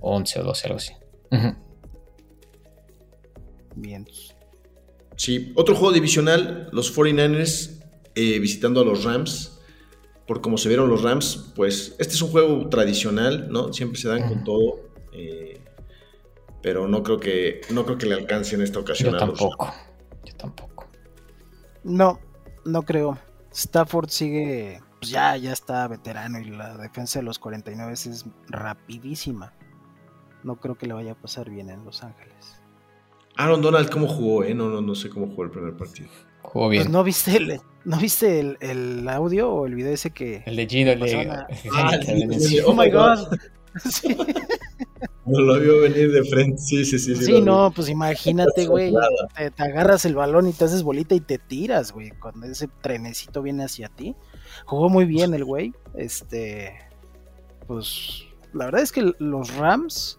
11 0.00 0.40
o 0.40 0.44
12, 0.44 0.66
algo 0.66 0.76
así. 0.78 0.92
Ujú. 1.32 1.54
Bien. 3.76 4.06
Sí, 5.16 5.52
otro 5.54 5.74
juego 5.74 5.92
divisional, 5.92 6.68
los 6.72 6.96
49ers 6.96 7.82
eh, 8.14 8.38
visitando 8.38 8.80
a 8.80 8.84
los 8.84 9.04
Rams. 9.04 9.58
Por 10.26 10.40
como 10.40 10.58
se 10.58 10.68
vieron 10.68 10.88
los 10.88 11.02
Rams, 11.02 11.52
pues 11.56 11.96
este 11.98 12.14
es 12.14 12.22
un 12.22 12.30
juego 12.30 12.68
tradicional, 12.68 13.48
¿no? 13.50 13.72
Siempre 13.72 14.00
se 14.00 14.08
dan 14.08 14.28
con 14.28 14.44
todo. 14.44 14.80
eh, 15.12 15.60
pero 16.62 16.86
no 16.86 17.02
creo 17.02 17.18
que 17.18 17.62
no 17.70 17.84
creo 17.84 17.98
que 17.98 18.06
le 18.06 18.14
alcance 18.14 18.54
en 18.54 18.62
esta 18.62 18.78
ocasión 18.78 19.12
Yo 19.12 19.22
a 19.22 19.26
los 19.26 19.38
tampoco. 19.38 19.74
Yo 20.24 20.34
tampoco. 20.36 20.88
No, 21.84 22.20
no 22.64 22.82
creo. 22.82 23.18
Stafford 23.52 24.10
sigue, 24.10 24.80
pues 25.00 25.10
ya, 25.10 25.36
ya 25.36 25.52
está 25.52 25.88
veterano 25.88 26.38
y 26.38 26.50
la 26.50 26.76
defensa 26.76 27.18
de 27.18 27.24
los 27.24 27.38
49 27.38 27.92
es 27.92 28.24
rapidísima. 28.48 29.54
No 30.44 30.60
creo 30.60 30.76
que 30.76 30.86
le 30.86 30.94
vaya 30.94 31.12
a 31.12 31.20
pasar 31.20 31.50
bien 31.50 31.70
en 31.70 31.84
Los 31.84 32.02
Ángeles. 32.02 32.59
Aaron 33.36 33.62
Donald, 33.62 33.90
¿cómo 33.90 34.06
jugó? 34.06 34.44
Eh? 34.44 34.54
No, 34.54 34.68
no, 34.68 34.80
no 34.80 34.94
sé 34.94 35.08
cómo 35.08 35.28
jugó 35.28 35.44
el 35.44 35.50
primer 35.50 35.76
partido. 35.76 36.08
Jugó 36.42 36.68
bien. 36.68 36.82
Pues 36.82 36.92
no 36.92 37.04
viste 37.04 37.36
el, 37.36 37.60
¿no 37.84 37.96
viste 37.98 38.40
el, 38.40 38.56
el 38.60 39.08
audio 39.08 39.50
o 39.50 39.66
el 39.66 39.74
video 39.74 39.92
ese 39.92 40.10
que... 40.10 40.42
El 40.46 40.56
de 40.56 40.66
Gino, 40.66 40.90
el 40.90 41.00
de. 41.00 41.26
Ah, 41.72 41.98
sí, 42.00 42.06
sí, 42.06 42.40
sí. 42.40 42.40
sí. 42.40 42.58
Oh 42.64 42.74
my 42.74 42.90
god. 42.90 43.18
Sí, 43.88 44.16
No 45.26 45.40
lo 45.40 45.60
vio 45.60 45.80
venir 45.82 46.10
de 46.10 46.24
frente. 46.24 46.58
Sí, 46.58 46.84
sí, 46.84 46.98
sí. 46.98 47.14
sí, 47.14 47.34
vi. 47.34 47.40
no, 47.40 47.70
pues 47.74 47.88
imagínate, 47.88 48.66
güey. 48.66 48.92
Te, 49.36 49.50
te 49.50 49.62
agarras 49.62 50.04
el 50.04 50.16
balón 50.16 50.48
y 50.48 50.52
te 50.52 50.64
haces 50.64 50.82
bolita 50.82 51.14
y 51.14 51.20
te 51.20 51.38
tiras, 51.38 51.92
güey. 51.92 52.10
Cuando 52.10 52.46
ese 52.46 52.68
trenecito 52.80 53.42
viene 53.42 53.64
hacia 53.64 53.88
ti. 53.88 54.16
Jugó 54.66 54.88
muy 54.88 55.04
bien 55.04 55.34
el 55.34 55.44
güey. 55.44 55.72
Este. 55.94 56.72
Pues. 57.66 58.24
La 58.52 58.64
verdad 58.66 58.82
es 58.82 58.90
que 58.92 59.12
los 59.18 59.54
Rams. 59.54 60.18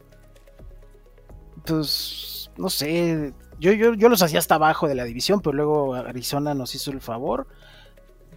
Pues. 1.65 2.40
No 2.61 2.69
sé. 2.69 3.33
Yo, 3.59 3.71
yo, 3.73 3.93
yo 3.95 4.07
los 4.09 4.21
hacía 4.21 4.39
hasta 4.39 4.55
abajo 4.55 4.87
de 4.87 4.95
la 4.95 5.03
división, 5.03 5.41
pero 5.41 5.53
luego 5.55 5.95
Arizona 5.95 6.53
nos 6.53 6.75
hizo 6.75 6.91
el 6.91 7.01
favor. 7.01 7.47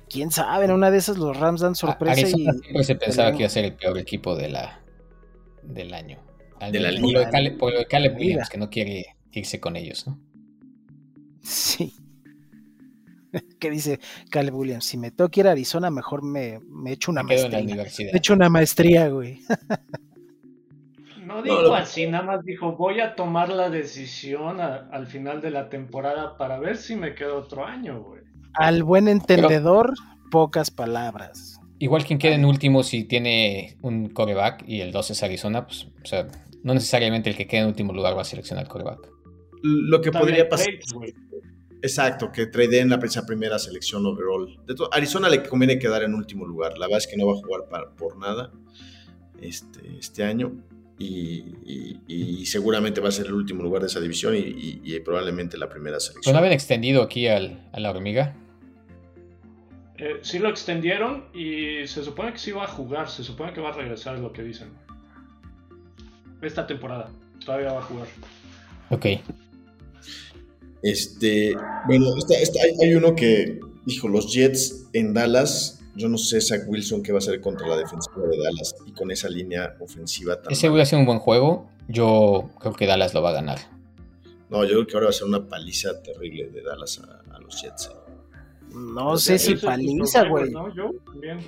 Quién 0.08 0.30
sabe, 0.30 0.64
en 0.64 0.70
una 0.72 0.90
de 0.90 0.98
esas 0.98 1.16
los 1.18 1.36
Rams 1.38 1.60
dan 1.60 1.74
sorpresa 1.74 2.20
y. 2.20 2.24
Arizona 2.24 2.52
siempre 2.54 2.84
se 2.84 2.94
pensaba 2.96 3.30
que 3.32 3.38
iba 3.38 3.46
a 3.46 3.50
ser 3.50 3.64
el 3.66 3.74
peor 3.74 3.98
equipo 3.98 4.34
de 4.36 4.48
la, 4.48 4.80
del 5.62 5.92
año. 5.94 6.18
Al 6.60 6.72
De 6.72 6.80
la 6.80 6.90
por 6.90 7.00
liga. 7.00 7.12
lo 7.20 7.26
de 7.26 7.30
Caleb, 7.32 7.58
por 7.58 7.72
lo 7.72 7.78
de 7.80 7.86
Caleb 7.86 8.12
La 8.12 8.18
Williams, 8.18 8.36
liga. 8.40 8.48
que 8.50 8.58
no 8.58 8.70
quiere 8.70 9.04
irse 9.32 9.60
con 9.60 9.76
ellos, 9.76 10.06
¿no? 10.06 10.18
Sí. 11.42 11.94
¿Qué 13.58 13.70
dice 13.70 13.98
Caleb 14.30 14.54
Williams? 14.54 14.84
Si 14.84 14.96
me 14.96 15.10
toca 15.10 15.40
ir 15.40 15.48
a 15.48 15.52
Arizona, 15.52 15.90
mejor 15.90 16.22
me, 16.22 16.60
me 16.68 16.92
echo 16.92 17.10
una 17.10 17.22
Me 17.22 17.34
quedo 17.34 17.46
en 17.46 17.50
la 17.52 17.58
maestría. 17.58 17.74
universidad. 17.74 18.12
Me 18.12 18.18
echo 18.18 18.32
una 18.32 18.48
maestría, 18.48 19.08
güey. 19.08 19.40
No, 21.34 21.42
dijo 21.42 21.74
así, 21.74 22.06
nada 22.06 22.24
más 22.24 22.44
dijo, 22.44 22.76
voy 22.76 23.00
a 23.00 23.14
tomar 23.14 23.48
la 23.48 23.70
decisión 23.70 24.60
a- 24.60 24.88
al 24.92 25.06
final 25.06 25.40
de 25.40 25.50
la 25.50 25.68
temporada 25.68 26.36
para 26.36 26.58
ver 26.58 26.76
si 26.76 26.96
me 26.96 27.14
quedo 27.14 27.38
otro 27.38 27.64
año, 27.66 28.02
güey. 28.02 28.22
Al 28.54 28.82
buen 28.84 29.08
entendedor, 29.08 29.94
pocas 30.30 30.70
palabras. 30.70 31.58
Igual 31.78 32.04
quien 32.04 32.18
quede 32.18 32.34
en 32.34 32.44
último 32.44 32.82
si 32.82 33.04
tiene 33.04 33.76
un 33.82 34.08
coreback 34.10 34.64
y 34.66 34.80
el 34.80 34.92
2 34.92 35.10
es 35.10 35.22
Arizona, 35.22 35.66
pues, 35.66 35.86
o 36.02 36.06
sea, 36.06 36.26
no 36.62 36.72
necesariamente 36.72 37.30
el 37.30 37.36
que 37.36 37.46
quede 37.46 37.62
en 37.62 37.66
último 37.66 37.92
lugar 37.92 38.16
va 38.16 38.22
a 38.22 38.24
seleccionar 38.24 38.68
coreback. 38.68 39.10
Lo 39.62 40.00
que 40.00 40.10
También 40.10 40.46
podría 40.46 40.48
pasar. 40.48 40.68
Exacto, 41.82 42.32
que 42.32 42.46
tradeen 42.46 42.88
la 42.88 42.96
esa 42.96 43.26
primera 43.26 43.58
selección 43.58 44.06
overall. 44.06 44.58
De 44.66 44.74
Arizona 44.92 45.28
le 45.28 45.42
conviene 45.42 45.78
quedar 45.78 46.02
en 46.02 46.14
último 46.14 46.46
lugar. 46.46 46.78
La 46.78 46.86
verdad 46.86 46.98
es 46.98 47.06
que 47.06 47.16
no 47.16 47.26
va 47.26 47.32
a 47.34 47.36
jugar 47.36 47.68
para- 47.68 47.90
por 47.90 48.16
nada 48.16 48.50
este, 49.42 49.80
este 49.98 50.24
año. 50.24 50.52
Y, 50.98 51.44
y- 51.66 52.00
y 52.06 52.46
seguramente 52.46 53.00
va 53.00 53.08
a 53.08 53.12
ser 53.12 53.26
el 53.26 53.34
último 53.34 53.62
lugar 53.64 53.82
de 53.82 53.88
esa 53.88 54.00
división 54.00 54.36
y, 54.36 54.38
y- 54.38 54.80
y 54.84 55.00
probablemente 55.00 55.58
la 55.58 55.68
primera 55.68 55.96
Pero 55.96 56.00
selección. 56.00 56.32
no 56.32 56.38
habían 56.38 56.52
extendido 56.52 57.02
aquí 57.02 57.26
al- 57.26 57.68
a 57.72 57.80
la 57.80 57.90
hormiga. 57.90 58.36
Eh, 59.98 60.18
sí 60.22 60.38
lo 60.38 60.48
extendieron 60.48 61.24
y 61.34 61.86
se 61.86 62.04
supone 62.04 62.32
que 62.32 62.38
sí 62.38 62.52
va 62.52 62.64
a 62.64 62.68
jugar, 62.68 63.08
se 63.08 63.24
supone 63.24 63.52
que 63.52 63.60
va 63.60 63.70
a 63.70 63.72
regresar, 63.72 64.14
es 64.16 64.20
lo 64.22 64.32
que 64.32 64.42
dicen. 64.42 64.68
Esta 66.42 66.66
temporada, 66.66 67.10
todavía 67.44 67.72
va 67.72 67.78
a 67.80 67.82
jugar. 67.82 68.06
Ok. 68.90 69.06
Este, 70.82 71.54
bueno, 71.86 72.06
esta- 72.18 72.34
esta- 72.38 72.60
hay, 72.62 72.88
hay 72.88 72.94
uno 72.94 73.14
que 73.16 73.58
dijo 73.86 74.08
los 74.08 74.32
Jets 74.32 74.88
en 74.92 75.14
Dallas. 75.14 75.80
Yo 75.96 76.08
no 76.08 76.18
sé 76.18 76.40
Zach 76.40 76.62
Wilson 76.66 77.02
qué 77.02 77.12
va 77.12 77.18
a 77.18 77.20
hacer 77.20 77.40
contra 77.40 77.68
la 77.68 77.76
defensiva 77.76 78.26
de 78.26 78.36
Dallas 78.42 78.74
y 78.86 78.92
con 78.92 79.10
esa 79.10 79.28
línea 79.28 79.76
ofensiva 79.80 80.40
tan. 80.40 80.52
Ese 80.52 80.68
hubiera 80.68 80.84
sido 80.86 81.00
un 81.00 81.06
buen 81.06 81.18
juego. 81.20 81.68
Yo 81.88 82.50
creo 82.58 82.72
que 82.72 82.86
Dallas 82.86 83.14
lo 83.14 83.22
va 83.22 83.30
a 83.30 83.34
ganar. 83.34 83.58
No, 84.50 84.64
yo 84.64 84.70
creo 84.70 84.86
que 84.86 84.94
ahora 84.94 85.04
va 85.06 85.10
a 85.10 85.12
ser 85.12 85.26
una 85.26 85.46
paliza 85.48 86.02
terrible 86.02 86.48
de 86.48 86.62
Dallas 86.62 87.00
a, 87.00 87.34
a 87.34 87.38
los 87.38 87.60
Jets. 87.62 87.86
eh. 87.92 88.12
No 88.74 89.16
sé 89.16 89.38
si 89.38 89.54
paliza, 89.54 90.24
güey. 90.28 90.50
¿no? 90.50 90.74
Yo 90.74 90.90
también. 91.04 91.38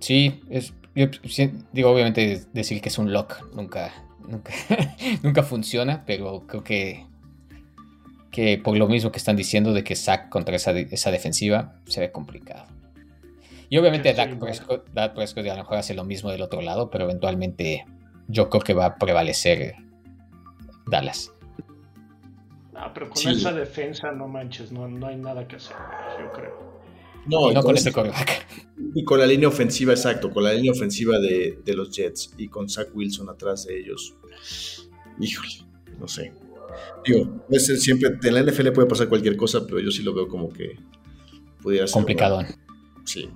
Sí, 0.00 0.40
es, 0.48 0.72
yo 0.94 1.06
sí, 1.28 1.52
digo, 1.72 1.90
obviamente 1.90 2.44
decir 2.52 2.80
que 2.80 2.88
es 2.88 2.98
un 2.98 3.12
lock 3.12 3.52
nunca, 3.54 3.92
nunca, 4.26 4.52
nunca 5.22 5.42
funciona, 5.42 6.04
pero 6.06 6.46
creo 6.46 6.64
que, 6.64 7.06
que 8.30 8.58
por 8.58 8.76
lo 8.76 8.88
mismo 8.88 9.12
que 9.12 9.18
están 9.18 9.36
diciendo 9.36 9.72
de 9.72 9.84
que 9.84 9.94
Zach 9.96 10.28
contra 10.30 10.56
esa 10.56 11.10
defensiva 11.10 11.76
se 11.86 12.00
ve 12.00 12.10
complicado. 12.10 12.64
Y 13.72 13.78
obviamente 13.78 14.12
Dak. 14.12 14.38
Prescott, 14.38 14.86
Dak 14.92 15.14
Prescott 15.14 15.46
a 15.46 15.54
lo 15.54 15.62
mejor 15.62 15.78
hace 15.78 15.94
lo 15.94 16.04
mismo 16.04 16.30
del 16.30 16.42
otro 16.42 16.60
lado, 16.60 16.90
pero 16.90 17.04
eventualmente 17.04 17.86
yo 18.28 18.50
creo 18.50 18.60
que 18.62 18.74
va 18.74 18.84
a 18.84 18.96
prevalecer 18.96 19.76
Dallas. 20.86 21.32
Ah, 22.74 22.90
pero 22.92 23.08
con 23.08 23.16
Sí. 23.16 23.30
esa 23.30 23.50
defensa, 23.52 24.12
no 24.12 24.28
manches, 24.28 24.72
no, 24.72 24.88
no 24.88 25.06
hay 25.06 25.16
nada 25.16 25.48
que 25.48 25.56
hacer, 25.56 25.74
yo 26.20 26.30
creo. 26.32 26.82
No, 27.24 27.50
y 27.50 27.54
No 27.54 27.62
con, 27.62 27.74
este 27.74 27.92
coreback. 27.92 28.46
y 28.94 29.04
con 29.04 29.18
la 29.18 29.24
línea 29.26 29.48
ofensiva, 29.48 29.94
exacto, 29.94 30.30
con 30.30 30.44
la 30.44 30.52
línea 30.52 30.72
ofensiva 30.72 31.18
de, 31.18 31.58
de 31.64 31.74
los 31.74 31.90
Jets 31.96 32.34
y 32.36 32.48
con 32.48 32.68
Zach 32.68 32.88
Wilson 32.92 33.30
atrás 33.30 33.64
de 33.66 33.78
ellos. 33.80 34.14
Híjole, 35.18 35.48
no 35.98 36.06
sé. 36.08 36.30
Digo, 37.06 37.42
ser 37.52 37.78
siempre, 37.78 38.10
en 38.22 38.34
la 38.34 38.40
NFL 38.42 38.72
puede 38.72 38.86
pasar 38.86 39.08
cualquier 39.08 39.36
cosa, 39.38 39.64
pero 39.66 39.80
yo 39.80 39.90
sí 39.90 40.02
lo 40.02 40.12
veo 40.12 40.28
como 40.28 40.50
que 40.50 40.76
pudiera 41.62 41.86
ser. 41.86 41.94
Complicado. 41.94 42.38
una- 42.40 42.48
Sí. 43.04 43.30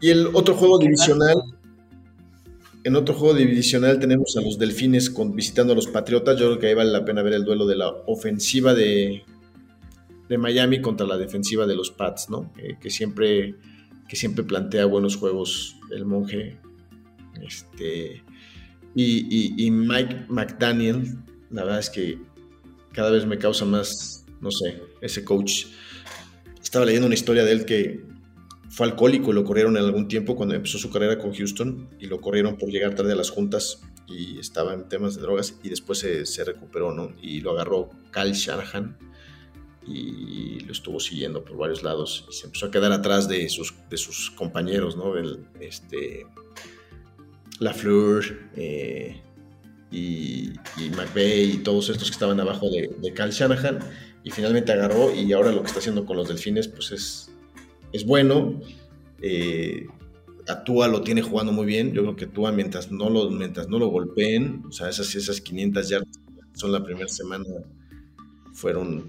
Y 0.00 0.10
el 0.10 0.28
otro 0.34 0.54
juego 0.54 0.78
divisional, 0.78 1.42
en 2.84 2.96
otro 2.96 3.14
juego 3.14 3.34
divisional 3.34 3.98
tenemos 3.98 4.36
a 4.36 4.40
los 4.40 4.58
Delfines 4.58 5.10
con, 5.10 5.34
visitando 5.34 5.72
a 5.74 5.76
los 5.76 5.86
Patriotas. 5.86 6.38
Yo 6.38 6.46
creo 6.46 6.58
que 6.58 6.66
ahí 6.68 6.74
vale 6.74 6.90
la 6.90 7.04
pena 7.04 7.22
ver 7.22 7.34
el 7.34 7.44
duelo 7.44 7.66
de 7.66 7.76
la 7.76 7.88
ofensiva 8.06 8.74
de, 8.74 9.22
de 10.28 10.38
Miami 10.38 10.80
contra 10.80 11.06
la 11.06 11.18
defensiva 11.18 11.66
de 11.66 11.76
los 11.76 11.90
Pats, 11.90 12.30
¿no? 12.30 12.50
Que, 12.54 12.78
que 12.80 12.88
siempre, 12.90 13.56
que 14.08 14.16
siempre 14.16 14.44
plantea 14.44 14.86
buenos 14.86 15.16
juegos 15.16 15.76
el 15.90 16.06
monje. 16.06 16.58
Este, 17.42 18.22
y, 18.94 19.04
y- 19.30 19.66
y 19.66 19.70
Mike 19.70 20.26
McDaniel, 20.28 21.18
la 21.50 21.64
verdad 21.64 21.80
es 21.80 21.90
que 21.90 22.18
cada 22.92 23.10
vez 23.10 23.26
me 23.26 23.38
causa 23.38 23.64
más, 23.66 24.24
no 24.40 24.50
sé, 24.50 24.82
ese 25.02 25.24
coach. 25.24 25.66
Estaba 26.62 26.86
leyendo 26.86 27.06
una 27.06 27.14
historia 27.14 27.44
de 27.44 27.52
él 27.52 27.64
que 27.66 28.04
fue 28.70 28.86
alcohólico 28.86 29.32
y 29.32 29.34
lo 29.34 29.44
corrieron 29.44 29.76
en 29.76 29.82
algún 29.82 30.06
tiempo 30.06 30.36
cuando 30.36 30.54
empezó 30.54 30.78
su 30.78 30.90
carrera 30.90 31.18
con 31.18 31.34
Houston 31.34 31.90
y 31.98 32.06
lo 32.06 32.20
corrieron 32.20 32.56
por 32.56 32.70
llegar 32.70 32.94
tarde 32.94 33.12
a 33.12 33.16
las 33.16 33.30
juntas 33.30 33.82
y 34.06 34.38
estaba 34.38 34.72
en 34.74 34.88
temas 34.88 35.16
de 35.16 35.22
drogas 35.22 35.58
y 35.64 35.68
después 35.68 35.98
se, 35.98 36.44
recuperó, 36.44 36.94
¿no? 36.94 37.12
Y 37.20 37.40
lo 37.40 37.50
agarró 37.50 37.90
Kyle 38.12 38.32
Shanahan 38.32 38.96
y 39.86 40.60
lo 40.60 40.72
estuvo 40.72 41.00
siguiendo 41.00 41.44
por 41.44 41.56
varios 41.56 41.82
lados 41.82 42.24
y 42.30 42.32
se 42.32 42.46
empezó 42.46 42.66
a 42.66 42.70
quedar 42.70 42.92
atrás 42.92 43.28
de 43.28 43.48
sus, 43.48 43.74
de 43.90 43.96
sus 43.96 44.30
compañeros, 44.30 44.96
¿no? 44.96 45.16
El, 45.16 45.46
este, 45.58 46.26
eh, 48.56 49.20
y, 49.90 50.52
y 50.76 50.90
McVeigh 50.90 51.54
y 51.54 51.58
todos 51.58 51.88
estos 51.88 52.08
que 52.08 52.14
estaban 52.14 52.38
abajo 52.38 52.70
de, 52.70 52.94
de 53.00 53.12
Kyle 53.12 53.32
Shanahan 53.32 53.80
y 54.22 54.30
finalmente 54.30 54.70
agarró 54.70 55.12
y 55.12 55.32
ahora 55.32 55.50
lo 55.50 55.62
que 55.62 55.66
está 55.66 55.80
haciendo 55.80 56.06
con 56.06 56.16
los 56.16 56.28
delfines 56.28 56.68
pues 56.68 56.92
es, 56.92 57.30
es 57.92 58.04
bueno. 58.06 58.60
Eh, 59.22 59.86
a 60.48 60.64
Tua 60.64 60.88
lo 60.88 61.02
tiene 61.02 61.22
jugando 61.22 61.52
muy 61.52 61.66
bien. 61.66 61.92
Yo 61.92 62.02
creo 62.02 62.16
que 62.16 62.26
Tua 62.26 62.52
mientras 62.52 62.90
no 62.90 63.10
lo, 63.10 63.30
mientras 63.30 63.68
no 63.68 63.78
lo 63.78 63.88
golpeen, 63.88 64.64
o 64.68 64.72
sea, 64.72 64.88
esas, 64.88 65.14
esas 65.14 65.40
500 65.40 65.88
yardas 65.88 66.20
son 66.54 66.72
la 66.72 66.82
primera 66.82 67.08
semana 67.08 67.46
fueron 68.52 69.08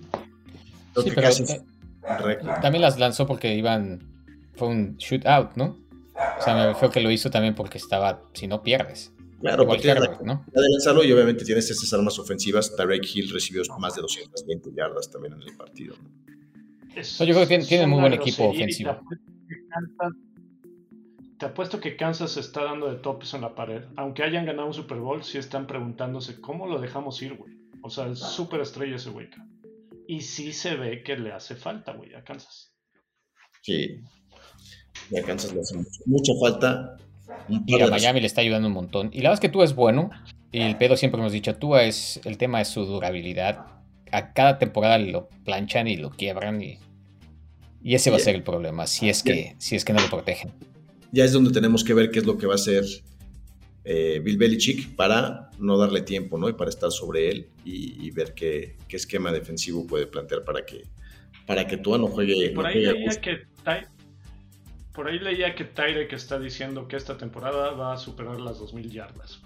creo 0.94 1.04
Sí, 1.04 1.10
que 1.10 1.15
pero 1.15 1.28
casi 1.28 1.44
eh, 1.44 1.62
también 2.62 2.82
las 2.82 3.00
lanzó 3.00 3.26
porque 3.26 3.56
iban. 3.56 4.08
Fue 4.56 4.67
un 4.67 4.98
shootout, 4.98 5.56
¿no? 5.56 5.78
O 6.39 6.44
sea, 6.44 6.56
me 6.56 6.67
refiero 6.67 6.91
que 6.91 7.00
lo 7.00 7.10
hizo 7.12 7.30
también 7.30 7.56
porque 7.56 7.78
estaba. 7.78 8.22
Si 8.34 8.48
no 8.48 8.62
pierdes. 8.62 9.13
Claro, 9.39 9.65
porque 9.65 9.89
Herbert, 9.89 10.22
¿no? 10.22 10.46
de 10.54 10.62
lanzarlo 10.70 11.04
y 11.04 11.12
obviamente 11.12 11.44
tienes 11.44 11.70
esas 11.70 11.91
armas 11.94 12.20
ofensivas. 12.20 12.76
Tarek 12.76 13.04
Hill 13.12 13.32
recibió 13.32 13.63
más 13.80 13.96
de 13.96 14.02
220 14.02 14.70
yardas 14.76 15.10
también 15.10 15.34
en 15.34 15.41
el 15.41 15.56
partido. 15.58 15.96
¿no? 15.96 16.10
Es- 16.95 17.19
No, 17.19 17.25
yo 17.25 17.34
creo 17.36 17.47
que 17.47 17.60
tiene- 17.60 17.88
muy 17.88 17.99
buen 17.99 18.13
equipo 18.13 18.49
ofensivo. 18.49 18.99
Te 21.38 21.45
apuesto, 21.47 21.80
que 21.80 21.95
Kansas, 21.95 22.30
que 22.30 22.34
se 22.36 22.39
está 22.41 22.63
dando 22.63 22.91
de 22.91 22.99
topes 22.99 23.34
en 23.34 23.41
la 23.41 23.56
pared. 23.56 23.84
Aunque 23.95 24.21
hayan 24.23 24.45
ganado 24.45 24.67
un 24.67 24.73
Super 24.73 24.99
Bowl, 24.99 25.23
sí 25.23 25.39
están 25.39 25.65
preguntándose 25.65 26.39
cómo 26.39 26.67
lo 26.67 26.80
dejamos 26.80 27.19
ir, 27.23 27.36
güey. 27.36 27.54
O 27.82 27.89
sea, 27.89 28.08
es 28.08 28.19
súper 28.19 28.62
estrella 28.62 28.95
ese 28.97 29.10
güey. 29.10 29.27
Y 30.08 30.21
sí 30.21 30.54
se 30.54 30.75
ve 30.75 31.01
que 31.04 31.17
le 31.17 31.32
hace 31.32 31.56
falta, 31.56 31.93
güey, 31.93 32.13
a 32.13 32.23
Kansas. 32.23 32.73
Sí. 33.62 34.01
Y 35.10 35.17
a 35.17 35.23
Kansas 35.23 35.51
le 35.54 35.62
hace 35.62 35.77
mucho- 35.77 35.89
mucha 36.06 36.34
falta. 36.39 36.97
Y 37.65 37.82
a 37.82 37.88
Miami 37.88 38.19
le 38.19 38.27
está 38.27 38.41
ayudando 38.41 38.67
un 38.67 38.73
montón. 38.75 39.08
Y 39.12 39.17
la 39.21 39.30
verdad 39.30 39.34
es 39.36 39.39
que 39.39 39.49
Tua 39.49 39.63
es 39.65 39.73
bueno. 39.73 40.12
Y 40.51 40.60
el 40.62 40.77
pedo 40.77 40.95
siempre 40.95 41.19
hemos 41.21 41.32
dicho, 41.32 41.56
Tua 41.56 41.84
es. 41.86 42.19
El 42.25 42.38
tema 42.38 42.62
es 42.62 42.67
su 42.67 42.86
durabilidad. 42.86 43.65
A 44.12 44.34
cada 44.34 44.60
temporada 44.60 44.97
lo 44.97 45.30
planchan 45.45 45.88
y 45.88 45.97
lo 45.97 46.12
quiebran. 46.12 46.62
Y, 46.62 46.80
y 47.84 47.95
ese 47.95 48.10
va 48.10 48.17
a 48.17 48.19
ser 48.19 48.36
el 48.36 48.43
problema. 48.43 48.88
Si 48.88 49.10
es 49.10 49.24
que, 49.24 49.56
si 49.58 49.76
es 49.76 49.86
que 49.86 49.93
no 49.93 50.02
lo 50.02 50.10
protegen. 50.10 50.52
ya 51.12 51.26
es 51.26 51.32
donde 51.32 51.52
tenemos 51.52 51.84
que 51.84 51.93
ver 51.93 52.12
qué 52.12 52.19
es 52.19 52.26
lo 52.26 52.38
que 52.38 52.47
va 52.47 52.54
a 52.54 52.56
hacer 52.56 52.84
eh, 53.84 54.21
Bill 54.24 54.38
Belichick 54.38 54.95
para 54.95 55.50
no 55.58 55.78
darle 55.78 56.02
tiempo, 56.02 56.38
¿no? 56.38 56.50
Y 56.50 56.54
para 56.54 56.69
estar 56.69 56.91
sobre 56.91 57.30
él 57.30 57.50
y, 57.65 58.06
y 58.06 58.12
ver 58.12 58.34
qué, 58.34 58.78
qué 58.88 58.97
esquema 58.97 59.32
defensivo 59.32 59.88
puede 59.88 60.08
plantear 60.08 60.43
para 60.43 60.65
que 60.65 60.84
para 61.47 61.67
que 61.67 61.78
Tua 61.78 61.97
no 61.97 62.08
juegue. 62.08 62.52
Por 62.52 62.63
no 62.63 62.69
ahí 62.69 62.86
juegue 62.86 62.93
leía 62.93 63.21
que 63.21 63.39
por 64.93 65.08
ahí 65.08 65.19
leía 65.19 65.56
que 65.56 65.63
Tyrek 65.63 66.12
está 66.13 66.38
diciendo 66.38 66.88
que 66.88 66.97
esta 66.97 67.17
temporada 67.17 67.71
va 67.71 67.93
a 67.93 67.97
superar 67.97 68.39
las 68.39 68.60
2000 68.60 68.91
yardas. 68.91 69.41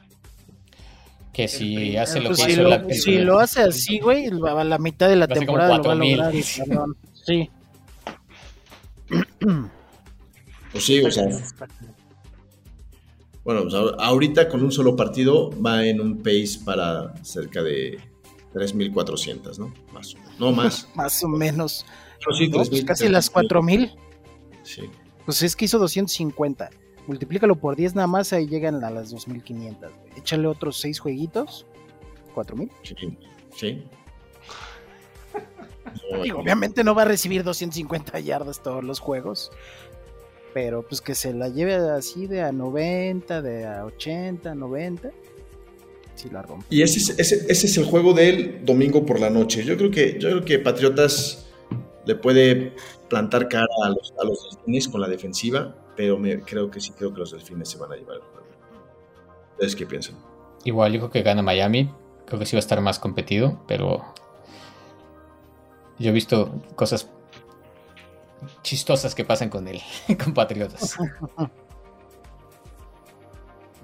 Que 1.35 1.47
si 1.49 1.75
primer- 1.75 1.99
hace 1.99 2.21
lo 2.21 2.29
Pues 2.29 2.39
que 2.39 2.45
si, 2.45 2.51
hizo 2.53 2.61
lo, 2.63 2.69
la, 2.69 2.75
el 2.77 2.93
si 2.95 3.17
lo 3.19 3.39
hace 3.39 3.61
así, 3.61 3.99
güey, 3.99 4.27
a 4.27 4.63
la 4.63 4.77
mitad 4.77 5.09
de 5.09 5.15
la 5.17 5.27
temporada 5.27 5.77
lo 5.77 5.83
va 5.83 5.93
a 5.93 5.97
4000. 5.97 6.17
lograr. 6.17 6.87
Sí. 7.25 7.49
Pues 10.71 10.83
sí, 10.85 10.99
o 11.01 11.09
sea, 11.09 11.25
bueno, 13.45 13.61
pues 13.61 13.73
ahor- 13.75 13.95
ahorita 13.97 14.49
con 14.49 14.61
un 14.61 14.71
solo 14.73 14.95
partido 14.97 15.49
va 15.61 15.85
en 15.85 16.01
un 16.01 16.17
pace 16.17 16.59
para 16.65 17.13
cerca 17.23 17.63
de 17.63 17.97
3.400, 18.53 19.57
¿no? 19.57 19.73
Más 19.93 20.15
o 20.15 20.17
menos. 20.17 20.39
No 20.39 20.51
más. 20.51 20.89
Más 20.95 21.23
o 21.23 21.27
menos. 21.29 21.85
Pero 22.19 22.35
sí, 22.35 22.47
No, 22.49 22.57
pues 22.57 22.69
3,000, 22.71 22.85
casi 22.85 23.07
las 23.07 23.29
4000. 23.29 23.93
Sí. 24.63 24.81
Pues 25.25 25.41
es 25.43 25.55
que 25.55 25.63
hizo 25.65 25.79
250. 25.79 26.69
Multiplícalo 27.07 27.55
por 27.55 27.75
10 27.75 27.95
nada 27.95 28.07
más, 28.07 28.33
ahí 28.33 28.47
llegan 28.47 28.83
a 28.83 28.89
las 28.89 29.11
2500. 29.11 29.91
güey. 29.91 30.19
Échale 30.19 30.47
otros 30.47 30.77
6 30.79 30.99
jueguitos. 30.99 31.65
4000. 32.33 32.71
Sí. 32.83 32.95
sí. 33.55 33.83
Digo, 36.23 36.39
obviamente 36.39 36.83
no 36.83 36.95
va 36.95 37.03
a 37.03 37.05
recibir 37.05 37.43
250 37.43 38.19
yardas 38.19 38.61
todos 38.61 38.83
los 38.83 38.99
juegos. 38.99 39.51
Pero 40.53 40.83
pues 40.87 41.01
que 41.01 41.15
se 41.15 41.33
la 41.33 41.49
lleve 41.49 41.75
así 41.75 42.27
de 42.27 42.41
a 42.41 42.51
90, 42.51 43.41
de 43.41 43.65
a 43.65 43.85
80, 43.85 44.55
90. 44.55 45.11
sí 46.15 46.29
la 46.31 46.41
rompe. 46.41 46.65
Y 46.69 46.81
ese 46.81 46.99
es, 46.99 47.09
ese, 47.19 47.45
ese 47.51 47.67
es 47.67 47.77
el 47.77 47.85
juego 47.85 48.13
del 48.13 48.63
domingo 48.65 49.05
por 49.05 49.19
la 49.19 49.29
noche. 49.29 49.63
Yo 49.63 49.77
creo 49.77 49.91
que, 49.91 50.17
yo 50.19 50.29
creo 50.29 50.45
que 50.45 50.59
Patriotas 50.59 51.45
le 52.05 52.15
puede 52.15 52.73
plantar 53.09 53.47
cara 53.49 53.67
a 53.83 53.89
los, 53.89 54.13
a 54.19 54.23
los 54.23 54.87
con 54.87 55.01
la 55.01 55.07
defensiva, 55.07 55.75
pero 55.95 56.17
me, 56.17 56.41
creo 56.41 56.69
que 56.69 56.79
sí 56.79 56.91
creo 56.91 57.13
que 57.13 57.19
los 57.19 57.31
delfines 57.31 57.69
se 57.69 57.77
van 57.77 57.91
a 57.91 57.95
llevar 57.95 58.17
el 58.17 58.21
juego. 58.21 58.47
¿Ustedes 59.53 59.75
qué 59.75 59.85
piensan? 59.85 60.15
Igual 60.63 60.93
yo 60.93 60.99
creo 60.99 61.11
que 61.11 61.21
gana 61.21 61.41
Miami. 61.41 61.91
Creo 62.25 62.39
que 62.39 62.45
sí 62.45 62.55
va 62.55 62.59
a 62.59 62.61
estar 62.61 62.81
más 62.81 62.99
competido, 62.99 63.61
pero 63.67 64.03
yo 65.99 66.09
he 66.09 66.13
visto 66.13 66.61
cosas 66.75 67.09
chistosas 68.63 69.15
que 69.15 69.23
pasan 69.23 69.49
con 69.49 69.67
él, 69.67 69.81
con 70.23 70.33
Patriotas. 70.33 70.97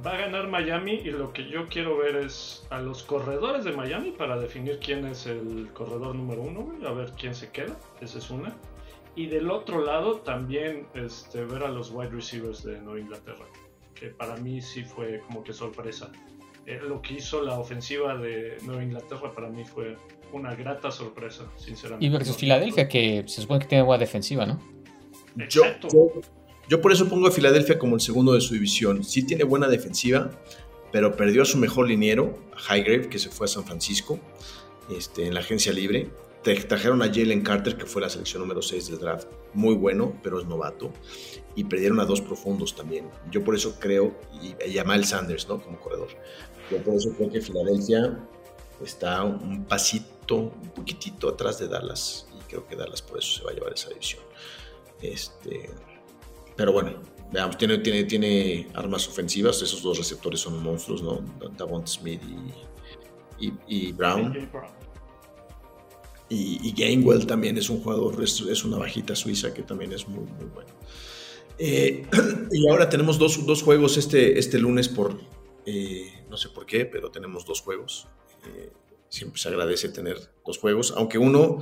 Va 0.04 0.14
a 0.14 0.18
ganar 0.18 0.48
Miami 0.48 0.94
y 0.94 1.12
lo 1.12 1.32
que 1.32 1.48
yo 1.48 1.68
quiero 1.70 1.98
ver 1.98 2.16
es 2.16 2.66
a 2.72 2.82
los 2.82 3.04
corredores 3.04 3.64
de 3.64 3.72
Miami 3.72 4.12
para 4.12 4.40
definir 4.40 4.80
quién 4.80 5.06
es 5.06 5.28
el 5.28 5.70
corredor 5.74 6.16
número 6.16 6.42
uno, 6.42 6.62
güey, 6.62 6.86
a 6.86 6.92
ver 6.92 7.12
quién 7.12 7.36
se 7.36 7.52
queda. 7.52 7.78
Esa 8.02 8.18
es 8.18 8.32
una. 8.32 8.56
Y 9.16 9.28
del 9.28 9.52
otro 9.52 9.84
lado 9.84 10.18
también 10.22 10.88
este, 10.94 11.44
ver 11.46 11.64
a 11.64 11.68
los 11.70 11.92
wide 11.92 12.10
receivers 12.12 12.64
de 12.64 12.80
Nueva 12.80 13.00
Inglaterra, 13.00 13.46
que 13.94 14.08
para 14.08 14.38
mí 14.38 14.62
sí 14.62 14.84
fue 14.84 15.22
como 15.28 15.44
que 15.44 15.52
sorpresa. 15.54 16.12
Eh, 16.66 16.80
lo 16.82 17.02
que 17.02 17.16
hizo 17.16 17.42
la 17.42 17.60
ofensiva 17.60 18.16
de 18.18 18.58
Nueva 18.64 18.84
Inglaterra 18.84 19.34
para 19.34 19.50
mí 19.50 19.66
fue 19.66 19.98
una 20.32 20.56
grata 20.56 20.92
sorpresa, 20.92 21.46
sinceramente. 21.58 22.06
Y 22.06 22.10
versus 22.10 22.38
Filadelfia, 22.38 22.88
que 22.88 23.24
se 23.28 23.42
supone 23.42 23.60
que 23.60 23.68
tiene 23.68 23.84
buena 23.84 24.00
defensiva, 24.00 24.46
¿no? 24.46 24.62
Yo, 25.50 25.64
Exacto. 25.66 25.88
yo- 25.92 26.22
yo 26.70 26.80
por 26.82 26.92
eso 26.94 27.10
pongo 27.10 27.28
a 27.28 27.32
Filadelfia 27.32 27.78
como 27.78 27.96
el 27.96 28.02
segundo 28.02 28.32
de 28.34 28.40
su 28.40 28.54
división. 28.54 29.04
Sí 29.04 29.24
tiene 29.26 29.44
buena 29.44 29.68
defensiva, 29.68 30.30
pero 30.94 31.16
perdió 31.18 31.42
a 31.42 31.46
su 31.46 31.58
mejor 31.58 31.88
liniero, 31.90 32.38
a 32.70 32.78
Highgrave, 32.78 33.10
que 33.10 33.20
se 33.20 33.30
fue 33.30 33.46
a 33.46 33.48
San 33.50 33.66
Francisco 33.66 34.20
este, 34.96 35.26
en 35.28 35.34
la 35.34 35.42
agencia 35.42 35.74
libre. 35.74 36.10
Tra- 36.44 36.68
Trajeron 36.68 37.02
a 37.02 37.06
Jalen 37.06 37.42
Carter, 37.42 37.78
que 37.78 37.86
fue 37.86 38.02
la 38.02 38.10
selección 38.10 38.42
número 38.42 38.62
6 38.62 38.90
del 38.90 39.00
draft. 39.00 39.28
Muy 39.54 39.76
bueno, 39.76 40.18
pero 40.24 40.40
es 40.40 40.46
novato. 40.46 40.92
Y 41.56 41.64
perdieron 41.66 42.00
a 42.00 42.06
dos 42.06 42.22
profundos 42.22 42.76
también. 42.76 43.10
Yo 43.30 43.44
por 43.44 43.56
eso 43.56 43.76
creo, 43.80 44.14
y, 44.42 44.56
y 44.70 44.78
a 44.80 45.04
Sanders, 45.04 45.48
¿no? 45.48 45.62
Como 45.62 45.80
corredor. 45.80 46.10
Yo 46.70 46.78
por 46.84 46.96
eso 46.96 47.14
creo 47.16 47.30
que 47.30 47.42
Filadelfia 47.42 48.18
está 48.84 49.24
un 49.24 49.66
pasito, 49.66 50.36
un 50.36 50.70
poquitito 50.76 51.28
atrás 51.30 51.60
de 51.60 51.68
Dallas. 51.68 52.28
Y 52.38 52.44
creo 52.50 52.66
que 52.68 52.76
Dallas 52.76 53.02
por 53.02 53.20
eso 53.20 53.40
se 53.40 53.44
va 53.44 53.52
a 53.52 53.54
llevar 53.54 53.74
esa 53.74 53.90
división. 53.90 54.24
Este, 55.02 55.70
pero 56.56 56.72
bueno, 56.72 56.94
veamos, 57.32 57.58
tiene, 57.58 57.80
tiene, 57.80 58.04
tiene 58.06 58.68
armas 58.74 59.08
ofensivas. 59.08 59.62
Esos 59.62 59.82
dos 59.84 59.98
receptores 59.98 60.40
son 60.40 60.62
monstruos, 60.64 61.02
¿no? 61.02 61.22
Davon 61.58 61.86
Smith 61.88 62.22
y, 63.40 63.52
y 63.68 63.92
Brown. 63.92 64.50
Y, 66.34 66.72
Gainwell 66.72 67.28
también 67.28 67.58
es 67.58 67.70
un 67.70 67.82
jugador, 67.82 68.24
es, 68.24 68.64
una 68.64 68.78
bajita 68.78 69.18
suiza 69.18 69.54
que 69.54 69.64
también 69.64 69.92
es 69.92 70.08
muy, 70.08 70.24
muy 70.24 70.46
bueno. 70.46 70.70
Eh, 71.60 72.06
y 72.52 72.70
ahora 72.70 72.88
tenemos 72.88 73.20
dos, 73.20 73.46
dos 73.46 73.62
juegos 73.62 73.98
este, 73.98 74.40
este 74.40 74.58
lunes 74.58 74.88
por, 74.88 75.20
eh, 75.66 76.24
no 76.30 76.38
sé 76.38 76.48
por 76.48 76.66
qué, 76.66 76.86
pero 76.86 77.12
tenemos 77.12 77.46
dos 77.46 77.60
juegos. 77.60 78.08
Eh, 78.48 78.72
siempre 79.10 79.42
se 79.42 79.50
agradece 79.50 79.90
tener 79.90 80.18
dos 80.46 80.58
juegos, 80.58 80.94
aunque 80.96 81.18
uno, 81.18 81.58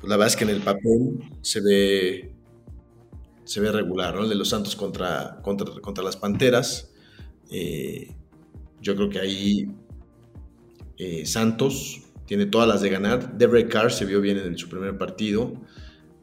pues 0.00 0.08
la 0.08 0.16
verdad 0.16 0.26
es 0.26 0.36
que 0.36 0.44
en 0.44 0.50
el 0.50 0.62
papel 0.62 1.20
se 1.42 1.60
ve, 1.60 2.34
se 3.44 3.60
ve 3.60 3.70
regular, 3.70 4.16
¿no? 4.16 4.24
El 4.24 4.30
de 4.30 4.34
los 4.34 4.48
Santos 4.48 4.74
contra, 4.74 5.40
contra, 5.42 5.80
contra 5.80 6.02
las 6.02 6.16
Panteras. 6.16 6.90
Yo 8.80 8.96
creo 8.96 9.08
que 9.08 9.20
ahí 9.20 9.68
Santos 11.24 12.07
tiene 12.28 12.44
todas 12.44 12.68
las 12.68 12.82
de 12.82 12.90
ganar. 12.90 13.38
Derek 13.38 13.70
Carr 13.70 13.90
se 13.90 14.04
vio 14.04 14.20
bien 14.20 14.36
en 14.36 14.56
su 14.58 14.68
primer 14.68 14.98
partido. 14.98 15.54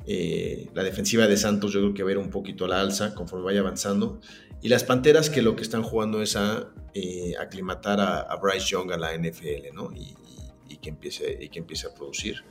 Eh, 0.06 0.70
la 0.76 0.84
defensiva 0.84 1.26
de 1.26 1.36
Santos 1.36 1.74
yo 1.74 1.80
creo 1.80 1.94
que 1.96 2.04
va 2.04 2.10
a 2.10 2.12
ir 2.12 2.18
un 2.20 2.30
poquito 2.30 2.66
a 2.66 2.68
la 2.68 2.80
alza 2.80 3.16
conforme 3.16 3.46
vaya 3.46 3.62
avanzando. 3.62 4.22
Y 4.62 4.70
las 4.70 4.84
Panteras 4.84 5.32
que 5.32 5.42
lo 5.42 5.56
que 5.56 5.64
están 5.64 5.82
jugando 5.82 6.22
es 6.22 6.36
a 6.36 6.70
eh, 6.94 7.34
aclimatar 7.40 8.00
a, 8.00 8.36
Bryce 8.36 8.68
Young 8.68 8.92
a 8.92 8.98
la 8.98 9.18
NFL, 9.18 9.74
¿no? 9.74 9.92
Y 9.96 10.78
que, 10.78 10.90
empiece, 10.90 11.40
y 11.42 11.50
que 11.50 11.58
empiece 11.58 11.88
a 11.88 11.94
producir. 11.96 12.44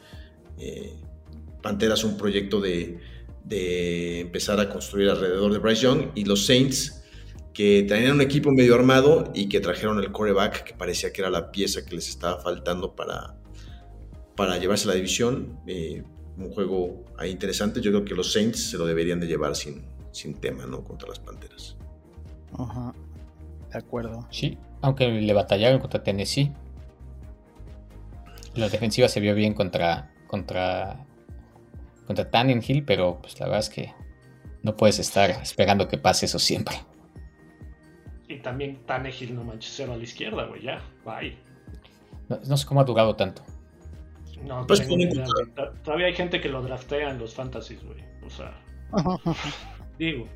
Eh, 0.58 0.96
Panteras 1.62 2.02
un 2.02 2.16
proyecto 2.16 2.60
de, 2.60 2.98
de 3.44 4.18
empezar 4.20 4.58
a 4.58 4.68
construir 4.68 5.10
alrededor 5.10 5.52
de 5.52 5.60
Bryce 5.60 5.82
Young 5.82 6.10
y 6.16 6.24
los 6.24 6.44
Saints 6.44 7.04
que 7.52 7.84
tenían 7.86 8.14
un 8.14 8.20
equipo 8.20 8.50
medio 8.50 8.74
armado 8.74 9.30
y 9.32 9.48
que 9.48 9.60
trajeron 9.60 10.00
el 10.00 10.10
coreback 10.10 10.64
que 10.64 10.74
parecía 10.74 11.12
que 11.12 11.20
era 11.20 11.30
la 11.30 11.52
pieza 11.52 11.84
que 11.86 11.94
les 11.94 12.08
estaba 12.08 12.40
faltando 12.40 12.96
para, 12.96 13.36
para 14.36 14.58
llevarse 14.58 14.88
la 14.88 14.94
división. 14.94 15.60
Eh, 15.66 16.02
un 16.36 16.50
juego 16.50 17.04
ahí 17.18 17.30
interesante. 17.30 17.80
Yo 17.80 17.90
creo 17.90 18.04
que 18.04 18.14
los 18.14 18.32
Saints 18.32 18.70
se 18.70 18.78
lo 18.78 18.86
deberían 18.86 19.20
de 19.20 19.26
llevar 19.26 19.54
sin, 19.54 19.84
sin 20.10 20.34
tema, 20.34 20.66
¿no? 20.66 20.82
Contra 20.82 21.08
las 21.08 21.18
Panteras. 21.18 21.76
Ajá. 22.58 22.94
De 23.70 23.78
acuerdo. 23.78 24.26
Sí, 24.30 24.58
aunque 24.82 25.08
le 25.08 25.32
batallaron 25.32 25.80
contra 25.80 26.02
Tennessee. 26.02 26.52
La 28.54 28.68
defensiva 28.68 29.08
se 29.08 29.20
vio 29.20 29.34
bien 29.34 29.52
contra 29.52 30.12
contra 30.28 31.04
contra 32.06 32.30
Tannenhill, 32.30 32.84
pero 32.84 33.18
pues 33.20 33.38
la 33.40 33.46
verdad 33.46 33.60
es 33.60 33.70
que 33.70 33.92
no 34.62 34.76
puedes 34.76 34.98
estar 34.98 35.30
esperando 35.30 35.88
que 35.88 35.98
pase 35.98 36.26
eso 36.26 36.38
siempre. 36.38 36.76
Y 38.28 38.38
también 38.38 38.84
Tannehill, 38.86 39.34
no 39.34 39.44
manches, 39.44 39.72
cero 39.76 39.92
a 39.92 39.96
la 39.96 40.02
izquierda, 40.02 40.44
güey, 40.46 40.62
ya, 40.62 40.82
bye. 41.04 41.36
No, 42.28 42.40
no 42.46 42.56
sé 42.56 42.66
cómo 42.66 42.80
ha 42.80 42.84
durado 42.84 43.16
tanto. 43.16 43.42
No, 44.42 44.66
Pues 44.66 44.80
tengo 44.80 44.98
idea, 45.00 45.24
Todavía 45.82 46.06
hay 46.06 46.14
gente 46.14 46.40
que 46.40 46.48
lo 46.48 46.62
draftea 46.62 47.10
en 47.10 47.18
los 47.18 47.34
fantasies, 47.34 47.82
güey. 47.84 47.98
O 48.26 48.30
sea, 48.30 48.52
digo, 49.98 50.26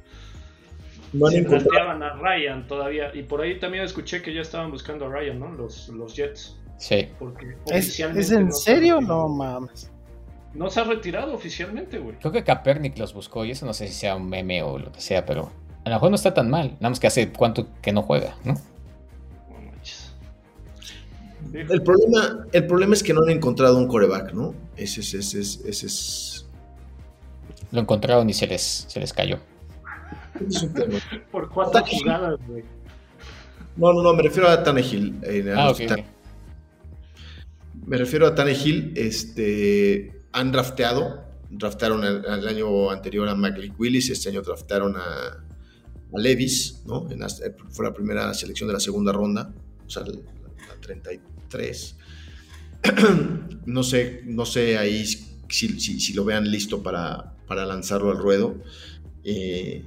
si 1.12 1.16
encontrado- 1.18 1.48
drafteaban 1.64 2.02
a 2.02 2.14
Ryan 2.14 2.66
todavía. 2.66 3.10
Y 3.14 3.22
por 3.22 3.40
ahí 3.40 3.58
también 3.58 3.84
escuché 3.84 4.22
que 4.22 4.32
ya 4.34 4.40
estaban 4.42 4.70
buscando 4.70 5.06
a 5.06 5.08
Ryan, 5.08 5.38
¿no? 5.40 5.52
Los, 5.52 5.88
los 5.88 6.14
Jets. 6.14 6.56
Sí. 6.78 7.08
Porque 7.18 7.56
¿Es, 7.66 7.86
oficialmente 7.86 8.20
¿es 8.22 8.30
en 8.30 8.46
no 8.46 8.52
se 8.52 8.70
ha 8.70 8.74
serio? 8.74 8.94
retirado. 8.96 9.22
No 9.22 9.28
mames. 9.34 9.90
No 10.54 10.70
se 10.70 10.80
ha 10.80 10.84
retirado 10.84 11.34
oficialmente, 11.34 11.98
güey. 11.98 12.16
Creo 12.18 12.32
que 12.32 12.42
Kaepernick 12.44 12.96
los 12.98 13.12
buscó 13.14 13.44
y 13.44 13.50
eso 13.50 13.66
no 13.66 13.72
sé 13.74 13.86
si 13.88 13.94
sea 13.94 14.16
un 14.16 14.28
meme 14.28 14.62
o 14.62 14.78
lo 14.78 14.90
que 14.92 15.00
sea, 15.00 15.24
pero 15.26 15.50
a 15.84 15.88
lo 15.88 15.94
mejor 15.96 16.10
no 16.10 16.16
está 16.16 16.32
tan 16.34 16.48
mal. 16.50 16.72
Nada 16.80 16.90
más 16.90 17.00
que 17.00 17.06
hace 17.06 17.30
cuánto 17.32 17.66
que 17.82 17.92
no 17.92 18.02
juega, 18.02 18.34
¿no? 18.44 18.54
El 21.52 21.82
problema, 21.82 22.46
el 22.52 22.66
problema 22.66 22.94
es 22.94 23.02
que 23.02 23.14
no 23.14 23.22
han 23.22 23.30
encontrado 23.30 23.78
un 23.78 23.86
coreback, 23.88 24.32
¿no? 24.34 24.54
Ese 24.76 25.00
es, 25.00 25.14
ese 25.14 25.40
es, 25.40 25.60
ese 25.64 25.86
es, 25.86 26.46
Lo 27.72 27.80
encontraron 27.80 28.28
y 28.28 28.34
se 28.34 28.46
les, 28.46 28.86
se 28.88 29.00
les 29.00 29.12
cayó. 29.12 29.38
es 30.46 30.62
un 30.62 30.74
tema. 30.74 30.98
Por 31.32 31.48
cuatro 31.48 31.82
jugadas, 31.86 32.38
güey. 32.46 32.64
No, 33.76 33.92
no, 33.92 34.02
no, 34.02 34.12
me 34.14 34.22
refiero 34.22 34.48
a 34.48 34.62
Tannehill. 34.62 35.20
eh, 35.22 35.52
a 35.56 35.62
Ah, 35.62 35.68
los 35.68 35.80
ok. 35.80 35.86
Tan- 35.86 36.04
Me 37.86 37.96
refiero 37.96 38.26
a 38.26 38.34
Tannehill. 38.34 38.92
Este, 38.96 40.22
han 40.32 40.52
drafteado. 40.52 41.24
Draftaron 41.50 42.04
el, 42.04 42.24
el 42.24 42.48
año 42.48 42.90
anterior 42.90 43.28
a 43.28 43.34
Malik 43.34 43.78
Willis. 43.78 44.10
Este 44.10 44.28
año 44.28 44.42
draftaron 44.42 44.96
a, 44.96 45.00
a 46.12 46.18
Levis, 46.18 46.82
¿no? 46.86 47.08
En 47.10 47.20
las- 47.20 47.40
eh, 47.40 47.54
fue 47.70 47.86
la 47.86 47.94
primera 47.94 48.34
selección 48.34 48.66
de 48.66 48.74
la 48.74 48.80
segunda 48.80 49.12
ronda. 49.12 49.50
O 49.86 49.88
sea, 49.90 50.02
la, 50.02 50.12
la 50.12 50.74
33. 51.48 51.96
no 53.66 53.82
sé, 53.82 54.22
no 54.24 54.44
sé 54.46 54.78
ahí 54.78 55.04
si, 55.06 55.80
si- 55.80 56.00
si 56.00 56.12
lo 56.14 56.24
vean 56.24 56.50
listo 56.50 56.82
para, 56.82 57.34
para 57.46 57.66
lanzarlo 57.66 58.10
al 58.10 58.18
ruedo. 58.18 58.56
Eh, 59.24 59.84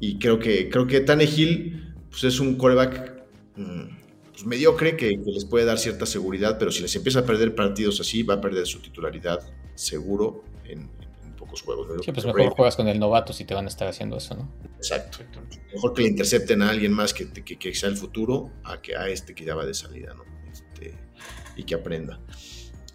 y 0.00 0.18
creo 0.18 0.38
que, 0.38 0.68
creo 0.70 0.86
que 0.86 1.00
Tannehill 1.00 1.94
pues 2.10 2.24
es 2.24 2.40
un 2.40 2.56
coreback 2.56 3.22
mm, 3.56 3.82
pues, 4.30 4.46
mediocre 4.46 4.96
que, 4.96 5.10
que 5.10 5.30
les 5.32 5.44
puede 5.44 5.64
dar 5.64 5.78
cierta 5.78 6.06
seguridad, 6.06 6.56
pero 6.58 6.70
si 6.70 6.82
les 6.82 6.94
empieza 6.96 7.20
a 7.20 7.26
perder 7.26 7.54
partidos 7.54 8.00
así, 8.00 8.22
va 8.22 8.34
a 8.34 8.40
perder 8.40 8.66
su 8.66 8.80
titularidad 8.80 9.40
seguro 9.74 10.44
en, 10.64 10.88
en 11.24 11.36
pocos 11.36 11.62
juegos. 11.62 11.88
¿no? 11.88 12.02
Sí, 12.02 12.12
pues 12.12 12.24
mejor 12.24 12.50
juegas 12.50 12.76
con 12.76 12.88
el 12.88 12.98
novato 12.98 13.32
si 13.32 13.44
te 13.44 13.54
van 13.54 13.66
a 13.66 13.68
estar 13.68 13.86
haciendo 13.88 14.16
eso, 14.16 14.34
¿no? 14.36 14.50
Exacto. 14.76 15.18
Exacto. 15.22 15.40
Mejor 15.74 15.92
que 15.94 16.02
le 16.02 16.08
intercepten 16.08 16.62
a 16.62 16.70
alguien 16.70 16.92
más 16.92 17.12
que, 17.12 17.28
que, 17.30 17.58
que 17.58 17.74
sea 17.74 17.88
el 17.90 17.96
futuro 17.96 18.50
a 18.64 18.80
que 18.80 18.96
a 18.96 19.08
este 19.08 19.34
que 19.34 19.44
ya 19.44 19.54
va 19.54 19.66
de 19.66 19.74
salida, 19.74 20.14
¿no? 20.14 20.24
Este, 20.80 20.94
y 21.56 21.64
que 21.64 21.74
aprenda. 21.74 22.18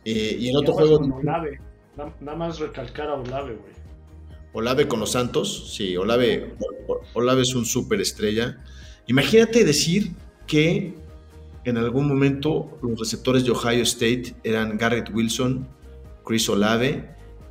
Eh, 0.06 0.38
y 0.40 0.50
el 0.50 0.58
otro 0.58 0.74
juego, 0.74 0.98
Olave. 0.98 1.60
Na- 1.98 2.14
Nada 2.22 2.38
más 2.38 2.60
recalcar 2.60 3.08
a 3.10 3.16
Olave, 3.16 3.56
güey. 3.56 3.74
Olave 4.54 4.88
con 4.88 5.00
los 5.00 5.12
Santos, 5.12 5.74
sí, 5.76 5.98
Olave, 5.98 6.54
Olave 7.14 7.42
es 7.42 7.56
un 7.56 7.66
súper 7.66 8.02
estrella. 8.02 8.64
Imagínate 9.08 9.64
decir 9.64 10.12
que 10.46 10.94
en 11.66 11.78
algún 11.78 12.08
momento 12.08 12.78
los 12.84 13.00
receptores 13.00 13.46
de 13.46 13.52
Ohio 13.52 13.82
State 13.84 14.36
eran 14.44 14.78
Garrett 14.78 15.10
Wilson, 15.12 15.68
Chris 16.24 16.48
Olave 16.50 17.10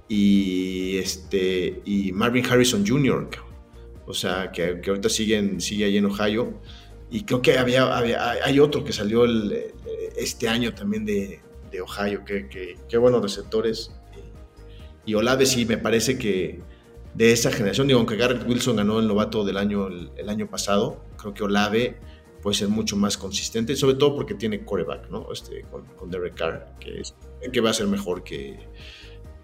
y, 0.09 0.97
este, 0.99 1.81
y 1.85 2.13
Marvin 2.13 2.47
Harrison 2.47 2.87
Jr. 2.87 3.29
O 4.07 4.15
sea, 4.15 4.53
que, 4.53 4.81
que 4.81 4.91
ahorita 4.91 5.09
siguen, 5.09 5.61
sigue 5.61 5.87
ahí 5.87 5.97
en 5.97 6.07
Ohio. 6.07 6.55
Y 7.11 7.25
creo 7.25 7.43
que 7.43 7.59
había, 7.59 7.97
había- 7.97 8.31
hay 8.45 8.61
otro 8.61 8.85
que 8.85 8.93
salió 8.93 9.25
el, 9.25 9.73
este 10.23 10.49
año 10.49 10.75
también 10.75 11.05
de, 11.05 11.41
de 11.71 11.81
Ohio, 11.81 12.25
qué 12.25 12.99
buenos 12.99 13.23
receptores. 13.23 13.93
Y 15.05 15.15
Olave 15.15 15.47
sí, 15.47 15.65
me 15.67 15.79
parece 15.79 16.17
que 16.17 16.61
de 17.15 17.33
esa 17.33 17.51
generación, 17.51 17.87
digo, 17.87 17.99
aunque 17.99 18.17
Garrett 18.17 18.47
Wilson 18.47 18.77
ganó 18.77 18.99
el 18.99 19.07
novato 19.07 19.45
del 19.45 19.57
año 19.57 19.89
el, 19.89 20.29
año 20.29 20.49
pasado, 20.49 21.05
creo 21.19 21.35
que 21.35 21.45
Olave 21.45 21.97
puede 22.41 22.57
ser 22.57 22.69
mucho 22.69 22.97
más 22.97 23.17
consistente, 23.17 23.77
sobre 23.77 23.97
todo 23.97 24.15
porque 24.17 24.35
tiene 24.35 24.65
coreback, 24.65 25.11
¿no? 25.11 25.31
Este, 25.33 25.65
con, 25.71 26.11
Derek 26.11 26.35
Carr, 26.35 26.75
que, 26.81 27.01
es, 27.01 27.15
que 27.53 27.61
va 27.61 27.71
a 27.71 27.75
ser 27.75 27.87
mejor 27.87 28.25
que, 28.25 28.59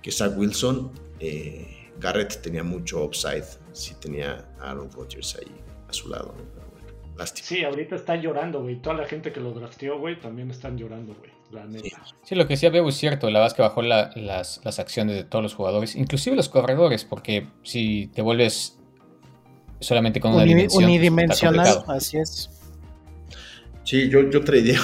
que 0.02 0.10
Zach 0.10 0.36
Wilson. 0.36 0.92
Eh, 1.20 1.90
Garrett 2.00 2.40
tenía 2.40 2.62
mucho 2.62 3.04
upside, 3.04 3.44
sí 3.72 3.94
tenía 4.00 4.48
a 4.60 4.70
Aaron 4.70 4.90
Rodgers 4.92 5.36
ahí 5.36 5.52
a 5.88 5.92
su 5.92 6.08
lado, 6.08 6.34
¿no? 6.36 6.57
Lástima. 7.18 7.46
Sí, 7.46 7.64
ahorita 7.64 7.96
están 7.96 8.22
llorando, 8.22 8.62
güey. 8.62 8.76
Toda 8.76 8.96
la 8.96 9.04
gente 9.06 9.32
que 9.32 9.40
lo 9.40 9.52
drafteó, 9.52 9.98
güey, 9.98 10.18
también 10.20 10.50
están 10.50 10.78
llorando, 10.78 11.14
güey. 11.14 11.30
La 11.50 11.64
neta. 11.66 12.02
Sí, 12.22 12.34
lo 12.34 12.46
que 12.46 12.54
decía 12.54 12.70
Bebo 12.70 12.90
es 12.90 12.94
cierto. 12.96 13.26
La 13.30 13.40
verdad 13.40 13.48
es 13.48 13.54
que 13.54 13.62
bajó 13.62 13.82
la- 13.82 14.10
las, 14.16 14.60
las 14.64 14.78
acciones 14.78 15.16
de 15.16 15.24
todos 15.24 15.42
los 15.42 15.54
jugadores, 15.54 15.96
inclusive 15.96 16.36
los 16.36 16.48
corredores, 16.48 17.04
porque 17.04 17.48
si 17.64 18.06
te 18.14 18.22
vuelves 18.22 18.78
solamente 19.80 20.20
con 20.20 20.32
una 20.32 20.42
Uni- 20.42 20.54
dimensión, 20.54 20.68
pues, 20.68 20.84
está 20.84 20.86
unidimensional, 20.86 21.84
así 21.88 22.18
es. 22.18 22.50
Sí, 23.84 24.08
yo, 24.10 24.28
yo 24.30 24.44
tradeé, 24.44 24.76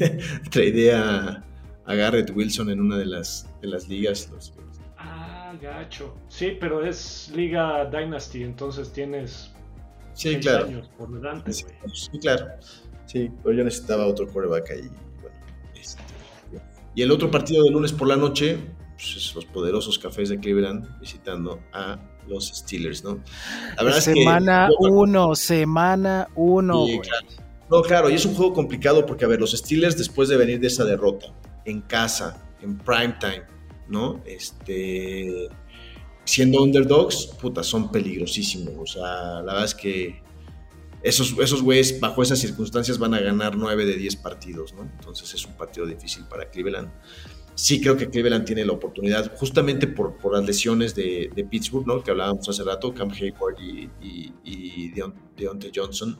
tradeé 0.50 0.94
a, 0.94 1.44
a 1.84 1.94
Garrett 1.94 2.30
Wilson 2.34 2.70
en 2.70 2.80
una 2.80 2.96
de 2.98 3.06
las, 3.06 3.48
de 3.60 3.68
las 3.68 3.88
ligas. 3.88 4.30
los- 4.30 4.52
Ah, 4.96 5.52
gacho. 5.60 6.14
Sí, 6.28 6.56
pero 6.60 6.84
es 6.84 7.30
Liga 7.34 7.84
Dynasty, 7.86 8.44
entonces 8.44 8.92
tienes 8.92 9.50
Sí, 10.14 10.36
claro. 10.38 10.66
años 10.66 10.90
por 10.96 11.10
delante, 11.12 11.52
Sí, 11.52 11.64
claro. 12.20 12.46
Sí, 13.06 13.30
pero 13.42 13.54
yo 13.56 13.64
necesitaba 13.64 14.06
otro 14.06 14.26
quarterback 14.28 14.70
ahí. 14.70 14.88
bueno, 15.20 15.36
este, 15.74 16.02
y 16.94 17.02
el 17.02 17.10
otro 17.10 17.30
partido 17.30 17.62
de 17.64 17.70
lunes 17.70 17.92
por 17.92 18.08
la 18.08 18.16
noche, 18.16 18.58
pues, 18.94 19.16
es 19.16 19.34
los 19.34 19.44
poderosos 19.46 19.98
cafés 19.98 20.28
de 20.28 20.38
Cleveland 20.38 20.98
visitando 21.00 21.60
a 21.72 21.98
los 22.28 22.48
Steelers, 22.48 23.02
¿no? 23.02 23.20
La 23.76 23.82
verdad 23.84 24.00
semana 24.00 24.68
es 24.68 24.76
que. 24.78 24.92
uno, 24.92 25.34
semana 25.34 26.28
uno, 26.36 26.86
Sí, 26.86 26.96
güey. 26.96 27.08
claro. 27.08 27.26
No, 27.70 27.82
claro, 27.82 28.10
y 28.10 28.14
es 28.14 28.26
un 28.26 28.34
juego 28.34 28.52
complicado 28.52 29.06
porque, 29.06 29.24
a 29.24 29.28
ver, 29.28 29.40
los 29.40 29.52
Steelers 29.52 29.96
después 29.96 30.28
de 30.28 30.36
venir 30.36 30.60
de 30.60 30.66
esa 30.66 30.84
derrota, 30.84 31.26
en 31.64 31.80
casa, 31.80 32.42
en 32.60 32.76
primetime, 32.78 33.44
¿no? 33.88 34.20
Este, 34.26 35.48
siendo 36.24 36.62
underdogs, 36.62 37.26
puta, 37.40 37.62
son 37.62 37.90
peligrosísimos. 37.90 38.74
O 38.78 38.86
sea, 38.86 39.42
la 39.42 39.52
verdad 39.52 39.64
es 39.64 39.74
que 39.74 40.22
esos, 41.02 41.34
esos 41.38 41.62
güeyes, 41.62 41.98
bajo 42.00 42.22
esas 42.22 42.38
circunstancias, 42.38 42.98
van 42.98 43.14
a 43.14 43.20
ganar 43.20 43.56
9 43.56 43.84
de 43.84 43.94
10 43.96 44.16
partidos, 44.16 44.72
¿no? 44.74 44.82
Entonces 44.82 45.32
es 45.34 45.44
un 45.46 45.56
partido 45.56 45.86
difícil 45.86 46.24
para 46.28 46.48
Cleveland. 46.50 46.90
Sí 47.54 47.80
creo 47.80 47.96
que 47.96 48.08
Cleveland 48.08 48.46
tiene 48.46 48.64
la 48.64 48.72
oportunidad, 48.72 49.36
justamente 49.36 49.86
por, 49.86 50.16
por 50.16 50.34
las 50.34 50.44
lesiones 50.46 50.94
de, 50.94 51.46
Pittsburgh, 51.50 51.86
¿no? 51.86 52.02
Que 52.02 52.10
hablábamos 52.12 52.48
hace 52.48 52.62
rato, 52.64 52.94
Cam 52.94 53.10
Hayward 53.10 53.60
y, 53.60 53.90
y, 54.00 54.32
y 54.44 54.92
Deon- 54.92 55.14
Deontay 55.36 55.70
Johnson 55.74 56.18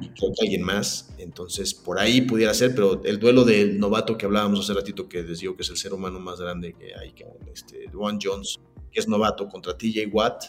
y 0.00 0.08
creo 0.08 0.32
que 0.32 0.44
alguien 0.44 0.62
más. 0.62 1.14
Entonces, 1.18 1.74
por 1.74 1.98
ahí 1.98 2.22
pudiera 2.22 2.52
ser, 2.54 2.74
pero 2.74 3.02
el 3.04 3.18
duelo 3.18 3.44
del 3.44 3.78
novato 3.78 4.16
que 4.18 4.26
hablábamos 4.26 4.60
hace 4.60 4.74
ratito, 4.74 5.08
que 5.08 5.22
les 5.22 5.40
digo 5.40 5.56
que 5.56 5.62
es 5.62 5.70
el 5.70 5.76
ser 5.76 5.92
humano 5.94 6.20
más 6.20 6.40
grande 6.40 6.74
que 6.74 6.94
hay, 6.94 7.12
que 7.12 7.24
este, 7.52 7.88
Juan 7.92 8.18
Jones, 8.22 8.58
que 8.92 9.00
es 9.00 9.08
novato 9.08 9.48
contra 9.48 9.76
TJ 9.76 10.06
Watt, 10.12 10.44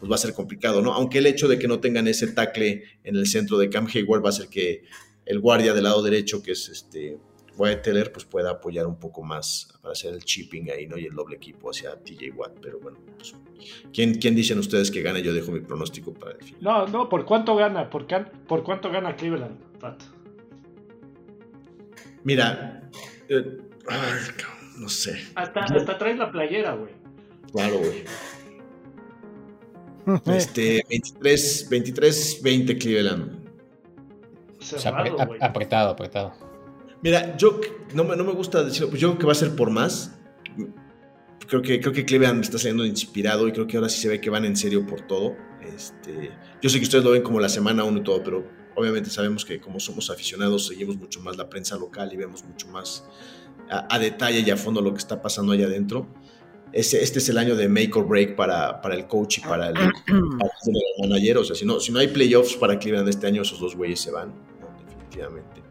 pues 0.00 0.10
va 0.10 0.16
a 0.16 0.18
ser 0.18 0.34
complicado, 0.34 0.82
¿no? 0.82 0.92
Aunque 0.92 1.18
el 1.18 1.26
hecho 1.26 1.48
de 1.48 1.58
que 1.58 1.68
no 1.68 1.80
tengan 1.80 2.08
ese 2.08 2.26
tackle 2.28 2.82
en 3.04 3.16
el 3.16 3.26
centro 3.26 3.56
de 3.58 3.70
Cam 3.70 3.86
Hayward 3.92 4.22
va 4.22 4.26
a 4.26 4.30
hacer 4.30 4.48
que 4.48 4.84
el 5.24 5.40
guardia 5.40 5.72
del 5.72 5.84
lado 5.84 6.02
derecho, 6.02 6.42
que 6.42 6.52
es 6.52 6.68
este 6.68 7.18
Teller, 7.84 8.10
pues 8.10 8.24
pueda 8.24 8.50
apoyar 8.50 8.84
un 8.84 8.98
poco 8.98 9.22
más 9.22 9.68
para 9.80 9.92
hacer 9.92 10.12
el 10.12 10.24
chipping 10.24 10.70
ahí, 10.72 10.88
¿no? 10.88 10.98
Y 10.98 11.04
el 11.06 11.14
doble 11.14 11.36
equipo 11.36 11.70
hacia 11.70 11.94
TJ 11.94 12.32
Watt, 12.34 12.58
pero 12.60 12.80
bueno, 12.80 12.98
pues, 13.16 13.32
¿quién, 13.92 14.16
¿quién 14.16 14.34
dicen 14.34 14.58
ustedes 14.58 14.90
que 14.90 15.02
gane? 15.02 15.22
Yo 15.22 15.32
dejo 15.32 15.52
mi 15.52 15.60
pronóstico 15.60 16.12
para 16.12 16.32
el 16.32 16.42
final. 16.42 16.60
No, 16.60 16.86
no, 16.88 17.08
¿por 17.08 17.24
cuánto 17.24 17.54
gana? 17.54 17.88
¿Por, 17.88 18.08
can- 18.08 18.28
por 18.48 18.64
cuánto 18.64 18.90
gana 18.90 19.14
Cleveland, 19.14 19.56
Pat? 19.78 20.02
Mira, 22.24 22.90
eh, 23.28 23.58
ay, 23.88 24.18
no 24.78 24.88
sé. 24.88 25.24
Hasta, 25.36 25.60
hasta 25.60 25.96
traes 25.98 26.18
la 26.18 26.30
playera, 26.32 26.74
güey. 26.74 26.92
Claro, 27.54 27.78
güey. 27.78 28.04
Este, 30.26 30.84
23, 30.90 31.66
23, 31.70 32.40
20 32.42 32.76
Cleveland. 32.78 33.48
O 34.60 34.62
sea, 34.62 34.92
apre- 34.92 35.38
apretado, 35.40 35.88
apretado. 35.90 36.34
Mira, 37.02 37.36
yo 37.38 37.58
no 37.94 38.04
me, 38.04 38.14
no 38.16 38.22
me 38.24 38.32
gusta 38.32 38.62
decirlo, 38.62 38.90
pues 38.90 39.00
yo 39.00 39.08
creo 39.10 39.18
que 39.18 39.26
va 39.26 39.32
a 39.32 39.36
ser 39.36 39.56
por 39.56 39.70
más. 39.70 40.14
Creo 41.48 41.62
que, 41.62 41.80
creo 41.80 41.92
que 41.92 42.04
Cleveland 42.04 42.42
está 42.42 42.58
saliendo 42.58 42.84
inspirado 42.84 43.48
y 43.48 43.52
creo 43.52 43.66
que 43.66 43.76
ahora 43.78 43.88
sí 43.88 44.00
se 44.02 44.08
ve 44.08 44.20
que 44.20 44.28
van 44.30 44.44
en 44.44 44.56
serio 44.56 44.86
por 44.86 45.02
todo. 45.02 45.34
Este, 45.62 46.32
yo 46.60 46.68
sé 46.68 46.78
que 46.78 46.84
ustedes 46.84 47.04
lo 47.04 47.10
ven 47.12 47.22
como 47.22 47.40
la 47.40 47.48
semana 47.48 47.84
uno 47.84 48.00
y 48.00 48.02
todo, 48.02 48.22
pero 48.22 48.46
obviamente 48.76 49.08
sabemos 49.08 49.44
que 49.46 49.58
como 49.60 49.80
somos 49.80 50.10
aficionados 50.10 50.66
seguimos 50.66 50.96
mucho 50.96 51.20
más 51.20 51.36
la 51.38 51.48
prensa 51.48 51.76
local 51.76 52.10
y 52.12 52.16
vemos 52.16 52.44
mucho 52.44 52.66
más 52.68 53.04
a, 53.70 53.86
a 53.94 53.98
detalle 53.98 54.40
y 54.40 54.50
a 54.50 54.56
fondo 54.58 54.82
lo 54.82 54.92
que 54.92 54.98
está 54.98 55.22
pasando 55.22 55.52
allá 55.52 55.64
adentro. 55.66 56.06
Ese, 56.74 57.00
este 57.04 57.20
es 57.20 57.28
el 57.28 57.38
año 57.38 57.54
de 57.54 57.68
make 57.68 57.92
or 57.94 58.04
break 58.04 58.34
para, 58.34 58.80
para 58.82 58.96
el 58.96 59.06
coach 59.06 59.38
y 59.38 59.40
para 59.42 59.68
el, 59.68 59.74
para 60.38 60.50
el 60.66 61.08
manager. 61.08 61.38
O 61.38 61.44
sea, 61.44 61.54
si 61.54 61.64
no, 61.64 61.78
si 61.78 61.92
no 61.92 62.00
hay 62.00 62.08
playoffs 62.08 62.56
para 62.56 62.76
Cleveland 62.76 63.08
este 63.08 63.28
año, 63.28 63.42
esos 63.42 63.60
dos 63.60 63.76
güeyes 63.76 64.00
se 64.00 64.10
van, 64.10 64.30
¿no? 64.60 64.68
definitivamente. 64.84 65.62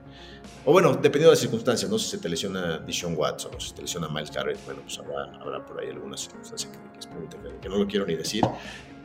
O 0.63 0.71
bueno, 0.71 0.93
dependiendo 0.93 1.27
de 1.27 1.31
las 1.31 1.39
circunstancias, 1.39 1.91
¿no? 1.91 1.99
Si 1.99 2.09
se 2.09 2.19
te 2.19 2.29
lesiona 2.29 2.77
Deshaun 2.77 3.15
Watson 3.17 3.51
o 3.53 3.59
si 3.59 3.69
se 3.69 3.75
te 3.75 3.81
lesiona 3.81 4.07
Miles 4.07 4.31
Garrett, 4.31 4.63
bueno, 4.63 4.79
pues 4.81 4.97
habrá, 4.97 5.25
habrá 5.41 5.65
por 5.65 5.81
ahí 5.81 5.89
alguna 5.89 6.15
circunstancia 6.15 6.69
que, 6.71 7.37
que, 7.37 7.59
que 7.59 7.67
no 7.67 7.79
lo 7.79 7.85
quiero 7.85 8.05
ni 8.05 8.15
decir. 8.15 8.45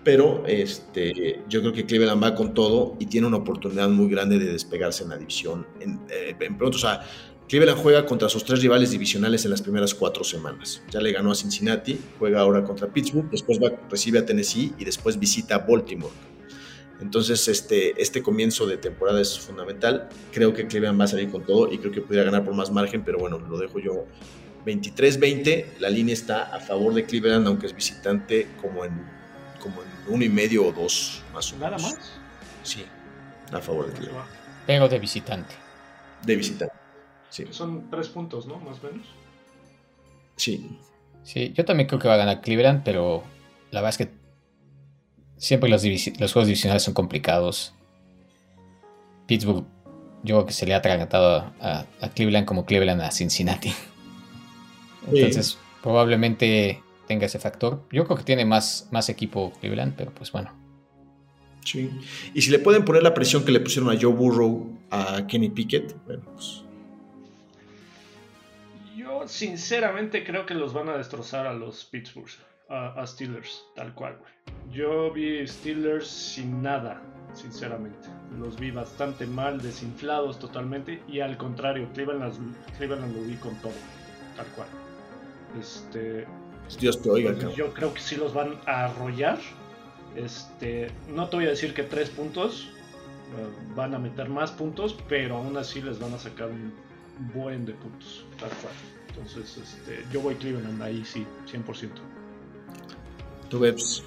Pero 0.05 0.45
este, 0.47 1.43
yo 1.49 1.61
creo 1.61 1.73
que 1.73 1.85
Cleveland 1.85 2.23
va 2.23 2.35
con 2.35 2.55
todo 2.55 2.97
y 3.01 3.07
tiene 3.07 3.27
una 3.27 3.39
oportunidad 3.39 3.89
muy 3.89 4.09
grande 4.09 4.39
de 4.39 4.53
despegarse 4.53 5.03
en 5.03 5.11
la 5.11 5.19
división. 5.19 5.67
En, 5.81 6.01
eh, 6.09 6.37
en 6.39 6.57
pronto, 6.57 6.77
o 6.77 6.81
sea, 6.81 7.01
Cleveland 7.49 7.79
juega 7.81 8.05
contra 8.05 8.29
sus 8.29 8.45
tres 8.45 8.61
rivales 8.61 8.91
divisionales 8.91 9.43
en 9.47 9.51
las 9.51 9.63
primeras 9.63 9.95
cuatro 9.95 10.23
semanas. 10.23 10.83
Ya 10.91 11.01
le 11.01 11.13
ganó 11.13 11.33
a 11.33 11.35
Cincinnati, 11.35 11.99
juega 12.19 12.41
ahora 12.41 12.63
contra 12.63 12.89
Pittsburgh, 12.89 13.31
después 13.31 13.59
va, 13.59 13.73
recibe 13.89 14.19
a 14.19 14.27
Tennessee 14.27 14.75
y 14.79 14.85
después 14.85 15.19
visita 15.19 15.55
a 15.55 15.59
Baltimore. 15.59 16.13
Entonces, 17.01 17.49
este, 17.49 18.01
este 18.01 18.23
comienzo 18.23 18.67
de 18.67 18.77
temporada 18.77 19.21
es 19.21 19.39
fundamental. 19.39 20.11
Creo 20.31 20.53
que 20.53 20.67
Cleveland 20.67 21.01
va 21.01 21.05
a 21.05 21.09
salir 21.09 21.31
con 21.31 21.45
todo 21.45 21.73
y 21.73 21.79
creo 21.79 21.91
que 21.91 22.03
pudiera 22.03 22.25
ganar 22.25 22.45
por 22.45 22.55
más 22.55 22.71
margen, 22.71 23.03
pero 23.03 23.19
bueno, 23.19 23.39
lo 23.39 23.57
dejo 23.57 23.79
yo 23.79 24.07
23-20. 24.67 25.79
La 25.79 25.89
línea 25.89 26.13
está 26.13 26.55
a 26.55 26.61
favor 26.61 26.93
de 26.93 27.07
Cleveland, 27.07 27.47
aunque 27.47 27.67
es 27.67 27.75
visitante 27.75 28.49
como 28.61 28.85
en, 28.85 28.93
como 29.61 29.81
en 29.83 29.89
uno 30.15 30.23
y 30.23 30.29
medio 30.29 30.67
o 30.67 30.73
dos, 30.73 31.23
más 31.33 31.51
o 31.53 31.57
menos. 31.57 31.81
¿Nada 31.81 31.95
más? 31.95 32.13
Sí, 32.63 32.85
a 33.53 33.61
favor 33.61 33.87
de 33.87 33.93
Cleveland. 33.93 34.29
Pero 34.67 34.87
de 34.87 34.99
visitante. 34.99 35.55
De 36.27 36.37
visitante. 36.37 36.78
Sí, 37.31 37.47
Son 37.51 37.91
tres 37.91 38.09
puntos, 38.09 38.47
¿no? 38.47 38.57
Más 38.59 38.79
o 38.83 38.91
menos. 38.91 39.07
sí. 40.37 40.79
Sí, 41.25 41.53
yo 41.55 41.67
también 41.67 41.87
creo 41.89 42.01
que 42.01 42.09
va 42.09 42.15
a 42.15 42.19
ganar 42.19 42.41
Cleveland, 42.41 42.83
pero 42.85 43.23
la 43.71 43.83
verdad 43.83 44.01
es 44.01 44.07
que 44.07 44.15
siempre 45.37 45.69
los, 45.69 45.85
los 45.85 46.33
juegos 46.33 46.47
divisionales 46.47 46.83
son 46.83 46.95
complicados. 46.95 47.75
Pittsburgh, 49.27 49.67
yo 50.23 50.37
creo 50.37 50.47
que 50.47 50.55
se 50.55 50.65
le 50.65 50.73
ha 50.73 50.79
atragantado 50.79 51.53
a, 51.61 51.85
a 52.01 52.09
Cleveland 52.09 52.47
como 52.47 52.65
Cleveland 52.65 53.03
a 53.03 53.11
Cincinnati. 53.11 53.75
Entonces, 55.13 55.59
probablemente 55.83 56.83
tenga 57.07 57.27
ese 57.27 57.39
factor. 57.39 57.83
Yo 57.93 58.05
creo 58.05 58.17
que 58.17 58.25
tiene 58.25 58.47
más, 58.47 58.89
más 58.91 59.11
equipo 59.11 59.53
Cleveland, 59.61 59.95
pero 59.97 60.13
pues 60.15 60.33
bueno. 60.33 60.53
Sí. 61.65 61.91
Y 62.33 62.41
si 62.41 62.51
le 62.51 62.59
pueden 62.59 62.87
poner 62.87 63.03
la 63.03 63.13
presión 63.13 63.45
que 63.45 63.53
le 63.53 63.61
pusieron 63.61 63.91
a 63.91 64.01
Joe 64.01 64.15
Burrow 64.15 64.79
a 64.91 65.27
Kenny 65.27 65.51
Pickett, 65.51 65.95
bueno, 66.07 66.23
pues 66.33 66.63
Yo 69.21 69.29
sinceramente 69.29 70.25
creo 70.25 70.47
que 70.47 70.55
los 70.55 70.73
van 70.73 70.89
a 70.89 70.97
destrozar 70.97 71.47
a 71.47 71.53
los 71.53 71.85
Pittsburgh, 71.85 72.29
a, 72.69 73.01
a 73.01 73.07
Steelers, 73.07 73.65
tal 73.75 73.95
cual. 73.95 74.17
güey. 74.19 74.33
Yo 74.71 75.13
vi 75.13 75.47
Steelers 75.47 76.07
sin 76.07 76.63
nada, 76.63 77.03
sinceramente. 77.35 78.09
Los 78.39 78.59
vi 78.59 78.71
bastante 78.71 79.27
mal, 79.27 79.61
desinflados 79.61 80.39
totalmente. 80.39 81.03
Y 81.09 81.21
al 81.21 81.37
contrario, 81.37 81.89
Cleveland, 81.95 82.55
Cleveland 82.77 83.17
lo 83.17 83.23
vi 83.23 83.35
con 83.37 83.55
todo, 83.57 83.73
tal 84.37 84.47
cual. 84.49 84.69
Este, 85.59 86.27
Dios 86.79 87.01
te 87.01 87.11
oiga, 87.11 87.33
pues 87.33 87.57
yo 87.57 87.73
creo 87.73 87.95
que 87.95 88.01
sí 88.01 88.17
los 88.17 88.35
van 88.35 88.55
a 88.67 88.85
arrollar. 88.87 89.39
Este, 90.17 90.91
no 91.09 91.29
te 91.29 91.37
voy 91.37 91.47
a 91.47 91.51
decir 91.51 91.75
que 91.75 91.83
tres 91.83 92.11
puntos, 92.11 92.69
eh, 93.37 93.75
van 93.75 93.95
a 93.95 93.99
meter 93.99 94.29
más 94.29 94.51
puntos, 94.51 94.97
pero 95.09 95.37
aún 95.37 95.57
así 95.57 95.81
les 95.81 95.99
van 95.99 96.13
a 96.15 96.19
sacar 96.19 96.49
un 96.49 96.73
buen 97.35 97.65
de 97.65 97.73
puntos, 97.73 98.25
tal 98.39 98.51
cual. 98.51 98.75
Entonces, 99.19 99.59
este, 99.59 100.05
yo 100.13 100.21
voy 100.21 100.35
Cleveland 100.37 100.81
ahí 100.83 101.05
sí, 101.05 101.27
100%. 101.51 101.91
Tú, 103.49 103.59
Bebs. 103.59 104.03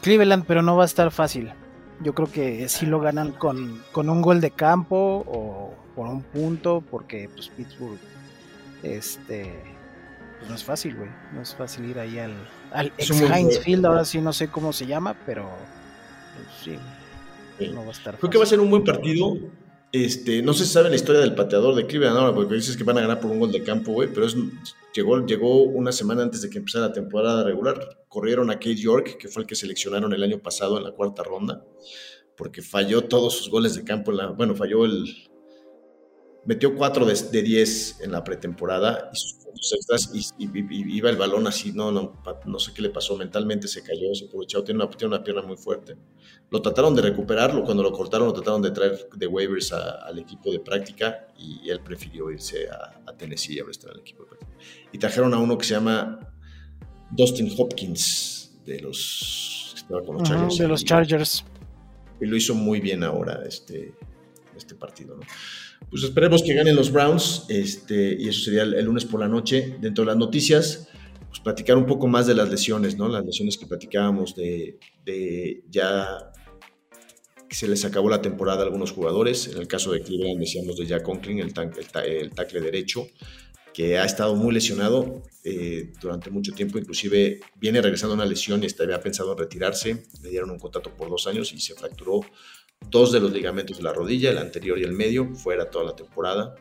Cleveland, 0.00 0.44
pero 0.46 0.62
no 0.62 0.76
va 0.76 0.82
a 0.82 0.86
estar 0.86 1.10
fácil. 1.10 1.52
Yo 2.00 2.14
creo 2.14 2.30
que 2.30 2.68
sí 2.68 2.86
lo 2.86 3.00
ganan 3.00 3.32
con, 3.32 3.82
con 3.92 4.08
un 4.08 4.22
gol 4.22 4.40
de 4.40 4.50
campo 4.50 5.24
o 5.26 5.74
por 5.94 6.06
un 6.08 6.22
punto, 6.22 6.82
porque 6.90 7.28
pues 7.32 7.48
Pittsburgh, 7.48 7.98
este, 8.82 9.62
pues 10.38 10.50
no 10.50 10.56
es 10.56 10.64
fácil, 10.64 10.96
güey. 10.96 11.10
No 11.32 11.42
es 11.42 11.54
fácil 11.54 11.84
ir 11.84 11.98
ahí 11.98 12.18
al, 12.18 12.34
al 12.72 12.86
ex 12.98 13.10
Heinz 13.10 13.60
Field, 13.60 13.86
ahora 13.86 14.04
sí 14.04 14.20
no 14.20 14.32
sé 14.32 14.48
cómo 14.48 14.72
se 14.72 14.86
llama, 14.86 15.14
pero 15.24 15.48
pues, 16.34 16.48
sí, 16.64 17.70
no 17.72 17.82
va 17.82 17.88
a 17.88 17.92
estar 17.92 18.18
Creo 18.18 18.30
que 18.30 18.38
va 18.38 18.44
a 18.44 18.48
ser 18.48 18.58
un 18.58 18.70
buen 18.70 18.82
partido. 18.82 19.36
Este, 19.92 20.40
no 20.40 20.54
se 20.54 20.64
sabe 20.64 20.88
la 20.88 20.96
historia 20.96 21.20
del 21.20 21.34
pateador 21.34 21.74
de 21.74 21.86
Cleveland 21.86 22.16
ahora, 22.16 22.34
porque 22.34 22.54
dices 22.54 22.78
que 22.78 22.84
van 22.84 22.96
a 22.96 23.02
ganar 23.02 23.20
por 23.20 23.30
un 23.30 23.40
gol 23.40 23.52
de 23.52 23.62
campo, 23.62 23.92
güey, 23.92 24.08
pero 24.12 24.24
es, 24.24 24.34
llegó, 24.94 25.24
llegó 25.26 25.64
una 25.64 25.92
semana 25.92 26.22
antes 26.22 26.40
de 26.40 26.48
que 26.48 26.58
empezara 26.58 26.86
la 26.88 26.92
temporada 26.94 27.44
regular. 27.44 28.02
Corrieron 28.08 28.50
a 28.50 28.54
Kate 28.54 28.76
York, 28.76 29.18
que 29.18 29.28
fue 29.28 29.42
el 29.42 29.46
que 29.46 29.54
seleccionaron 29.54 30.14
el 30.14 30.22
año 30.22 30.38
pasado 30.38 30.78
en 30.78 30.84
la 30.84 30.92
cuarta 30.92 31.22
ronda, 31.22 31.62
porque 32.38 32.62
falló 32.62 33.02
todos 33.02 33.36
sus 33.36 33.50
goles 33.50 33.74
de 33.74 33.84
campo. 33.84 34.12
En 34.12 34.16
la, 34.16 34.26
bueno, 34.28 34.54
falló 34.54 34.86
el, 34.86 35.04
metió 36.44 36.74
4 36.74 37.06
de 37.06 37.42
10 37.42 38.00
en 38.00 38.12
la 38.12 38.24
pretemporada 38.24 39.10
y 39.12 39.16
sus 39.16 39.34
puntos 39.34 39.72
extras 39.72 40.10
y, 40.38 40.96
iba 40.96 41.10
el 41.10 41.16
balón 41.16 41.46
así, 41.46 41.72
no, 41.72 41.92
no, 41.92 42.20
no 42.46 42.58
sé 42.58 42.72
qué 42.74 42.82
le 42.82 42.90
pasó, 42.90 43.16
mentalmente 43.16 43.68
se 43.68 43.82
cayó, 43.82 44.14
se 44.14 44.26
aprovechó, 44.26 44.64
tiene 44.64 44.82
una, 44.82 44.90
tiene 44.90 45.14
una 45.14 45.24
pierna 45.24 45.42
muy 45.42 45.56
fuerte. 45.56 45.96
Lo 46.50 46.60
trataron 46.60 46.94
de 46.94 47.02
recuperarlo, 47.02 47.64
cuando 47.64 47.82
lo 47.82 47.92
cortaron 47.92 48.26
lo 48.28 48.32
trataron 48.32 48.62
de 48.62 48.70
traer 48.72 49.08
de 49.14 49.26
waivers 49.26 49.72
al 49.72 50.18
equipo 50.18 50.50
de 50.50 50.60
práctica 50.60 51.28
y 51.38 51.68
él 51.70 51.80
prefirió 51.80 52.30
irse 52.30 52.68
a, 52.68 53.16
Tennessee 53.16 53.60
a 53.60 53.70
estar 53.70 53.90
al 53.90 54.00
equipo 54.00 54.24
de 54.24 54.30
práctica. 54.30 54.52
Y 54.92 54.98
trajeron 54.98 55.32
a 55.34 55.38
uno 55.38 55.56
que 55.56 55.64
se 55.64 55.74
llama 55.74 56.18
Dustin 57.10 57.52
Hopkins 57.56 58.58
de 58.64 58.80
los, 58.80 59.74
Chargers. 60.22 60.58
de 60.58 60.68
los 60.68 60.84
Chargers. 60.84 61.44
Y 62.20 62.26
lo 62.26 62.36
hizo 62.36 62.54
muy 62.54 62.80
bien 62.80 63.02
ahora 63.02 63.42
este, 63.46 63.94
este 64.56 64.74
partido, 64.74 65.16
¿no? 65.16 65.22
Pues 65.90 66.04
esperemos 66.04 66.42
que 66.42 66.54
ganen 66.54 66.76
los 66.76 66.90
Browns, 66.90 67.46
este, 67.48 68.16
y 68.18 68.28
eso 68.28 68.40
sería 68.44 68.62
el, 68.62 68.84
lunes 68.84 69.04
por 69.04 69.20
la 69.20 69.28
noche. 69.28 69.76
Dentro 69.80 70.04
de 70.04 70.06
las 70.06 70.16
noticias, 70.16 70.88
pues 71.28 71.40
platicar 71.40 71.76
un 71.76 71.86
poco 71.86 72.06
más 72.06 72.26
de 72.26 72.34
las 72.34 72.50
lesiones, 72.50 72.96
¿no? 72.96 73.08
Las 73.08 73.24
lesiones 73.24 73.58
que 73.58 73.66
platicábamos 73.66 74.34
de, 74.34 74.78
ya 75.70 76.32
que 77.48 77.56
se 77.56 77.68
les 77.68 77.84
acabó 77.84 78.08
la 78.08 78.22
temporada 78.22 78.62
a 78.62 78.64
algunos 78.64 78.92
jugadores. 78.92 79.48
En 79.48 79.58
el 79.58 79.68
caso 79.68 79.92
de 79.92 80.02
Cleveland 80.02 80.40
decíamos 80.40 80.76
de 80.76 80.86
Jack 80.86 81.02
Conklin, 81.02 81.40
el, 81.40 81.52
el, 82.06 82.30
tackle 82.30 82.60
derecho, 82.60 83.06
que 83.74 83.98
ha 83.98 84.04
estado 84.04 84.34
muy 84.34 84.54
lesionado 84.54 85.22
eh, 85.44 85.92
durante 86.00 86.30
mucho 86.30 86.52
tiempo, 86.52 86.78
inclusive 86.78 87.40
viene 87.56 87.82
regresando 87.82 88.14
a 88.14 88.16
una 88.16 88.26
lesión 88.26 88.62
y 88.62 88.82
había 88.82 89.00
pensado 89.00 89.32
en 89.32 89.38
retirarse, 89.38 90.04
le 90.22 90.30
dieron 90.30 90.50
un 90.50 90.58
contrato 90.58 90.94
por 90.94 91.08
dos 91.08 91.26
años 91.26 91.52
y 91.52 91.60
se 91.60 91.74
fracturó 91.74 92.20
dos 92.90 93.12
de 93.12 93.20
los 93.20 93.32
ligamentos 93.32 93.78
de 93.78 93.82
la 93.82 93.92
rodilla, 93.92 94.30
el 94.30 94.38
anterior 94.38 94.78
y 94.78 94.82
el 94.82 94.92
medio, 94.92 95.34
fuera 95.34 95.70
toda 95.70 95.84
la 95.84 95.96
temporada. 95.96 96.54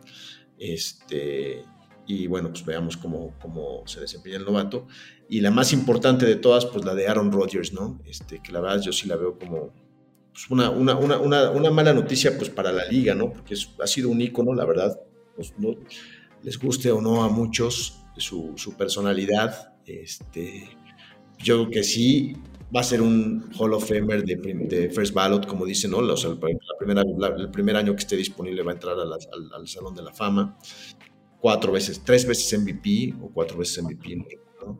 Este, 0.57 1.63
y 2.05 2.27
bueno, 2.27 2.49
pues 2.49 2.65
veamos 2.65 2.97
cómo, 2.97 3.33
cómo 3.41 3.83
se 3.85 3.99
desempeña 3.99 4.37
el 4.37 4.45
novato. 4.45 4.87
Y 5.29 5.41
la 5.41 5.51
más 5.51 5.73
importante 5.73 6.25
de 6.25 6.35
todas, 6.35 6.65
pues 6.65 6.85
la 6.85 6.93
de 6.93 7.07
Aaron 7.07 7.31
Rodgers, 7.31 7.73
¿no? 7.73 8.01
Este, 8.05 8.41
que 8.41 8.51
la 8.51 8.61
verdad 8.61 8.81
yo 8.81 8.91
sí 8.91 9.07
la 9.07 9.15
veo 9.15 9.37
como 9.37 9.73
pues 10.31 10.49
una, 10.49 10.69
una, 10.69 10.95
una, 10.95 11.51
una, 11.51 11.71
mala 11.71 11.93
noticia 11.93 12.37
pues 12.37 12.49
para 12.49 12.71
la 12.71 12.85
liga, 12.85 13.13
¿no? 13.13 13.33
Porque 13.33 13.55
ha 13.81 13.87
sido 13.87 14.09
un 14.09 14.21
ícono, 14.21 14.53
la 14.53 14.65
verdad, 14.65 14.97
pues 15.35 15.53
no 15.57 15.75
les 16.43 16.57
guste 16.57 16.91
o 16.91 17.01
no 17.01 17.23
a 17.23 17.29
muchos 17.29 18.01
su, 18.17 18.53
su 18.55 18.75
personalidad. 18.77 19.73
Este, 19.85 20.69
yo 21.37 21.57
creo 21.57 21.69
que 21.69 21.83
sí, 21.83 22.37
va 22.75 22.81
a 22.81 22.83
ser 22.83 23.01
un 23.01 23.49
Hall 23.57 23.73
of 23.73 23.87
Famer 23.87 24.23
de, 24.23 24.89
First 24.89 25.13
Ballot, 25.13 25.45
como 25.45 25.65
dicen, 25.65 25.91
¿no? 25.91 25.97
O 25.97 26.17
sea, 26.17 26.31
la 26.31 26.39
primera, 26.79 27.03
el 27.37 27.51
primer 27.51 27.75
año 27.75 27.93
que 27.93 27.99
esté 27.99 28.15
disponible 28.15 28.63
va 28.63 28.71
a 28.71 28.75
entrar 28.75 28.95
al, 28.97 29.67
Salón 29.67 29.93
de 29.93 30.03
la 30.03 30.13
Fama. 30.13 30.57
Cuatro 31.39 31.71
veces, 31.71 32.01
tres 32.03 32.25
veces 32.25 32.59
MVP 32.59 33.15
o 33.21 33.29
cuatro 33.33 33.57
veces 33.57 33.83
MVP, 33.83 34.15
¿no? 34.65 34.79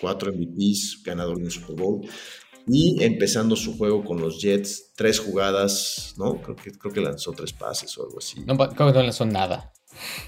Cuatro 0.00 0.32
MVPs, 0.32 1.02
ganador 1.04 1.36
de 1.36 1.44
un 1.44 1.50
Super 1.50 1.76
Bowl. 1.76 2.00
Y 2.66 3.02
empezando 3.02 3.56
su 3.56 3.76
juego 3.76 4.04
con 4.04 4.20
los 4.20 4.40
Jets, 4.40 4.92
tres 4.94 5.18
jugadas, 5.18 6.14
¿no? 6.16 6.40
Creo 6.40 6.56
que, 6.56 6.70
creo 6.70 6.92
que 6.92 7.00
lanzó 7.00 7.32
tres 7.32 7.52
pases 7.52 7.96
o 7.98 8.04
algo 8.04 8.18
así. 8.18 8.40
No, 8.46 8.56
creo 8.56 8.92
que 8.92 8.98
no 8.98 9.02
lanzó 9.02 9.26
nada. 9.26 9.72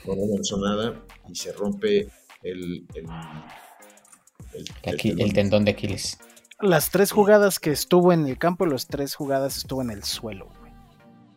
No, 0.07 0.15
no 0.17 0.23
lanzó 0.35 0.59
nada 0.59 1.07
y 1.29 1.35
se 1.35 1.53
rompe 1.53 2.09
el, 2.43 2.87
el, 2.95 3.07
el 5.19 5.33
tendón 5.33 5.65
de 5.65 5.71
Aquiles 5.71 6.19
las 6.63 6.91
tres 6.91 7.13
jugadas 7.13 7.59
que 7.59 7.71
estuvo 7.71 8.13
en 8.13 8.27
el 8.27 8.39
campo, 8.39 8.67
las 8.67 8.87
tres 8.87 9.15
jugadas 9.15 9.57
estuvo 9.57 9.83
en 9.83 9.91
el 9.91 10.05
suelo. 10.05 10.49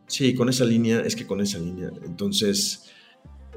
Sí, 0.07 0.33
con 0.35 0.49
esa 0.49 0.65
línea, 0.65 1.01
es 1.01 1.15
que 1.15 1.25
con 1.25 1.41
esa 1.41 1.57
línea. 1.59 1.89
Entonces, 2.05 2.91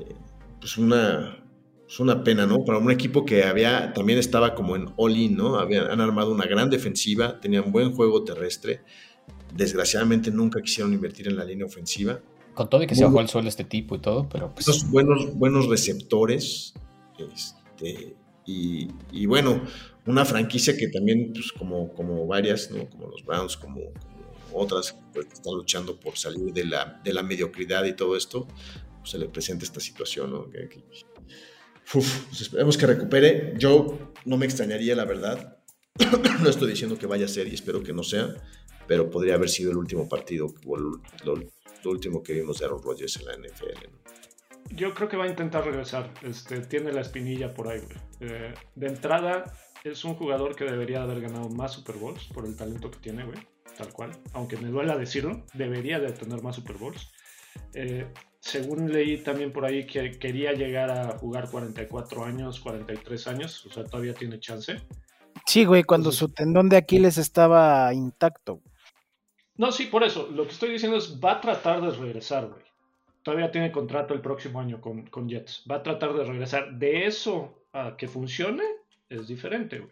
eh, 0.00 0.14
pues 0.60 0.78
una, 0.78 1.44
es 1.88 2.00
una 2.00 2.22
pena, 2.22 2.46
¿no? 2.46 2.64
Para 2.64 2.78
un 2.78 2.90
equipo 2.90 3.24
que 3.24 3.44
había, 3.44 3.92
también 3.92 4.18
estaba 4.18 4.54
como 4.54 4.76
en 4.76 4.92
all-in, 4.96 5.36
¿no? 5.36 5.56
Habían, 5.56 5.90
han 5.90 6.00
armado 6.00 6.32
una 6.32 6.46
gran 6.46 6.70
defensiva, 6.70 7.40
tenían 7.40 7.72
buen 7.72 7.92
juego 7.92 8.24
terrestre. 8.24 8.80
Desgraciadamente 9.54 10.30
nunca 10.30 10.60
quisieron 10.60 10.92
invertir 10.92 11.28
en 11.28 11.36
la 11.36 11.44
línea 11.44 11.66
ofensiva. 11.66 12.20
Con 12.54 12.70
todo 12.70 12.82
y 12.82 12.86
que 12.86 12.94
se 12.94 13.04
bajó 13.04 13.20
el 13.20 13.28
suelo 13.28 13.48
este 13.48 13.64
tipo 13.64 13.96
y 13.96 13.98
todo, 13.98 14.28
pero 14.28 14.54
pues... 14.54 14.90
buenos, 14.90 15.36
buenos 15.36 15.68
receptores. 15.68 16.72
Este, 17.18 18.16
y, 18.46 18.88
y 19.12 19.26
bueno, 19.26 19.62
una 20.06 20.24
franquicia 20.24 20.76
que 20.76 20.88
también, 20.88 21.32
pues 21.32 21.52
como, 21.52 21.92
como 21.92 22.26
varias, 22.26 22.70
¿no? 22.70 22.88
como 22.88 23.08
los 23.08 23.24
Browns, 23.24 23.56
como, 23.56 23.80
otras 24.52 24.96
pues, 25.12 25.26
que 25.26 25.34
están 25.34 25.54
luchando 25.54 25.98
por 25.98 26.16
salir 26.16 26.52
de 26.52 26.64
la, 26.64 27.00
de 27.04 27.12
la 27.12 27.22
mediocridad 27.22 27.84
y 27.84 27.94
todo 27.94 28.16
esto, 28.16 28.46
pues, 28.98 29.10
se 29.10 29.18
le 29.18 29.28
presenta 29.28 29.64
esta 29.64 29.80
situación. 29.80 30.30
¿no? 30.32 30.48
pues 31.92 32.40
esperemos 32.40 32.76
que 32.76 32.86
recupere. 32.86 33.54
Yo 33.58 34.12
no 34.24 34.36
me 34.36 34.46
extrañaría, 34.46 34.94
la 34.94 35.04
verdad. 35.04 35.58
no 36.42 36.48
estoy 36.48 36.70
diciendo 36.70 36.98
que 36.98 37.06
vaya 37.06 37.24
a 37.24 37.28
ser 37.28 37.48
y 37.48 37.54
espero 37.54 37.82
que 37.82 37.92
no 37.92 38.02
sea, 38.02 38.34
pero 38.86 39.10
podría 39.10 39.34
haber 39.34 39.48
sido 39.48 39.70
el 39.70 39.78
último 39.78 40.08
partido, 40.08 40.52
lo, 41.24 41.34
lo 41.34 41.90
último 41.90 42.22
que 42.22 42.34
vimos 42.34 42.58
de 42.58 42.66
Aaron 42.66 42.82
Rodgers 42.82 43.16
en 43.16 43.26
la 43.26 43.32
NFL. 43.36 43.86
Yo 44.70 44.94
creo 44.94 45.08
que 45.08 45.16
va 45.16 45.24
a 45.24 45.28
intentar 45.28 45.64
regresar. 45.64 46.12
Este, 46.22 46.60
tiene 46.60 46.92
la 46.92 47.00
espinilla 47.00 47.54
por 47.54 47.68
ahí, 47.68 47.80
eh, 48.20 48.54
de 48.74 48.86
entrada, 48.86 49.44
es 49.84 50.04
un 50.04 50.14
jugador 50.14 50.56
que 50.56 50.64
debería 50.64 51.02
haber 51.02 51.20
ganado 51.20 51.48
más 51.48 51.72
Super 51.72 51.96
Bowls 51.96 52.24
por 52.34 52.46
el 52.46 52.56
talento 52.56 52.90
que 52.90 52.98
tiene, 52.98 53.24
güey. 53.24 53.38
Tal 53.76 53.92
cual. 53.92 54.12
Aunque 54.32 54.56
me 54.56 54.68
duela 54.68 54.96
decirlo, 54.96 55.44
debería 55.54 56.00
de 56.00 56.12
tener 56.12 56.42
más 56.42 56.56
Super 56.56 56.76
Bowls. 56.76 57.12
Eh, 57.74 58.06
según 58.40 58.92
leí 58.92 59.18
también 59.18 59.52
por 59.52 59.64
ahí 59.64 59.86
que 59.86 60.12
quería 60.12 60.52
llegar 60.52 60.90
a 60.90 61.18
jugar 61.18 61.50
44 61.50 62.24
años, 62.24 62.60
43 62.60 63.26
años, 63.28 63.66
o 63.66 63.70
sea, 63.70 63.84
todavía 63.84 64.14
tiene 64.14 64.38
chance. 64.38 64.80
Sí, 65.46 65.64
güey, 65.64 65.84
cuando 65.84 66.10
su 66.12 66.28
tendón 66.28 66.68
de 66.68 66.76
Aquiles 66.76 67.18
estaba 67.18 67.92
intacto. 67.92 68.62
No, 69.56 69.72
sí, 69.72 69.86
por 69.86 70.04
eso. 70.04 70.28
Lo 70.30 70.44
que 70.44 70.52
estoy 70.52 70.70
diciendo 70.70 70.96
es, 70.96 71.18
va 71.22 71.32
a 71.32 71.40
tratar 71.40 71.80
de 71.80 71.90
regresar, 71.90 72.48
güey. 72.48 72.62
Todavía 73.26 73.50
tiene 73.50 73.72
contrato 73.72 74.14
el 74.14 74.20
próximo 74.20 74.60
año 74.60 74.80
con, 74.80 75.06
con 75.08 75.28
Jets. 75.28 75.64
Va 75.68 75.78
a 75.78 75.82
tratar 75.82 76.14
de 76.14 76.22
regresar. 76.22 76.78
De 76.78 77.06
eso 77.06 77.66
a 77.72 77.96
que 77.96 78.06
funcione, 78.06 78.62
es 79.08 79.26
diferente, 79.26 79.80
güey. 79.80 79.90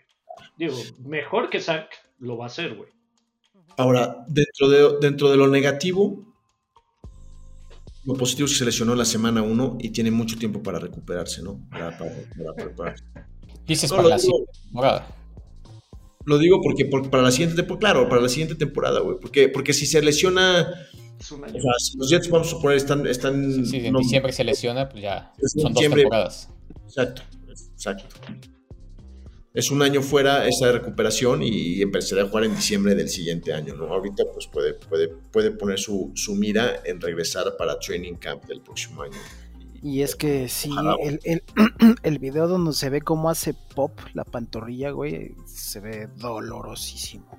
Digo, 0.57 0.77
mejor 1.05 1.51
que 1.51 1.59
Zack 1.59 1.89
lo 2.21 2.37
va 2.39 2.45
a 2.45 2.47
hacer, 2.47 2.77
güey. 2.77 2.91
Ahora, 3.77 4.25
dentro 4.29 4.69
de, 4.69 4.99
dentro 5.01 5.33
de 5.33 5.37
lo 5.37 5.49
negativo, 5.49 6.33
lo 8.05 8.15
positivo 8.15 8.47
es 8.47 8.53
que 8.53 8.59
se 8.59 8.67
lesionó 8.67 8.95
la 8.95 9.05
semana 9.05 9.43
1 9.43 9.79
y 9.81 9.91
tiene 9.91 10.13
mucho 10.13 10.39
tiempo 10.39 10.63
para 10.63 10.79
recuperarse, 10.79 11.43
¿no? 11.43 11.61
Para, 11.73 11.99
prepararse. 12.55 13.03
Dices 13.67 13.91
para 13.91 14.11
la 14.11 14.19
siguiente 14.21 14.53
temporada. 14.63 15.09
Lo 16.25 16.39
digo 16.39 16.61
porque, 16.63 16.85
para 16.85 17.25
la 17.25 17.33
siguiente 17.33 17.57
temporada, 17.57 17.81
claro, 17.81 18.09
para 18.09 18.23
la 18.23 18.29
siguiente 18.29 18.55
temporada, 18.55 19.01
güey. 19.01 19.17
Porque, 19.21 19.49
porque 19.49 19.73
si 19.73 19.87
se 19.87 20.01
lesiona. 20.03 20.73
O 21.21 21.37
sea, 21.37 21.73
si 21.79 21.97
los 21.99 22.11
Jets, 22.11 22.29
vamos 22.29 22.49
a 22.49 22.51
suponer, 22.51 22.77
están. 22.77 23.07
están 23.07 23.65
sí, 23.65 23.87
en 23.87 23.95
diciembre 23.95 24.33
se 24.33 24.45
lesiona, 24.45 24.89
pues 24.89 25.03
ya. 25.03 25.33
Son 25.57 25.73
dos 25.73 25.83
temporadas. 25.83 26.51
Exacto, 26.87 27.23
exacto 27.73 28.07
es 29.55 29.71
un 29.71 29.83
año 29.83 30.03
fuera 30.03 30.49
esa 30.49 30.73
recuperación 30.73 31.41
y 31.45 31.81
empezaría 31.81 32.25
a 32.25 32.29
jugar 32.29 32.45
en 32.45 32.57
diciembre 32.57 32.97
del 32.97 33.09
siguiente 33.09 33.53
año, 33.53 33.77
¿no? 33.77 33.87
Ahorita 33.87 34.25
pues 34.33 34.49
puede, 34.49 34.75
puede, 34.75 35.09
puede 35.09 35.53
poner 35.53 35.79
su, 35.79 36.13
mira 36.37 36.83
en 36.85 37.01
regresar 37.01 37.57
para 37.57 37.79
Training 37.79 38.15
Camp 38.15 38.45
del 38.47 38.61
próximo 38.61 39.03
año. 39.03 39.17
Y 39.81 40.03
es 40.03 40.17
que 40.17 40.49
sí, 40.49 40.71
el, 41.01 41.21
el, 41.23 41.43
el, 42.03 42.19
video 42.19 42.49
donde 42.49 42.73
se 42.73 42.91
ve 42.91 43.01
cómo 43.01 43.31
hace 43.31 43.55
pop 43.55 43.93
la 44.13 44.25
pantorrilla, 44.25 44.91
güey, 44.91 45.37
se 45.47 45.79
ve 45.79 46.09
dolorosísimo. 46.17 47.39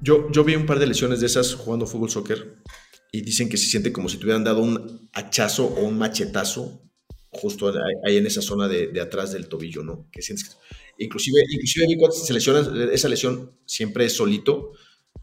Yo, 0.00 0.30
yo 0.30 0.44
vi 0.44 0.54
un 0.54 0.66
par 0.66 0.78
de 0.78 0.86
lesiones 0.86 1.20
de 1.20 1.26
esas 1.26 1.54
jugando 1.54 1.86
fútbol 1.86 2.10
soccer 2.10 2.62
y 3.10 3.22
dicen 3.22 3.48
que 3.48 3.56
se 3.56 3.66
siente 3.66 3.92
como 3.92 4.08
si 4.08 4.18
te 4.18 4.24
hubieran 4.24 4.44
dado 4.44 4.60
un 4.62 5.08
hachazo 5.12 5.66
o 5.66 5.84
un 5.84 5.98
machetazo 5.98 6.82
justo 7.30 7.72
ahí 8.06 8.16
en 8.16 8.26
esa 8.26 8.42
zona 8.42 8.68
de, 8.68 9.00
atrás 9.00 9.32
del 9.32 9.48
tobillo, 9.48 9.82
¿no? 9.82 10.08
Que 10.10 10.22
sientes 10.22 10.56
inclusive, 10.98 11.40
inclusive 11.50 11.86
cuando 11.98 12.16
se 12.16 12.32
lesiona, 12.32 12.92
esa 12.92 13.08
lesión 13.08 13.52
siempre 13.66 14.04
es 14.04 14.14
solito. 14.14 14.72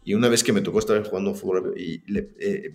Y 0.04 0.14
una 0.14 0.28
vez 0.28 0.44
que 0.44 0.52
me 0.52 0.60
tocó 0.60 0.78
estar 0.78 1.02
jugando 1.04 1.34
fútbol 1.34 1.74
y 1.76 2.02
eh, 2.16 2.72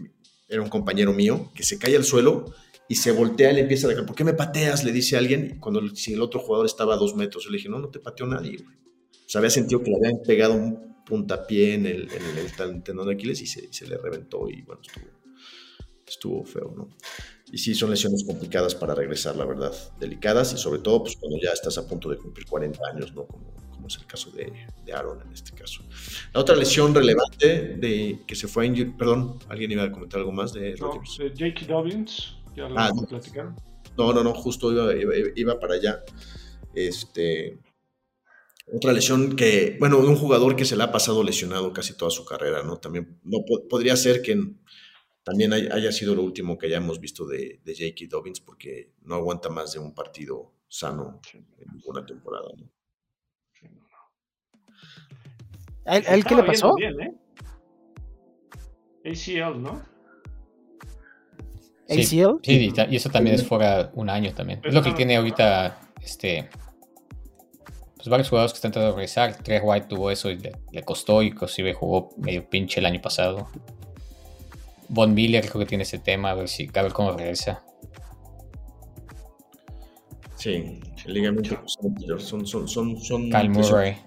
era 0.50 0.62
un 0.62 0.70
compañero 0.70 1.14
mío, 1.14 1.52
que 1.56 1.64
se 1.64 1.80
cae 1.80 1.96
al 1.96 2.04
suelo 2.04 2.54
y 2.90 2.96
se 2.96 3.12
voltea 3.12 3.52
y 3.52 3.56
le 3.56 3.62
empieza 3.62 3.88
a 3.88 3.92
decir, 3.92 4.06
¿por 4.06 4.16
qué 4.16 4.26
me 4.26 4.34
pateas? 4.34 4.84
Le 4.84 4.92
dice 4.92 5.16
alguien, 5.16 5.58
cuando 5.60 5.96
si 5.96 6.14
el 6.14 6.22
otro 6.22 6.42
jugador 6.42 6.66
estaba 6.66 6.96
a 6.96 6.98
dos 6.98 7.16
metros. 7.16 7.46
Yo 7.46 7.50
le 7.50 7.58
dije, 7.58 7.70
no, 7.70 7.80
no 7.80 7.90
te 7.90 8.00
pateó 8.00 8.28
nadie, 8.28 8.58
güey. 8.58 8.76
O 8.76 9.30
sea, 9.30 9.40
había 9.40 9.50
sentido 9.50 9.82
que 9.82 9.92
le 9.92 9.96
habían 9.96 10.22
pegado 10.24 10.54
un 10.56 10.91
puntapié 11.12 11.74
en 11.74 11.86
el, 11.86 12.02
en 12.12 12.38
el 12.38 12.52
tal- 12.56 12.82
tendón 12.84 13.08
de 13.08 13.14
Aquiles 13.16 13.42
y 13.42 13.46
se, 13.48 13.72
se 13.74 13.86
le 13.86 13.98
reventó 13.98 14.48
y 14.50 14.62
bueno, 14.62 14.82
estuvo, 14.82 15.06
estuvo 16.08 16.44
feo, 16.46 16.74
¿no? 16.76 16.88
Y 17.52 17.58
sí, 17.58 17.76
son 17.76 17.90
lesiones 17.90 18.24
complicadas 18.24 18.76
para 18.76 18.96
regresar, 18.96 19.36
la 19.36 19.44
verdad, 19.46 19.74
delicadas 20.00 20.54
y 20.54 20.58
sobre 20.58 20.80
todo 20.80 21.04
pues, 21.04 21.18
cuando 21.18 21.38
ya 21.44 21.52
estás 21.52 21.78
a 21.78 21.86
punto 21.88 22.10
de 22.10 22.18
cumplir 22.18 22.46
40 22.48 22.80
años, 22.94 23.14
¿no? 23.14 23.26
Como, 23.28 23.52
como 23.70 23.88
es 23.88 23.98
el 23.98 24.06
caso 24.06 24.32
de, 24.32 24.54
de 24.86 24.94
Aaron 24.94 25.22
en 25.22 25.34
este 25.34 25.52
caso. 25.52 25.84
La 26.34 26.40
otra 26.40 26.56
lesión 26.56 26.96
relevante 26.96 27.76
de 27.78 28.22
que 28.26 28.36
se 28.36 28.48
fue 28.48 28.64
a 28.64 28.68
injury, 28.68 28.92
perdón, 28.92 29.38
¿alguien 29.50 29.70
iba 29.72 29.84
a 29.84 29.92
comentar 29.92 30.20
algo 30.22 30.32
más 30.32 30.54
de 30.54 30.76
No, 30.80 30.94
Jake 31.36 31.66
Dobbins, 31.68 32.36
ya 32.56 32.70
lo 32.70 32.80
Ah, 32.80 32.90
platicaron. 33.10 33.56
No, 33.98 34.14
no, 34.14 34.24
no, 34.24 34.34
justo 34.34 34.72
iba, 34.72 34.96
iba- 34.96 35.32
iba 35.36 35.60
para 35.60 35.74
allá. 35.76 36.00
Este, 36.74 37.58
otra 38.74 38.94
lesión 38.94 39.36
que, 39.36 39.76
bueno, 39.80 40.00
un 40.00 40.16
jugador 40.16 40.56
que 40.56 40.66
se 40.66 40.76
le 40.78 40.84
ha 40.84 40.92
pasado 40.92 41.24
lesionado 41.24 41.74
casi 41.74 41.96
toda 41.96 42.12
su 42.12 42.24
carrera, 42.26 42.64
¿no? 42.64 42.78
También 42.78 43.20
no 43.24 43.40
podría 43.70 43.96
ser 43.96 44.22
que 44.22 44.38
también 45.24 45.54
hay- 45.54 45.68
haya 45.72 45.92
sido 45.92 46.16
lo 46.16 46.24
último 46.24 46.58
que 46.58 46.68
hayamos 46.68 47.00
visto 47.00 47.26
de, 47.28 47.60
de 47.64 47.74
J.K. 47.76 48.06
Dobbins 48.10 48.40
porque 48.40 48.94
no 49.04 49.16
aguanta 49.16 49.50
más 49.50 49.74
de 49.74 49.80
un 49.80 49.94
partido 49.94 50.54
sano 50.68 51.20
en 51.34 51.46
ninguna 51.74 52.06
temporada, 52.06 52.48
¿no? 52.58 52.70
¿A 55.86 55.98
él, 55.98 56.04
a 56.08 56.14
él 56.14 56.24
qué 56.24 56.36
le 56.36 56.44
pasó? 56.44 56.76
bien, 56.76 56.96
¿eh? 57.02 57.14
ACL, 59.04 59.62
¿no? 59.62 59.82
Sí, 61.88 62.22
ACL. 62.22 62.40
Sí, 62.44 62.72
y 62.90 62.96
eso 62.96 63.10
también 63.10 63.36
es 63.36 63.46
fuera 63.46 63.92
un 63.96 64.10
año 64.10 64.34
también. 64.34 64.62
Es 64.64 64.74
lo 64.74 64.82
que 64.84 64.92
tiene 64.92 65.18
ahorita 65.18 65.92
este 66.02 66.50
pues 68.02 68.10
varios 68.10 68.30
jugadores 68.30 68.52
que 68.52 68.58
están 68.58 68.72
tratando 68.72 68.94
de 68.94 68.98
regresar. 68.98 69.38
Trey 69.44 69.60
White 69.62 69.86
tuvo 69.88 70.10
eso 70.10 70.32
y 70.32 70.38
le, 70.40 70.54
le 70.72 70.82
costó 70.82 71.22
y 71.22 71.28
inclusive 71.28 71.76
jugó 71.76 72.10
medio 72.18 72.50
pinche 72.50 72.80
el 72.80 72.88
año 72.88 73.00
pasado. 73.00 73.48
Von 74.90 75.14
Miller 75.14 75.48
creo 75.48 75.60
que 75.60 75.68
tiene 75.68 75.84
ese 75.84 76.00
tema, 76.00 76.32
a 76.32 76.34
ver 76.34 76.50
si 76.50 76.68
a 76.74 76.82
ver 76.82 76.94
cómo 76.94 77.12
regresa. 77.12 77.64
Sí, 80.36 80.80
el 81.06 81.14
ligamento 81.14 81.56
cruzado 81.56 81.90
anterior 81.90 82.20
son, 82.20 82.48
son, 82.48 82.68
son, 82.68 82.98
son 82.98 83.30
Kyle 83.30 83.50
Murray. 83.50 83.98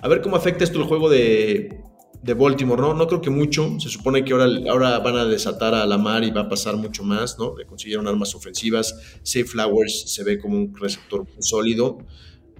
A 0.00 0.06
ver 0.06 0.22
cómo 0.22 0.36
afecta 0.36 0.62
esto 0.62 0.78
el 0.78 0.84
juego 0.84 1.10
de, 1.10 1.80
de 2.22 2.34
Baltimore, 2.34 2.80
¿no? 2.80 2.94
No 2.94 3.08
creo 3.08 3.20
que 3.20 3.30
mucho. 3.30 3.80
Se 3.80 3.88
supone 3.88 4.24
que 4.24 4.32
ahora, 4.32 4.46
ahora 4.70 4.98
van 5.00 5.16
a 5.16 5.24
desatar 5.24 5.74
a 5.74 5.84
Lamar 5.86 6.22
y 6.22 6.30
va 6.30 6.42
a 6.42 6.48
pasar 6.48 6.76
mucho 6.76 7.02
más, 7.02 7.36
¿no? 7.36 7.56
Le 7.58 7.66
consiguieron 7.66 8.06
armas 8.06 8.32
ofensivas. 8.36 9.18
Safe 9.24 9.44
Flowers 9.44 10.04
se 10.06 10.22
ve 10.22 10.38
como 10.38 10.56
un 10.56 10.72
receptor 10.76 11.24
muy 11.24 11.42
sólido. 11.42 11.98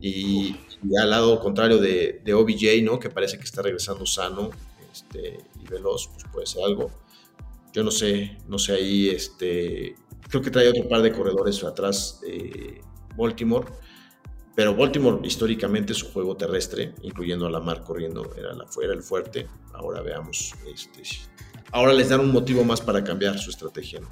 Y, 0.01 0.57
y 0.83 0.97
al 1.01 1.11
lado 1.11 1.41
contrario 1.41 1.79
de, 1.79 2.21
de 2.25 2.35
OBJ, 2.35 2.83
¿no? 2.83 2.99
Que 2.99 3.11
parece 3.11 3.37
que 3.37 3.45
está 3.45 3.63
regresando 3.63 4.07
sano 4.07 4.51
este, 4.93 5.39
y 5.61 5.69
veloz, 5.69 6.09
pues 6.09 6.25
puede 6.33 6.47
ser 6.47 6.65
algo. 6.65 6.91
Yo 7.73 7.83
no 7.83 7.91
sé, 7.91 8.39
no 8.49 8.59
sé 8.59 8.73
ahí, 8.75 9.09
este, 9.09 9.95
creo 10.29 10.43
que 10.43 10.51
trae 10.51 10.69
otro 10.69 10.89
par 10.89 11.03
de 11.03 11.13
corredores 11.13 11.63
atrás 11.65 12.21
eh, 12.27 12.81
Baltimore. 13.17 13.67
Pero 14.55 14.75
Baltimore 14.75 15.21
históricamente 15.25 15.95
su 15.95 16.13
juego 16.13 16.37
terrestre, 16.37 16.93
incluyendo 17.03 17.47
a 17.47 17.51
Lamar 17.51 17.85
corriendo, 17.85 18.35
era, 18.37 18.53
la, 18.55 18.67
era 18.83 18.93
el 18.93 19.03
fuerte. 19.03 19.47
Ahora 19.73 20.01
veamos. 20.01 20.53
Este, 20.67 21.03
ahora 21.71 21.93
les 21.93 22.09
dan 22.09 22.21
un 22.21 22.33
motivo 22.33 22.65
más 22.65 22.81
para 22.81 23.05
cambiar 23.05 23.39
su 23.39 23.51
estrategia. 23.51 24.01
¿no? 24.01 24.09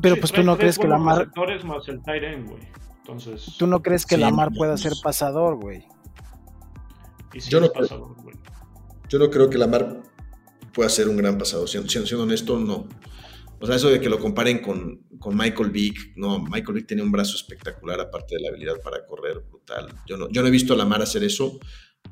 Pero 0.00 0.14
Sí, 0.14 0.20
pues 0.20 0.32
tú 0.32 0.42
no 0.44 0.56
crees 0.56 0.78
que 0.78 0.86
Lamar, 0.86 1.28
más 1.64 1.88
el 1.88 2.02
tight 2.02 2.22
end, 2.22 2.50
güey. 2.50 2.62
Entonces, 3.08 3.54
tú 3.56 3.66
no 3.68 3.82
crees 3.82 4.04
que 4.04 4.16
Sí, 4.16 4.20
Lamar 4.20 4.50
pueda 4.52 4.72
pues- 4.72 4.82
ser 4.82 4.92
pasador, 5.02 5.56
güey. 5.60 5.84
yo 7.48 7.60
no 7.60 7.68
creo. 7.70 7.82
pasador, 7.82 8.14
güey. 8.22 8.34
Yo 9.08 9.18
no 9.20 9.30
creo 9.30 9.48
que 9.48 9.58
Lamar 9.58 10.02
pueda 10.74 10.88
ser 10.88 11.08
un 11.08 11.16
gran 11.16 11.38
pasado. 11.38 11.66
Siendo, 11.66 11.88
siendo, 11.88 12.06
siendo 12.08 12.24
honesto, 12.24 12.58
no. 12.58 12.88
O 13.60 13.66
sea, 13.66 13.76
eso 13.76 13.88
de 13.88 14.00
que 14.00 14.08
lo 14.10 14.18
comparen 14.18 14.60
con, 14.60 15.06
con 15.18 15.36
Michael 15.36 15.70
Vick, 15.70 16.14
no, 16.16 16.40
Michael 16.40 16.74
Vick 16.74 16.86
tenía 16.88 17.04
un 17.04 17.12
brazo 17.12 17.36
espectacular, 17.36 18.00
aparte 18.00 18.34
de 18.36 18.42
la 18.42 18.48
habilidad 18.50 18.74
para 18.82 19.06
correr 19.06 19.38
brutal. 19.48 19.88
Yo 20.06 20.16
no, 20.16 20.28
yo 20.30 20.42
no 20.42 20.48
he 20.48 20.50
visto 20.50 20.74
a 20.74 20.76
Lamar 20.76 21.00
hacer 21.02 21.22
eso. 21.24 21.58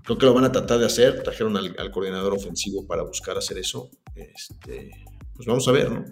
Creo 0.04 0.16
que 0.16 0.26
lo 0.26 0.34
van 0.34 0.44
a 0.44 0.52
tratar 0.52 0.78
de 0.78 0.86
hacer. 0.86 1.22
Trajeron 1.22 1.56
al, 1.56 1.74
al 1.78 1.90
coordinador 1.90 2.32
ofensivo 2.34 2.86
para 2.86 3.02
buscar 3.02 3.36
hacer 3.36 3.58
eso. 3.58 3.90
Este, 4.14 4.90
pues 5.34 5.46
vamos 5.46 5.66
a 5.68 5.72
ver, 5.72 5.90
¿no? 5.90 6.04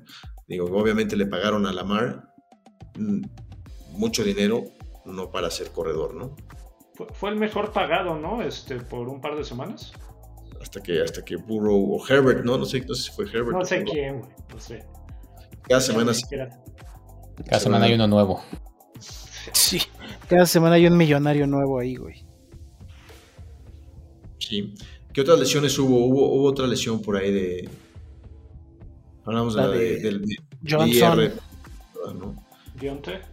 Digo, 0.49 0.67
obviamente 0.77 1.17
le 1.17 1.27
pagaron 1.27 1.67
a 1.67 1.73
Lamar 1.73 2.29
mm, 2.99 3.23
mucho 3.93 4.25
dinero, 4.25 4.65
no 5.05 5.31
para 5.31 5.51
ser 5.51 5.71
corredor, 5.71 6.15
¿no? 6.15 6.37
Fue, 7.15 7.31
el 7.31 7.37
mejor 7.37 7.73
pagado, 7.73 8.19
¿no? 8.19 8.43
Este, 8.43 8.77
por 8.77 9.09
un 9.09 9.21
par 9.21 9.37
de 9.37 9.45
semanas. 9.45 9.93
Hasta 10.61 10.83
que, 10.83 11.03
hasta 11.03 11.25
que 11.25 11.37
Burrow 11.37 11.95
o 11.97 12.07
Herbert, 12.07 12.45
¿no? 12.45 12.59
No 12.59 12.65
sé, 12.65 12.81
no 12.83 12.95
sé 12.95 13.05
si 13.05 13.13
fue 13.13 13.25
Herbert. 13.25 13.59
No 13.59 13.65
sé 13.65 13.81
Burrow. 13.81 13.93
quién, 13.93 14.21
güey. 14.21 14.33
No 14.53 14.61
sé. 14.61 14.85
Cada 15.69 15.81
semana 15.81 16.13
Cada 17.47 17.61
semana 17.61 17.87
hay 17.87 17.95
uno 17.95 18.07
nuevo. 18.07 18.43
Sí. 19.53 19.81
Cada 20.29 20.47
semana 20.47 20.77
hay 20.77 20.87
un 20.87 20.97
millonario 20.97 21.47
nuevo 21.47 21.79
ahí, 21.81 21.97
güey. 21.97 22.25
Sí. 24.39 24.75
¿Qué 25.13 25.21
otras 25.21 25.39
lesiones 25.39 25.79
hubo? 25.79 26.07
Hubo, 26.07 26.33
hubo 26.35 26.45
otra 26.45 26.67
lesión 26.67 27.03
por 27.03 27.17
ahí 27.17 27.33
de. 27.33 27.69
Hablamos 29.25 29.55
de 29.55 29.69
de, 29.69 29.79
de 29.79 30.01
del 30.01 30.23
de 30.23 30.37
Johnson. 30.69 31.21
IR, 31.21 31.33
¿no? 32.15 32.37
Dionte. 32.75 33.32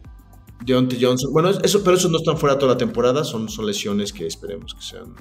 Deontay 0.66 1.02
Johnson. 1.02 1.32
Bueno, 1.34 1.50
eso, 1.50 1.84
pero 1.84 1.96
esos 1.98 2.12
no 2.12 2.18
están 2.18 2.38
fuera 2.38 2.58
toda 2.58 2.74
la 2.74 2.78
temporada, 2.78 3.24
son, 3.24 3.50
son 3.50 3.66
lesiones 3.66 4.12
que 4.14 4.28
esperemos 4.28 4.74
que 4.76 4.82
sean. 4.82 5.16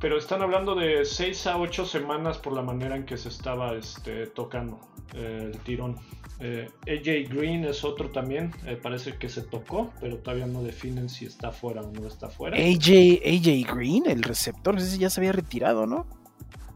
Pero 0.00 0.16
están 0.16 0.40
hablando 0.40 0.74
de 0.74 1.04
6 1.04 1.46
a 1.48 1.58
8 1.58 1.84
semanas 1.84 2.38
por 2.38 2.54
la 2.54 2.62
manera 2.62 2.96
en 2.96 3.04
que 3.04 3.18
se 3.18 3.28
estaba 3.28 3.74
este, 3.74 4.26
tocando 4.28 4.80
eh, 5.14 5.50
el 5.52 5.58
tirón. 5.60 5.96
Eh, 6.42 6.70
AJ 6.88 7.28
Green 7.34 7.64
es 7.64 7.84
otro 7.84 8.08
también, 8.10 8.54
eh, 8.64 8.78
parece 8.82 9.18
que 9.18 9.28
se 9.28 9.42
tocó, 9.42 9.92
pero 10.00 10.16
todavía 10.16 10.46
no 10.46 10.62
definen 10.62 11.10
si 11.10 11.26
está 11.26 11.52
fuera 11.52 11.82
o 11.82 11.92
no 11.92 12.06
está 12.06 12.30
fuera. 12.30 12.56
AJ, 12.56 13.20
AJ 13.26 13.74
Green, 13.76 14.04
el 14.06 14.22
receptor, 14.22 14.78
ese 14.78 14.96
ya 14.96 15.10
se 15.10 15.20
había 15.20 15.32
retirado, 15.32 15.86
¿no? 15.86 16.06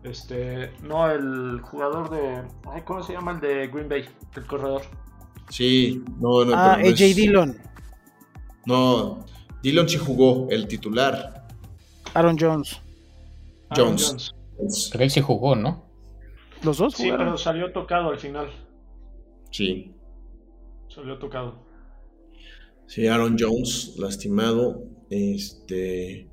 Este, 0.02 0.70
no, 0.82 1.10
el 1.10 1.62
jugador 1.62 2.10
de. 2.10 2.42
Ay, 2.70 2.82
¿Cómo 2.84 3.02
se 3.02 3.14
llama 3.14 3.32
el 3.32 3.40
de 3.40 3.68
Green 3.68 3.88
Bay? 3.88 4.04
El 4.36 4.46
corredor. 4.46 4.82
Sí, 5.48 6.02
no, 6.20 6.44
no. 6.44 6.54
ah, 6.54 6.76
no 6.78 6.86
AJ 6.86 7.00
es- 7.00 7.16
Dillon, 7.16 7.56
No, 8.66 9.24
Dillon 9.62 9.88
sí 9.88 9.98
jugó, 9.98 10.48
el 10.50 10.66
titular. 10.68 11.46
Aaron 12.14 12.36
Jones. 12.38 12.80
Aaron 13.70 13.96
Jones. 13.98 14.34
Pero 14.92 15.04
él 15.04 15.10
sí 15.10 15.20
jugó, 15.20 15.56
¿no? 15.56 15.84
Los 16.62 16.78
dos 16.78 16.94
Sí, 16.94 17.04
jugaron. 17.04 17.26
pero 17.26 17.38
salió 17.38 17.72
tocado 17.72 18.10
al 18.10 18.18
final. 18.18 18.48
Sí. 19.50 19.92
Salió 20.88 21.18
tocado. 21.18 21.64
Sí, 22.86 23.06
Aaron 23.06 23.36
Jones, 23.38 23.94
lastimado. 23.98 24.84
Este. 25.10 26.28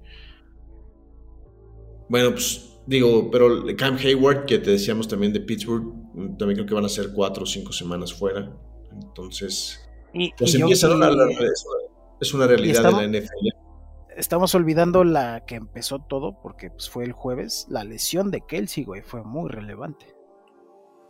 Bueno, 2.10 2.32
pues 2.32 2.78
digo, 2.86 3.30
pero 3.32 3.64
Cam 3.78 3.98
Hayward, 3.98 4.46
que 4.46 4.60
te 4.60 4.72
decíamos 4.72 5.08
también 5.08 5.34
de 5.34 5.40
Pittsburgh, 5.40 5.94
también 6.38 6.56
creo 6.56 6.66
que 6.66 6.74
van 6.74 6.86
a 6.86 6.90
ser 6.90 7.12
cuatro 7.14 7.44
o 7.44 7.46
cinco 7.46 7.72
semanas 7.72 8.14
fuera. 8.14 8.52
Entonces, 8.92 9.80
Y- 10.14 10.32
pues 10.38 10.54
y 10.54 10.60
yo- 10.60 10.66
empieza 10.66 10.88
y 10.94 11.00
la, 11.00 11.10
la- 11.10 11.26
es 12.22 12.34
una- 12.34 12.48
realidad 12.48 12.78
estamos- 12.78 13.02
de 13.02 13.08
la 13.08 13.18
NFL. 13.20 13.50
Estamos 14.16 14.54
olvidando 14.56 15.04
la 15.04 15.46
que 15.46 15.56
empezó 15.56 16.00
todo, 16.00 16.40
porque 16.42 16.70
pues, 16.70 16.90
fue 16.90 17.04
el 17.06 17.12
jueves. 17.14 17.66
La 17.70 17.84
lesión 17.84 18.30
de 18.30 18.42
Kelsey, 18.46 18.84
güey, 18.84 19.02
fue 19.02 19.24
muy 19.24 19.50
relevante. 19.50 20.06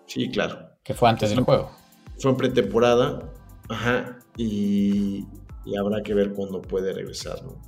Sí, 0.06 0.30
claro. 0.30 0.70
Que 0.84 0.94
fue 0.94 1.10
antes 1.10 1.30
del 1.32 1.42
juego. 1.42 1.72
Fue 2.20 2.32
en 2.32 2.38
pretemporada, 2.38 3.32
ajá, 3.70 4.20
y, 4.38 5.26
y 5.66 5.76
habrá 5.78 6.04
que 6.04 6.14
ver 6.14 6.34
cuándo 6.34 6.62
puede 6.62 6.94
regresar, 6.94 7.42
¿no? 7.44 7.60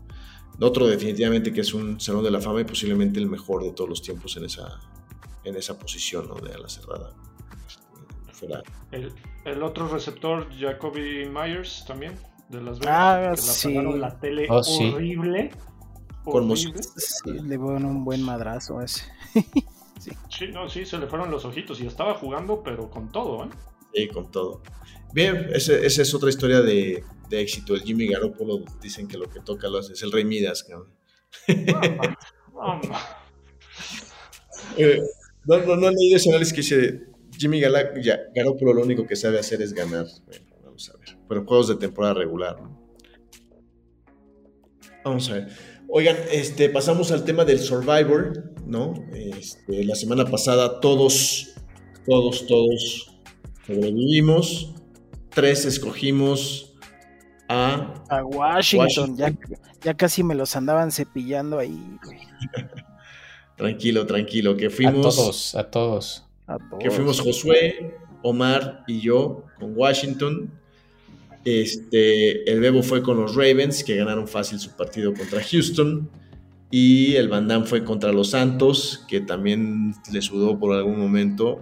Otro 0.61 0.85
definitivamente 0.85 1.51
que 1.51 1.61
es 1.61 1.73
un 1.73 1.99
salón 1.99 2.23
de 2.23 2.29
la 2.31 2.39
fama 2.39 2.61
y 2.61 2.63
posiblemente 2.65 3.19
el 3.19 3.25
mejor 3.27 3.63
de 3.63 3.71
todos 3.71 3.89
los 3.89 4.01
tiempos 4.03 4.37
en 4.37 4.45
esa, 4.45 4.79
en 5.43 5.55
esa 5.55 5.79
posición, 5.79 6.27
¿no? 6.27 6.35
De 6.35 6.53
ala 6.53 6.69
cerrada. 6.69 7.11
El, 8.91 9.11
el 9.45 9.63
otro 9.63 9.87
receptor, 9.87 10.47
Jacoby 10.59 11.25
Myers, 11.29 11.85
también, 11.87 12.13
de 12.49 12.61
las 12.61 12.79
Vegas. 12.79 12.89
Ah, 12.97 13.19
que 13.21 13.29
la 13.29 13.37
sí. 13.37 13.67
apagaron 13.69 14.01
la 14.01 14.19
tele 14.19 14.47
Oh, 14.49 14.63
sí. 14.63 14.91
horrible. 14.93 15.51
Con 16.23 16.49
horrible. 16.51 16.81
Sí, 16.83 17.31
le 17.31 17.41
dieron 17.57 17.85
un 17.85 18.03
buen 18.05 18.21
madrazo 18.21 18.79
a 18.79 18.85
ese. 18.85 19.03
Sí, 20.27 20.47
no, 20.51 20.67
sí, 20.67 20.85
se 20.85 20.97
le 20.97 21.07
fueron 21.07 21.31
los 21.31 21.45
ojitos 21.45 21.79
y 21.79 21.85
estaba 21.87 22.15
jugando, 22.15 22.61
pero 22.61 22.89
con 22.89 23.09
todo, 23.09 23.45
¿eh? 23.45 23.49
Sí, 23.93 24.09
con 24.09 24.29
todo. 24.31 24.61
Bien, 25.13 25.47
ese- 25.53 25.85
esa 25.85 26.01
es 26.01 26.13
otra 26.13 26.27
historia 26.27 26.59
de, 26.61 27.05
de 27.29 27.39
éxito. 27.41 27.73
El 27.73 27.83
Jimmy 27.83 28.07
Garoppolo 28.07 28.65
dicen 28.81 29.07
que 29.07 29.17
lo 29.17 29.29
que 29.29 29.39
toca 29.39 29.69
lo 29.69 29.77
hace. 29.77 29.93
Es 29.93 30.03
el 30.03 30.11
Rey 30.11 30.25
Midas, 30.25 30.63
cabrón. 30.63 30.89
No, 31.47 31.79
no, 31.79 32.81
no. 32.81 32.81
Eh, 34.77 34.99
No, 35.45 35.57
no, 35.59 35.75
no 35.77 35.87
he 35.87 35.91
leído 35.93 36.17
ese 36.17 36.29
análisis 36.29 36.53
que 36.53 36.61
dice 36.61 36.99
Jimmy 37.37 37.61
Garoppolo 37.61 38.73
lo 38.73 38.81
único 38.81 39.05
que 39.07 39.15
sabe 39.15 39.39
hacer 39.39 39.61
es 39.61 39.71
ganar. 39.73 40.05
Ver. 40.27 40.42
Pero 41.33 41.45
juegos 41.47 41.67
de 41.67 41.75
temporada 41.77 42.13
regular, 42.13 42.61
¿no? 42.61 42.79
Vamos 45.03 45.27
a 45.31 45.33
ver. 45.33 45.47
Oigan, 45.89 46.15
este, 46.31 46.69
pasamos 46.69 47.11
al 47.11 47.25
tema 47.25 47.43
del 47.43 47.57
Survivor, 47.57 48.53
¿no? 48.67 48.93
Este, 49.11 49.83
la 49.83 49.95
semana 49.95 50.25
pasada 50.25 50.79
todos, 50.79 51.55
todos, 52.05 52.45
todos 52.45 53.17
sobrevivimos. 53.65 54.75
Tres 55.29 55.65
escogimos 55.65 56.75
a 57.49 58.03
A 58.09 58.23
Washington, 58.23 59.15
Washington. 59.15 59.17
Ya, 59.17 59.57
ya 59.81 59.93
casi 59.95 60.23
me 60.23 60.35
los 60.35 60.55
andaban 60.55 60.91
cepillando 60.91 61.57
ahí. 61.57 61.97
Tranquilo, 63.57 64.05
tranquilo, 64.05 64.55
que 64.55 64.67
A 64.67 64.69
fuimos, 64.69 65.15
todos, 65.15 65.55
a 65.55 65.63
todos. 65.71 66.25
A 66.45 66.59
todos. 66.59 66.79
que 66.79 66.91
fuimos 66.91 67.19
Josué, 67.19 67.97
Omar 68.21 68.83
y 68.85 68.99
yo 69.01 69.45
con 69.59 69.75
Washington. 69.75 70.59
Este, 71.45 72.49
el 72.49 72.59
Bebo 72.59 72.83
fue 72.83 73.01
con 73.03 73.17
los 73.19 73.35
Ravens, 73.35 73.83
que 73.83 73.95
ganaron 73.97 74.27
fácil 74.27 74.59
su 74.59 74.71
partido 74.75 75.13
contra 75.13 75.41
Houston. 75.43 76.09
Y 76.71 77.15
el 77.15 77.27
Van 77.29 77.47
Damme 77.47 77.65
fue 77.67 77.83
contra 77.83 78.11
los 78.11 78.31
Santos, 78.31 79.05
que 79.07 79.21
también 79.21 79.93
le 80.11 80.21
sudó 80.21 80.57
por 80.59 80.75
algún 80.75 80.99
momento 80.99 81.61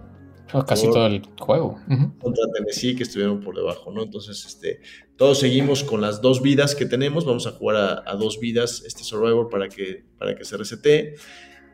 Oh, 0.53 0.65
casi 0.65 0.83
Por- 0.85 0.93
todo 0.95 1.05
el 1.05 1.21
juego. 1.39 1.79
Contra 2.19 2.43
Tennessee, 2.53 2.93
que 2.93 3.03
estuvieron 3.03 3.39
por 3.39 3.55
debajo, 3.55 3.89
¿no? 3.89 4.03
Entonces, 4.03 4.43
este, 4.45 4.81
todos 5.15 5.39
seguimos 5.39 5.81
con 5.81 6.01
las 6.01 6.21
dos 6.21 6.41
vidas 6.41 6.75
que 6.75 6.85
tenemos. 6.85 7.23
Vamos 7.23 7.47
a 7.47 7.51
jugar 7.51 7.77
a, 7.77 8.03
a 8.11 8.15
dos 8.17 8.37
vidas 8.37 8.83
este 8.85 9.01
Survivor 9.05 9.47
para 9.49 9.69
que, 9.69 10.03
para 10.17 10.35
que 10.35 10.43
se 10.43 10.57
resete. 10.57 11.15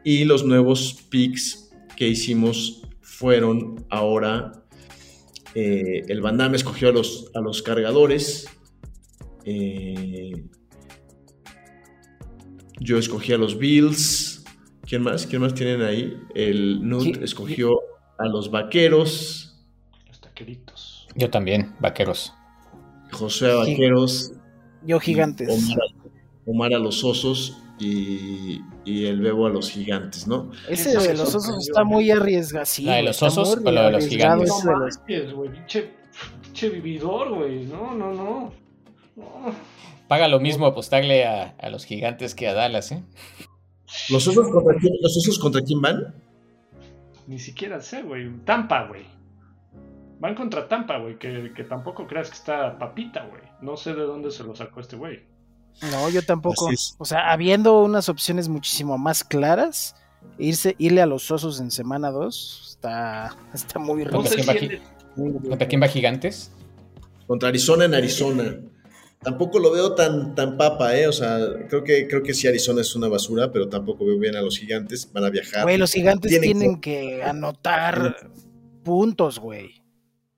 Y 0.03 0.25
los 0.25 0.45
nuevos 0.45 0.93
picks 1.09 1.71
que 1.95 2.07
hicimos 2.07 2.83
fueron 3.01 3.83
ahora. 3.89 4.63
Eh, 5.55 6.03
el 6.07 6.21
Van 6.21 6.37
Damme 6.37 6.57
escogió 6.57 6.89
a 6.89 6.91
los, 6.91 7.31
a 7.33 7.41
los 7.41 7.61
cargadores. 7.61 8.47
Eh, 9.45 10.45
yo 12.79 12.97
escogí 12.97 13.33
a 13.33 13.37
los 13.37 13.57
Bills. 13.57 14.43
¿Quién 14.83 15.03
más? 15.03 15.25
¿Quién 15.27 15.41
más 15.41 15.53
tienen 15.53 15.81
ahí? 15.81 16.17
El 16.35 16.87
Nut 16.87 17.03
Sí, 17.03 17.13
escogió 17.21 17.79
a 18.17 18.27
los 18.27 18.51
Vaqueros. 18.51 19.57
Los 20.07 20.21
taqueritos. 20.21 21.07
Yo 21.15 21.29
también, 21.29 21.75
vaqueros. 21.79 22.33
José 23.11 23.51
a 23.51 23.55
Vaqueros. 23.55 24.33
Yo 24.83 24.99
gigantes. 24.99 25.49
Omar, 25.49 25.87
Omar 26.45 26.73
a 26.73 26.79
los 26.79 27.03
Osos 27.03 27.57
y, 27.79 28.61
y 28.85 29.05
el 29.05 29.21
Bebo 29.21 29.47
a 29.47 29.49
los 29.49 29.69
Gigantes, 29.69 30.27
¿no? 30.27 30.51
Ese 30.67 30.97
de 30.97 31.13
los 31.13 31.29
osos 31.29 31.43
sorprendió, 31.43 31.71
está 31.71 31.83
muy 31.83 32.11
arriesgado. 32.11 32.65
Sí, 32.65 32.83
¿La 32.85 32.95
de 32.95 33.03
los 33.03 33.21
osos 33.21 33.57
o 33.63 33.71
la 33.71 33.85
de 33.85 33.91
los 33.91 34.07
gigantes? 34.07 34.49
No 34.65 34.71
manches, 34.77 35.33
güey. 35.33 35.51
Pinche, 35.51 35.91
pinche 36.41 36.69
vividor, 36.69 37.33
güey. 37.35 37.65
No, 37.65 37.93
no, 37.93 38.13
no. 38.13 38.53
No. 39.15 39.25
Paga 40.07 40.27
lo 40.27 40.39
mismo 40.39 40.65
apostarle 40.65 41.25
a, 41.25 41.55
a 41.59 41.69
los 41.69 41.85
gigantes 41.85 42.33
que 42.33 42.47
a 42.47 42.53
Dallas, 42.53 42.91
¿eh? 42.91 43.03
¿Los 44.09 44.27
Osos 44.27 44.49
contra 44.49 44.75
quién, 44.79 44.93
los 45.01 45.15
osos 45.17 45.39
contra 45.39 45.61
quién 45.61 45.81
van? 45.81 46.15
Ni 47.27 47.39
siquiera 47.39 47.79
sé, 47.81 48.03
güey. 48.03 48.29
Tampa, 48.45 48.87
güey. 48.87 49.03
Van 50.19 50.33
contra 50.35 50.67
Tampa, 50.67 50.97
güey. 50.97 51.17
Que, 51.17 51.51
que 51.55 51.63
tampoco 51.63 52.07
creas 52.07 52.29
que 52.29 52.35
está 52.35 52.77
papita, 52.79 53.25
güey. 53.25 53.41
No 53.61 53.77
sé 53.77 53.93
de 53.93 54.03
dónde 54.03 54.31
se 54.31 54.43
lo 54.43 54.55
sacó 54.55 54.79
este 54.79 54.95
güey. 54.95 55.36
No, 55.81 56.09
yo 56.09 56.21
tampoco. 56.23 56.69
O 56.97 57.05
sea, 57.05 57.31
habiendo 57.31 57.83
unas 57.83 58.09
opciones 58.09 58.49
muchísimo 58.49 58.97
más 58.97 59.23
claras, 59.23 59.95
irse, 60.37 60.75
irle 60.77 61.01
a 61.01 61.05
los 61.05 61.29
osos 61.31 61.59
en 61.59 61.71
semana 61.71 62.11
2 62.11 62.67
está, 62.69 63.35
está 63.53 63.79
muy 63.79 64.05
No 64.05 64.23
¿Contra 65.49 65.67
quién 65.67 65.81
va 65.81 65.87
gigantes? 65.87 66.51
Contra 67.25 67.49
Arizona 67.49 67.85
en 67.85 67.95
Arizona. 67.95 68.55
Tampoco 69.21 69.57
lo 69.57 69.71
veo 69.71 69.95
tan, 69.95 70.35
tan 70.35 70.57
papa, 70.57 70.95
¿eh? 70.95 71.07
O 71.07 71.11
sea, 71.11 71.39
creo 71.67 71.83
que, 71.83 72.07
creo 72.07 72.21
que 72.21 72.35
sí 72.35 72.47
Arizona 72.47 72.81
es 72.81 72.95
una 72.95 73.07
basura, 73.07 73.51
pero 73.51 73.67
tampoco 73.67 74.05
veo 74.05 74.17
bien 74.19 74.35
a 74.35 74.41
los 74.41 74.59
Gigantes. 74.59 75.11
Van 75.11 75.23
a 75.25 75.29
viajar. 75.29 75.63
Güey, 75.63 75.77
los 75.77 75.91
gigantes 75.91 76.29
Tienen 76.29 76.59
tienen 76.59 76.81
que 76.81 77.23
anotar 77.23 78.15
puntos, 78.83 79.39
güey. 79.39 79.81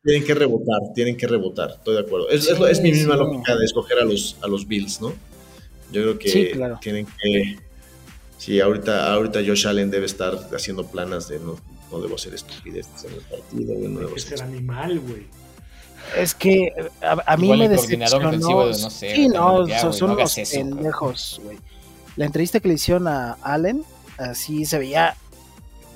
Tienen 0.01 0.23
que 0.23 0.33
rebotar, 0.33 0.93
tienen 0.95 1.17
que 1.17 1.27
rebotar, 1.27 1.71
estoy 1.71 1.95
de 1.95 1.99
acuerdo. 1.99 2.29
Es, 2.29 2.47
es 2.47 2.81
mi 2.81 2.91
misma 2.91 3.15
sí. 3.15 3.19
lógica 3.19 3.57
de 3.57 3.65
escoger 3.65 3.99
a 3.99 4.05
los, 4.05 4.37
a 4.41 4.47
los 4.47 4.65
Bills, 4.65 5.01
¿no? 5.01 5.13
Yo 5.91 6.01
creo 6.03 6.19
que 6.19 6.29
Sí, 6.29 6.49
claro. 6.53 6.77
tienen 6.81 7.05
que. 7.21 7.57
Sí, 8.37 8.59
ahorita, 8.61 9.11
ahorita 9.13 9.39
Josh 9.45 9.67
Allen 9.67 9.91
debe 9.91 10.05
estar 10.05 10.33
haciendo 10.55 10.85
planas 10.87 11.27
de 11.27 11.39
no, 11.39 11.57
no 11.91 11.99
debo 11.99 12.15
hacer 12.15 12.33
estupideces 12.33 13.03
en 13.03 13.13
el 13.13 13.21
partido, 13.21 13.73
güey, 13.75 13.87
no 13.89 13.99
debo 13.99 14.17
ser 14.17 14.41
animal, 14.41 14.99
güey. 15.01 15.27
Es 16.15 16.33
que 16.33 16.71
a, 17.01 17.21
a 17.33 17.37
mí 17.37 17.45
Igual 17.47 17.59
me 17.59 17.65
el 17.65 17.75
coordinador 17.75 18.21
decepcionó. 18.21 18.29
ofensivo, 18.29 18.65
no 18.65 18.89
sé, 18.89 19.15
sí, 19.15 19.27
no, 19.27 19.67
son, 19.93 20.11
unos 20.11 20.37
eso, 20.37 20.55
pendejos, 20.57 21.41
güey. 21.43 21.57
La 22.15 22.25
entrevista 22.25 22.59
que 22.59 22.67
le 22.69 22.75
hicieron 22.75 23.07
a 23.07 23.33
Allen, 23.41 23.83
así 24.17 24.65
se 24.65 24.79
veía 24.79 25.15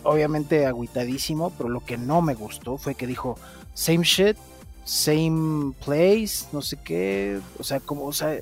obviamente 0.04 0.66
agüitadísimo, 0.66 1.52
pero 1.58 1.70
lo 1.70 1.80
que 1.80 1.98
no 1.98 2.22
me 2.22 2.34
gustó 2.36 2.78
fue 2.78 2.96
que 2.96 3.08
dijo 3.08 3.40
same 3.74 4.04
shit, 4.04 4.36
same 4.84 5.74
place, 5.84 6.46
no 6.52 6.62
sé 6.62 6.78
qué, 6.84 7.40
o 7.58 7.64
sea, 7.64 7.80
como, 7.80 8.04
o 8.06 8.14
sea, 8.14 8.38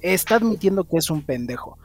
está 0.00 0.36
admitiendo 0.36 0.84
que 0.84 0.96
es 0.96 1.10
un 1.10 1.22
pendejo. 1.22 1.78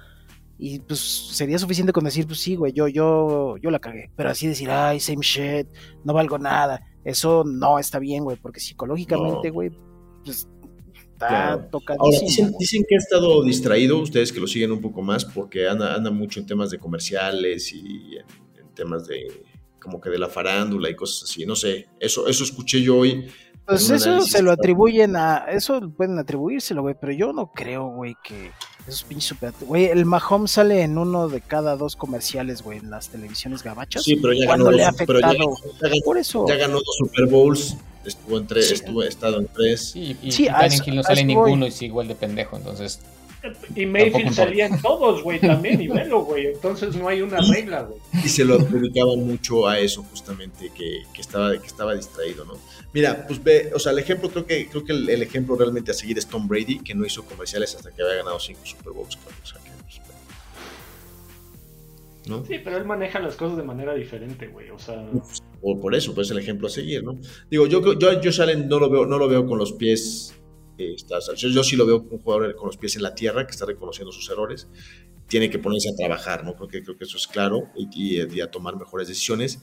Y 0.57 0.79
pues 0.79 0.99
sería 0.99 1.57
suficiente 1.57 1.91
con 1.91 2.03
decir, 2.03 2.27
pues 2.27 2.39
sí, 2.39 2.55
güey, 2.55 2.71
yo, 2.71 2.87
yo, 2.87 3.57
yo 3.57 3.71
la 3.71 3.79
cagué. 3.79 4.11
Pero 4.15 4.29
así 4.29 4.47
decir, 4.47 4.69
ay, 4.69 4.99
same 4.99 5.21
shit, 5.21 5.67
no 6.03 6.13
valgo 6.13 6.37
nada. 6.37 6.81
Eso 7.03 7.43
no 7.43 7.79
está 7.79 7.97
bien, 7.97 8.23
güey, 8.23 8.37
porque 8.37 8.59
psicológicamente, 8.59 9.47
No. 9.47 9.53
güey, 9.53 9.71
pues 10.23 10.47
está 11.13 11.67
Claro. 11.67 11.69
Ahora, 11.99 12.17
dicen 12.59 12.83
que 12.87 12.95
ha 12.95 12.97
estado 12.99 13.43
distraído, 13.43 13.97
ustedes 13.99 14.31
que 14.31 14.39
lo 14.39 14.47
siguen 14.47 14.71
un 14.71 14.81
poco 14.81 15.01
más, 15.01 15.25
porque 15.25 15.67
anda, 15.67 15.95
anda 15.95 16.11
mucho 16.11 16.39
en 16.39 16.45
temas 16.45 16.69
de 16.69 16.77
comerciales 16.77 17.73
y 17.73 18.17
en, 18.17 18.25
en 18.59 18.73
temas 18.75 19.07
de 19.07 19.43
como 19.79 19.99
que 19.99 20.11
de 20.11 20.19
la 20.19 20.29
farándula 20.29 20.89
y 20.91 20.95
cosas 20.95 21.29
así. 21.29 21.43
No 21.45 21.55
sé, 21.55 21.89
eso, 21.99 22.27
eso 22.27 22.43
escuché 22.43 22.81
yo 22.81 22.97
hoy. 22.97 23.25
Pues 23.65 23.89
eso 23.89 24.21
se 24.21 24.41
lo 24.41 24.51
atribuyen 24.51 25.15
a. 25.15 25.45
Eso 25.49 25.79
pueden 25.95 26.19
atribuírselo, 26.19 26.81
güey. 26.81 26.95
Pero 26.99 27.13
yo 27.13 27.31
no 27.31 27.51
creo, 27.53 27.87
güey, 27.89 28.15
que 28.23 28.51
esos 28.87 29.03
pinches 29.03 29.29
super. 29.29 29.53
Güey, 29.61 29.85
el 29.85 30.05
Mahomes 30.05 30.51
sale 30.51 30.81
en 30.81 30.97
uno 30.97 31.29
de 31.29 31.39
cada 31.41 31.75
dos 31.77 31.95
comerciales, 31.95 32.63
güey, 32.63 32.79
en 32.79 32.89
las 32.89 33.09
televisiones 33.09 33.63
gabachas. 33.63 34.03
Sí, 34.03 34.15
pero 34.17 34.33
ya 34.33 34.45
¿Cuándo 34.47 34.65
ganó, 34.65 34.77
le 34.77 34.83
ha 34.83 34.91
dos- 34.91 35.01
pero 35.07 35.19
ya- 35.19 35.27
afectado? 35.27 35.55
ya 35.81 35.87
ganó- 35.89 36.01
Por 36.03 36.17
eso. 36.17 36.45
ya 36.47 36.55
ganó 36.55 36.73
dos 36.73 36.95
Super 36.97 37.27
Bowls, 37.27 37.77
estuvo 38.03 38.37
en 38.39 38.47
tres, 38.47 38.67
Sí. 38.67 38.73
estuvo, 38.73 39.01
ha 39.01 39.07
estado 39.07 39.39
en 39.39 39.47
tres. 39.47 39.91
Sí, 39.91 40.17
y 40.21 40.31
Sí, 40.31 40.47
y 40.47 40.89
Hill 40.89 40.95
no 40.95 41.03
sale 41.03 41.23
ninguno 41.23 41.65
y 41.67 41.71
sigue 41.71 41.85
igual 41.87 42.07
de 42.07 42.15
pendejo, 42.15 42.57
entonces 42.57 42.99
Y 43.75 43.87
Mayfield 43.87 44.33
salía 44.33 44.67
en 44.67 44.79
todos, 44.83 45.23
güey, 45.23 45.39
también, 45.41 45.81
y 45.81 45.87
velo, 45.87 46.23
güey. 46.25 46.47
Entonces 46.47 46.95
no 46.95 47.07
hay 47.07 47.23
una 47.23 47.39
regla, 47.41 47.81
güey. 47.83 47.99
Y 48.23 48.29
se 48.29 48.45
lo 48.45 48.57
dedicaban 48.59 49.25
mucho 49.25 49.67
a 49.67 49.79
eso, 49.79 50.03
justamente, 50.03 50.69
que, 50.75 51.03
que 51.11 51.21
estaba, 51.21 51.51
que 51.57 51.65
estaba 51.65 51.95
distraído, 51.95 52.45
¿no? 52.45 52.53
Mira, 52.93 53.25
pues 53.25 53.41
ve, 53.43 53.71
o 53.73 53.79
sea, 53.79 53.91
el 53.93 53.99
ejemplo, 53.99 54.29
creo 54.29 54.45
que, 54.45 54.67
creo 54.67 54.83
que 54.83 54.91
el, 54.91 55.09
el 55.09 55.21
ejemplo 55.21 55.55
realmente 55.55 55.91
a 55.91 55.93
seguir 55.93 56.17
es 56.17 56.27
Tom 56.27 56.47
Brady, 56.47 56.79
que 56.79 56.93
no 56.93 57.05
hizo 57.05 57.23
comerciales 57.23 57.73
hasta 57.75 57.91
que 57.91 58.01
había 58.01 58.15
ganado 58.15 58.39
cinco 58.39 58.59
Super 58.65 58.91
Bowls, 58.91 59.17
pues, 59.17 59.53
¿no? 62.27 62.45
Sí, 62.45 62.59
pero 62.63 62.77
él 62.77 62.85
maneja 62.85 63.19
las 63.19 63.35
cosas 63.35 63.57
de 63.57 63.63
manera 63.63 63.93
diferente, 63.95 64.47
güey. 64.47 64.69
O 64.69 64.77
sea, 64.79 65.03
O 65.61 65.79
por 65.79 65.95
eso, 65.95 66.13
pues 66.13 66.29
el 66.31 66.37
ejemplo 66.37 66.67
a 66.67 66.69
seguir, 66.69 67.03
¿no? 67.03 67.19
Digo, 67.49 67.65
yo 67.67 67.81
yo 67.97 68.09
Josh 68.23 68.41
Allen 68.41 68.67
no 68.67 68.79
lo 68.79 68.89
veo, 68.89 69.05
no 69.05 69.17
lo 69.17 69.27
veo 69.27 69.45
con 69.45 69.57
los 69.57 69.73
pies. 69.73 70.35
eh, 70.77 70.93
está- 70.95 71.17
o 71.17 71.21
sea, 71.21 71.35
yo, 71.35 71.49
yo 71.49 71.63
sí 71.63 71.75
lo 71.75 71.85
veo 71.85 71.99
como 71.99 72.15
un 72.15 72.21
jugador 72.21 72.55
con 72.55 72.67
los 72.67 72.77
pies 72.77 72.95
en 72.95 73.03
la 73.03 73.13
tierra, 73.13 73.45
que 73.45 73.51
está 73.51 73.65
reconociendo 73.65 74.11
sus 74.11 74.29
errores. 74.29 74.67
Tiene 75.27 75.49
que 75.49 75.59
ponerse 75.59 75.89
a 75.89 75.95
trabajar, 75.95 76.43
¿no? 76.43 76.55
Creo 76.55 76.67
que, 76.67 76.83
creo 76.83 76.97
que 76.97 77.03
eso 77.05 77.17
es 77.17 77.27
claro 77.27 77.69
y, 77.75 78.19
y- 78.21 78.35
y 78.35 78.41
a 78.41 78.49
tomar 78.51 78.75
mejores 78.77 79.07
decisiones. 79.07 79.59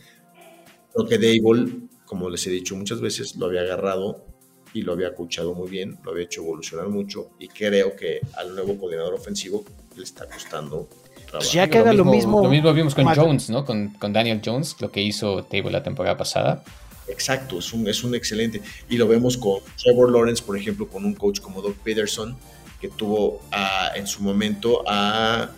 Creo 0.94 1.06
que 1.08 1.18
Dable, 1.18 1.72
como 2.08 2.28
les 2.30 2.46
he 2.46 2.50
dicho 2.50 2.74
muchas 2.74 3.00
veces, 3.00 3.36
lo 3.36 3.46
había 3.46 3.60
agarrado 3.60 4.24
y 4.72 4.82
lo 4.82 4.92
había 4.94 5.08
escuchado 5.08 5.54
muy 5.54 5.68
bien, 5.68 5.98
lo 6.04 6.10
había 6.12 6.24
hecho 6.24 6.40
evolucionar 6.42 6.88
mucho 6.88 7.30
y 7.38 7.48
creo 7.48 7.94
que 7.94 8.20
al 8.36 8.54
nuevo 8.54 8.76
coordinador 8.78 9.14
ofensivo 9.14 9.62
le 9.96 10.02
está 10.04 10.26
costando 10.26 10.88
trabajo. 11.14 11.38
Pues 11.38 11.52
ya 11.52 11.68
que 11.68 11.78
haga 11.78 11.92
lo 11.92 12.04
mismo. 12.06 12.42
Lo 12.42 12.48
mismo 12.48 12.72
vimos 12.72 12.94
con 12.94 13.04
Jones, 13.14 13.50
¿no? 13.50 13.64
Con, 13.64 13.88
con 13.98 14.12
Daniel 14.12 14.40
Jones, 14.44 14.76
lo 14.80 14.90
que 14.90 15.02
hizo 15.02 15.44
Table 15.44 15.70
la 15.70 15.82
temporada 15.82 16.16
pasada. 16.16 16.64
Exacto, 17.08 17.58
es 17.58 17.72
un, 17.72 17.86
es 17.88 18.02
un 18.04 18.14
excelente. 18.14 18.60
Y 18.88 18.96
lo 18.96 19.06
vemos 19.08 19.36
con 19.36 19.60
Trevor 19.82 20.10
Lawrence, 20.12 20.42
por 20.42 20.56
ejemplo, 20.56 20.88
con 20.88 21.04
un 21.04 21.14
coach 21.14 21.40
como 21.40 21.60
Doug 21.62 21.76
Peterson, 21.84 22.36
que 22.80 22.88
tuvo 22.88 23.40
a- 23.50 23.92
en 23.96 24.06
su 24.06 24.22
momento 24.22 24.82
a, 24.86 25.50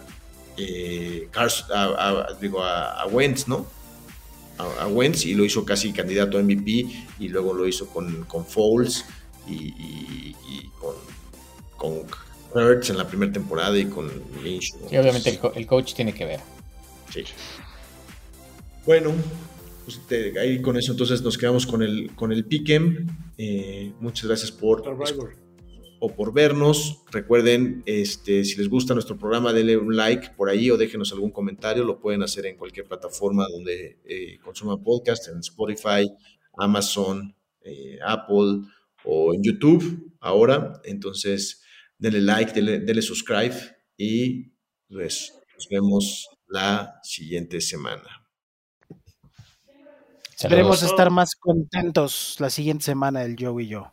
eh, 0.56 1.28
Cars- 1.32 1.66
a, 1.72 1.84
a- 2.08 2.34
digo, 2.40 2.62
a, 2.62 3.00
a 3.02 3.06
Wentz, 3.06 3.48
¿no? 3.48 3.66
A, 4.60 4.82
a 4.84 4.86
Wentz 4.88 5.24
y 5.26 5.34
lo 5.34 5.44
hizo 5.44 5.64
casi 5.64 5.92
candidato 5.92 6.38
a 6.38 6.42
MVP 6.42 6.86
y 7.18 7.28
luego 7.28 7.52
lo 7.54 7.66
hizo 7.66 7.86
con, 7.88 8.24
con 8.24 8.44
Foles 8.46 9.04
y, 9.48 9.54
y- 9.54 10.36
y 10.48 10.70
con, 10.78 10.94
con 11.76 12.02
Hurts 12.54 12.90
en 12.90 12.98
la 12.98 13.06
primera 13.06 13.32
temporada 13.32 13.78
y 13.78 13.86
con 13.86 14.10
Minshew. 14.42 14.78
Y 14.90 14.96
obviamente 14.96 15.30
el, 15.30 15.38
co- 15.38 15.52
el 15.54 15.66
coach 15.66 15.94
tiene 15.94 16.12
que 16.12 16.24
ver. 16.24 16.40
Sí. 17.12 17.24
Bueno, 18.86 19.12
pues, 19.84 20.00
te- 20.06 20.38
ahí 20.38 20.60
con 20.60 20.76
eso 20.76 20.92
entonces 20.92 21.22
nos 21.22 21.36
quedamos 21.38 21.66
con 21.66 21.82
el, 21.82 22.10
con 22.14 22.32
el 22.32 22.44
Pick'em. 22.44 23.06
Eh, 23.38 23.92
muchas 24.00 24.26
gracias 24.26 24.50
por 24.50 24.82
Survivor. 24.84 25.34
O 26.00 26.12
por 26.12 26.32
vernos. 26.32 27.02
Recuerden, 27.12 27.82
este, 27.86 28.44
si 28.44 28.56
les 28.56 28.68
gusta 28.68 28.94
nuestro 28.94 29.16
programa, 29.16 29.52
denle 29.52 29.76
un 29.76 29.94
like 29.94 30.30
por 30.30 30.48
ahí 30.48 30.70
o 30.70 30.76
déjenos 30.76 31.12
algún 31.12 31.30
comentario. 31.30 31.84
Lo 31.84 32.00
pueden 32.00 32.22
hacer 32.22 32.46
en 32.46 32.56
cualquier 32.56 32.86
plataforma 32.86 33.46
donde 33.48 34.00
eh, 34.04 34.38
consuman 34.42 34.82
podcast, 34.82 35.28
en 35.28 35.38
Spotify, 35.40 36.10
Amazon, 36.56 37.36
eh, 37.60 37.98
Apple 38.04 38.62
o 39.04 39.34
en 39.34 39.42
YouTube 39.42 40.16
ahora. 40.20 40.80
Entonces, 40.84 41.62
denle 41.98 42.22
like, 42.22 42.52
denle, 42.52 42.80
denle 42.80 43.02
subscribe 43.02 43.54
y 43.96 44.52
pues, 44.88 45.34
nos 45.54 45.68
vemos 45.68 46.28
la 46.48 46.98
siguiente 47.02 47.60
semana. 47.60 48.26
Esperemos 50.32 50.82
estar 50.82 51.10
más 51.10 51.34
contentos 51.36 52.36
la 52.38 52.48
siguiente 52.48 52.86
semana 52.86 53.22
el 53.24 53.36
Joe 53.38 53.62
y 53.62 53.68
yo. 53.68 53.92